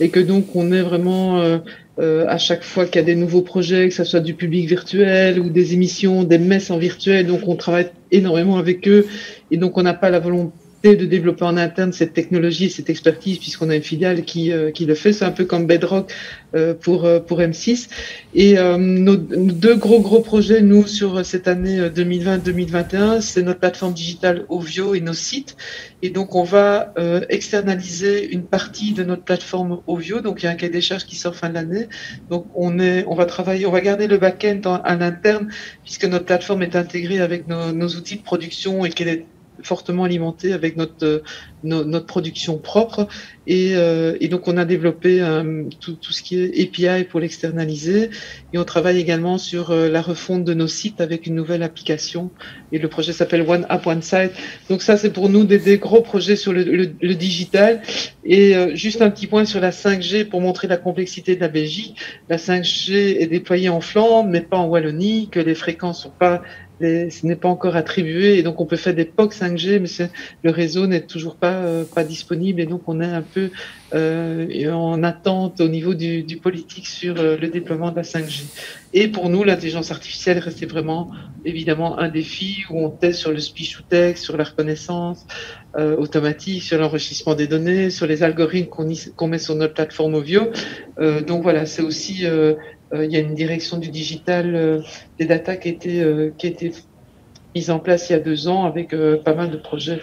et 0.00 0.08
que 0.08 0.18
donc 0.18 0.56
on 0.56 0.72
est 0.72 0.80
vraiment 0.80 1.40
euh, 1.40 1.58
euh, 1.98 2.24
à 2.26 2.38
chaque 2.38 2.64
fois 2.64 2.86
qu'il 2.86 2.96
y 2.96 3.04
a 3.04 3.06
des 3.06 3.14
nouveaux 3.14 3.42
projets, 3.42 3.86
que 3.90 3.94
ce 3.94 4.04
soit 4.04 4.20
du 4.20 4.32
public 4.32 4.66
virtuel 4.66 5.38
ou 5.40 5.50
des 5.50 5.74
émissions, 5.74 6.24
des 6.24 6.38
messes 6.38 6.70
en 6.70 6.78
virtuel, 6.78 7.26
donc 7.26 7.40
on 7.46 7.54
travaille 7.54 7.90
énormément 8.10 8.56
avec 8.56 8.88
eux, 8.88 9.04
et 9.50 9.58
donc 9.58 9.76
on 9.76 9.82
n'a 9.82 9.92
pas 9.92 10.08
la 10.08 10.20
volonté 10.20 10.52
de 10.82 11.06
développer 11.06 11.44
en 11.44 11.56
interne 11.56 11.92
cette 11.92 12.12
technologie, 12.12 12.68
cette 12.68 12.90
expertise, 12.90 13.38
puisqu'on 13.38 13.70
a 13.70 13.76
une 13.76 13.82
filiale 13.82 14.24
qui, 14.24 14.52
euh, 14.52 14.72
qui 14.72 14.84
le 14.84 14.94
fait. 14.94 15.12
C'est 15.12 15.24
un 15.24 15.30
peu 15.30 15.44
comme 15.44 15.66
Bedrock 15.66 16.12
euh, 16.56 16.74
pour, 16.74 17.04
euh, 17.04 17.20
pour 17.20 17.40
M6. 17.40 17.88
Et 18.34 18.56
nos, 18.78 19.16
deux 19.16 19.76
gros, 19.76 20.00
gros 20.00 20.20
projets, 20.20 20.60
nous, 20.60 20.86
sur 20.86 21.24
cette 21.24 21.46
année 21.46 21.78
2020-2021, 21.88 23.20
c'est 23.20 23.42
notre 23.42 23.60
plateforme 23.60 23.92
digitale 23.92 24.44
Ovio 24.48 24.94
et 24.94 25.00
nos 25.00 25.12
sites. 25.12 25.56
Et 26.02 26.10
donc, 26.10 26.34
on 26.34 26.42
va 26.42 26.94
externaliser 27.28 28.32
une 28.32 28.42
partie 28.42 28.92
de 28.92 29.04
notre 29.04 29.22
plateforme 29.22 29.80
Ovio. 29.86 30.20
Donc, 30.20 30.42
il 30.42 30.46
y 30.46 30.48
a 30.48 30.52
un 30.52 30.54
cahier 30.54 30.72
des 30.72 30.80
charges 30.80 31.04
qui 31.04 31.16
sort 31.16 31.36
fin 31.36 31.50
de 31.50 31.54
l'année. 31.54 31.88
Donc, 32.30 32.46
on, 32.54 32.78
est, 32.80 33.04
on 33.06 33.14
va 33.14 33.26
travailler, 33.26 33.66
on 33.66 33.70
va 33.70 33.82
garder 33.82 34.06
le 34.06 34.16
back-end 34.16 34.60
à 34.82 34.96
l'interne, 34.96 35.48
puisque 35.84 36.06
notre 36.06 36.24
plateforme 36.24 36.62
est 36.62 36.74
intégrée 36.74 37.20
avec 37.20 37.46
nos, 37.48 37.72
nos 37.72 37.88
outils 37.88 38.16
de 38.16 38.22
production 38.22 38.84
et 38.86 38.90
qu'elle 38.90 39.08
est 39.08 39.26
fortement 39.62 40.04
alimenté 40.04 40.52
avec 40.52 40.76
notre, 40.76 41.04
euh, 41.04 41.20
notre 41.62 42.06
production 42.06 42.58
propre. 42.58 43.06
Et, 43.46 43.72
euh, 43.74 44.16
et, 44.20 44.28
donc, 44.28 44.48
on 44.48 44.56
a 44.56 44.64
développé 44.64 45.20
euh, 45.20 45.64
tout, 45.80 45.94
tout, 45.94 46.12
ce 46.12 46.22
qui 46.22 46.38
est 46.38 46.60
API 46.60 47.04
pour 47.04 47.20
l'externaliser. 47.20 48.10
Et 48.52 48.58
on 48.58 48.64
travaille 48.64 48.98
également 48.98 49.38
sur 49.38 49.72
la 49.72 50.02
refonte 50.02 50.44
de 50.44 50.54
nos 50.54 50.66
sites 50.66 51.00
avec 51.00 51.26
une 51.26 51.34
nouvelle 51.34 51.62
application. 51.62 52.30
Et 52.72 52.78
le 52.78 52.88
projet 52.88 53.12
s'appelle 53.12 53.42
One 53.42 53.66
App, 53.68 53.86
One 53.86 54.02
Site. 54.02 54.32
Donc, 54.68 54.82
ça, 54.82 54.96
c'est 54.96 55.10
pour 55.10 55.28
nous 55.28 55.44
des, 55.44 55.58
des, 55.58 55.78
gros 55.78 56.02
projets 56.02 56.36
sur 56.36 56.52
le, 56.52 56.62
le, 56.62 57.14
digital. 57.14 57.82
Et 58.24 58.54
juste 58.74 59.02
un 59.02 59.10
petit 59.10 59.26
point 59.26 59.44
sur 59.44 59.60
la 59.60 59.70
5G 59.70 60.24
pour 60.24 60.40
montrer 60.40 60.68
la 60.68 60.76
complexité 60.76 61.36
de 61.36 61.40
la 61.40 61.48
Belgique. 61.48 61.96
La 62.28 62.36
5G 62.36 63.16
est 63.18 63.26
déployée 63.26 63.68
en 63.68 63.80
Flandre, 63.80 64.28
mais 64.28 64.40
pas 64.40 64.56
en 64.56 64.66
Wallonie, 64.66 65.28
que 65.30 65.40
les 65.40 65.54
fréquences 65.54 66.02
sont 66.02 66.10
pas 66.10 66.42
ce 66.82 67.26
n'est 67.26 67.36
pas 67.36 67.48
encore 67.48 67.76
attribué 67.76 68.38
et 68.38 68.42
donc 68.42 68.60
on 68.60 68.66
peut 68.66 68.76
faire 68.76 68.94
des 68.94 69.04
POC 69.04 69.34
5G, 69.34 69.80
mais 69.80 70.08
le 70.42 70.50
réseau 70.50 70.86
n'est 70.86 71.02
toujours 71.02 71.36
pas 71.36 71.54
euh, 71.54 71.84
pas 71.84 72.02
disponible 72.04 72.60
et 72.60 72.66
donc 72.66 72.82
on 72.86 73.00
est 73.00 73.06
un 73.06 73.22
peu 73.22 73.50
euh, 73.94 74.72
en 74.72 75.02
attente 75.02 75.60
au 75.60 75.68
niveau 75.68 75.94
du, 75.94 76.24
politique 76.42 76.86
sur 76.88 77.20
euh, 77.20 77.36
le 77.36 77.48
déploiement 77.48 77.90
de 77.90 77.96
la 77.96 78.02
5G. 78.02 78.44
Et 78.94 79.08
pour 79.08 79.28
nous, 79.28 79.44
l'intelligence 79.44 79.90
artificielle 79.90 80.38
restait 80.38 80.66
vraiment 80.66 81.10
évidemment 81.44 81.98
un 81.98 82.08
défi 82.08 82.64
où 82.70 82.84
on 82.84 82.90
teste 82.90 83.20
sur 83.20 83.30
le 83.30 83.38
speech 83.38 83.76
to 83.76 83.82
text, 83.88 84.24
sur 84.24 84.36
la 84.36 84.44
reconnaissance 84.44 85.26
automatique, 85.74 86.62
sur 86.62 86.76
l'enrichissement 86.76 87.34
des 87.34 87.46
données, 87.46 87.88
sur 87.88 88.06
les 88.06 88.22
algorithmes 88.22 88.68
qu'on 89.16 89.28
met 89.28 89.38
sur 89.38 89.54
notre 89.54 89.72
plateforme 89.72 90.14
Ovio. 90.16 90.50
donc 91.26 91.42
voilà, 91.42 91.64
c'est 91.64 91.80
aussi 91.80 92.26
il 92.94 93.10
y 93.10 93.16
a 93.16 93.20
une 93.20 93.34
direction 93.34 93.78
du 93.78 93.90
digital 93.90 94.54
euh, 94.54 94.80
des 95.18 95.26
data 95.26 95.56
qui 95.56 95.68
a 95.68 95.72
été, 95.72 96.02
euh, 96.02 96.32
qui 96.36 96.46
a 96.46 96.50
été 96.50 96.72
mise 97.54 97.70
en 97.70 97.78
place 97.78 98.10
il 98.10 98.12
y 98.12 98.16
a 98.16 98.18
deux 98.18 98.48
ans 98.48 98.64
avec 98.64 98.94
pas 99.24 99.34
mal 99.34 99.50
de 99.50 99.58
projets 99.58 100.00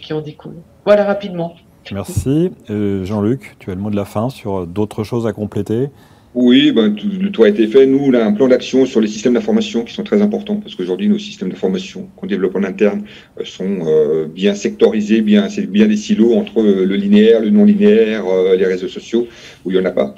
qui 0.00 0.14
en 0.14 0.22
découlent. 0.22 0.62
Voilà 0.86 1.04
rapidement. 1.04 1.54
Merci. 1.92 2.52
Jean-Luc, 2.68 3.56
tu 3.58 3.70
as 3.70 3.74
le 3.74 3.80
mot 3.82 3.90
de 3.90 3.96
la 3.96 4.06
fin 4.06 4.30
sur 4.30 4.66
d'autres 4.66 5.04
choses 5.04 5.26
à 5.26 5.34
compléter? 5.34 5.90
Oui, 6.38 6.70
ben, 6.70 6.94
tout, 6.94 7.08
le 7.08 7.44
a 7.44 7.48
été 7.48 7.66
fait. 7.66 7.86
Nous, 7.86 7.98
on 7.98 8.12
a 8.12 8.22
un 8.22 8.32
plan 8.34 8.46
d'action 8.46 8.84
sur 8.84 9.00
les 9.00 9.08
systèmes 9.08 9.32
d'information 9.32 9.84
qui 9.84 9.94
sont 9.94 10.04
très 10.04 10.20
importants 10.20 10.56
parce 10.56 10.74
qu'aujourd'hui, 10.74 11.08
nos 11.08 11.18
systèmes 11.18 11.48
d'information 11.48 12.10
qu'on 12.14 12.26
développe 12.26 12.56
en 12.56 12.62
interne 12.62 13.04
euh, 13.40 13.44
sont 13.46 13.78
euh, 13.86 14.26
bien 14.26 14.54
sectorisés, 14.54 15.22
bien, 15.22 15.48
c'est 15.48 15.64
bien 15.64 15.86
des 15.86 15.96
silos 15.96 16.34
entre 16.34 16.62
le 16.62 16.94
linéaire, 16.94 17.40
le 17.40 17.48
non 17.48 17.64
linéaire, 17.64 18.26
euh, 18.26 18.54
les 18.54 18.66
réseaux 18.66 18.88
sociaux 18.88 19.26
où 19.64 19.70
il 19.70 19.78
n'y 19.78 19.82
en 19.82 19.86
a 19.86 19.92
pas. 19.92 20.14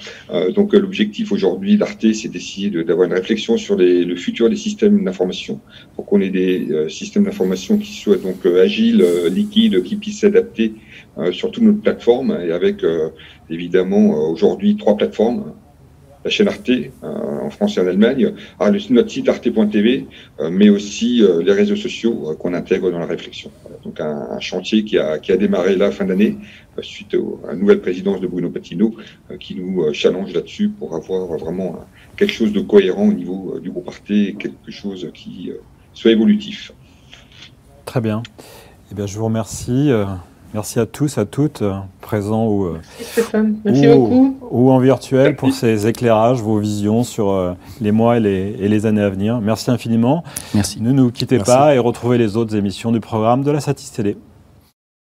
donc, 0.57 0.73
l'objectif 0.73 1.31
aujourd'hui 1.31 1.77
d'Arte, 1.77 2.13
c'est 2.13 2.29
d'essayer 2.29 2.69
d'avoir 2.69 3.07
une 3.07 3.15
réflexion 3.15 3.57
sur 3.57 3.77
les, 3.77 4.05
le 4.05 4.17
futur 4.17 4.51
des 4.51 4.57
systèmes 4.57 5.05
d'information 5.05 5.61
pour 5.95 6.05
qu'on 6.05 6.21
ait 6.21 6.31
des 6.31 6.89
systèmes 6.89 7.25
d'information 7.25 7.79
qui 7.79 7.93
soient 7.93 8.17
donc 8.17 8.45
agiles, 8.45 9.07
liquides, 9.31 9.85
qui 9.85 9.95
puissent 9.95 10.21
s'adapter 10.21 10.73
sur 11.31 11.53
toute 11.53 11.63
notre 11.63 11.81
plateforme 11.81 12.37
et 12.45 12.51
avec 12.51 12.85
évidemment 13.49 14.29
aujourd'hui 14.29 14.77
trois 14.77 14.97
plateformes 14.97 15.55
la 16.25 16.31
chaîne 16.31 16.49
Arte 16.49 16.69
euh, 16.71 17.41
en 17.43 17.51
France 17.51 17.77
et 17.77 17.81
en 17.81 17.87
Allemagne, 17.87 18.33
à 18.59 18.71
notre 18.71 19.11
site 19.11 19.29
arte.tv, 19.29 20.07
euh, 20.41 20.51
mais 20.51 20.69
aussi 20.69 21.23
euh, 21.23 21.43
les 21.43 21.53
réseaux 21.53 21.77
sociaux 21.77 22.37
qu'on 22.39 22.55
intègre 22.55 22.91
dans 22.91 22.99
la 22.99 23.07
réflexion. 23.07 23.51
donc 23.85 24.01
un, 24.01 24.41
chantier 24.41 24.85
qui 24.85 24.99
a, 24.99 25.19
qui 25.19 25.33
a 25.33 25.37
démarré 25.37 25.77
là 25.77 25.91
fin 25.91 26.05
d'année 26.05 26.37
suite 26.83 27.15
à 27.15 27.49
la 27.49 27.55
nouvelle 27.57 27.81
présidence 27.81 28.21
de 28.21 28.29
Bruno 28.29 28.51
Patino 28.51 28.95
qui 29.41 29.57
nous 29.57 29.93
challenge 29.93 30.33
là-dessus 30.33 30.69
pour 30.69 30.95
avoir 30.95 31.27
vraiment 31.37 31.85
quelque 32.17 32.33
chose 32.33 32.53
de 32.53 32.61
cohérent 32.61 33.09
au 33.09 33.13
niveau 33.13 33.59
du 33.59 33.71
groupe 33.71 33.89
Arte, 33.89 34.07
quelque 34.07 34.71
chose 34.71 35.11
qui 35.13 35.51
soit 35.93 36.13
évolutif. 36.13 36.73
Très 37.85 38.01
bien. 38.01 38.23
Eh 38.93 38.95
bien, 38.95 39.07
je 39.07 39.19
vous 39.19 39.25
remercie. 39.25 39.91
Merci 40.55 40.81
à 40.81 40.87
tous, 40.87 41.19
à 41.19 41.27
toutes, 41.27 41.61
euh, 41.61 41.75
présents 42.01 42.47
ou, 42.47 42.65
euh, 42.65 42.81
Merci 43.65 43.89
ou, 43.89 44.39
ou, 44.51 44.71
en 44.71 44.79
virtuel 44.79 45.37
pour 45.37 45.53
ces 45.53 45.87
éclairages, 45.87 46.41
vos 46.41 46.59
visions 46.59 47.05
sur 47.05 47.31
euh, 47.31 47.53
les 47.83 47.93
mois 47.93 48.17
et 48.17 48.21
les, 48.21 48.57
et 48.59 48.69
les, 48.69 48.87
années 48.87 49.03
à 49.03 49.11
venir. 49.11 49.41
Merci 49.43 49.71
infiniment. 49.71 50.25
Merci. 50.55 50.81
Ne 50.81 50.93
nous 50.93 51.11
quittez 51.11 51.39
pas 51.39 51.75
et 51.75 51.79
retrouvez 51.79 52.17
les 52.17 52.37
autres 52.37 52.57
émissions 52.57 52.93
du 52.93 53.01
programme 53.01 53.45
de 53.45 53.51
la 53.51 53.61
Satis 53.61 53.93
Télé. 53.93 54.17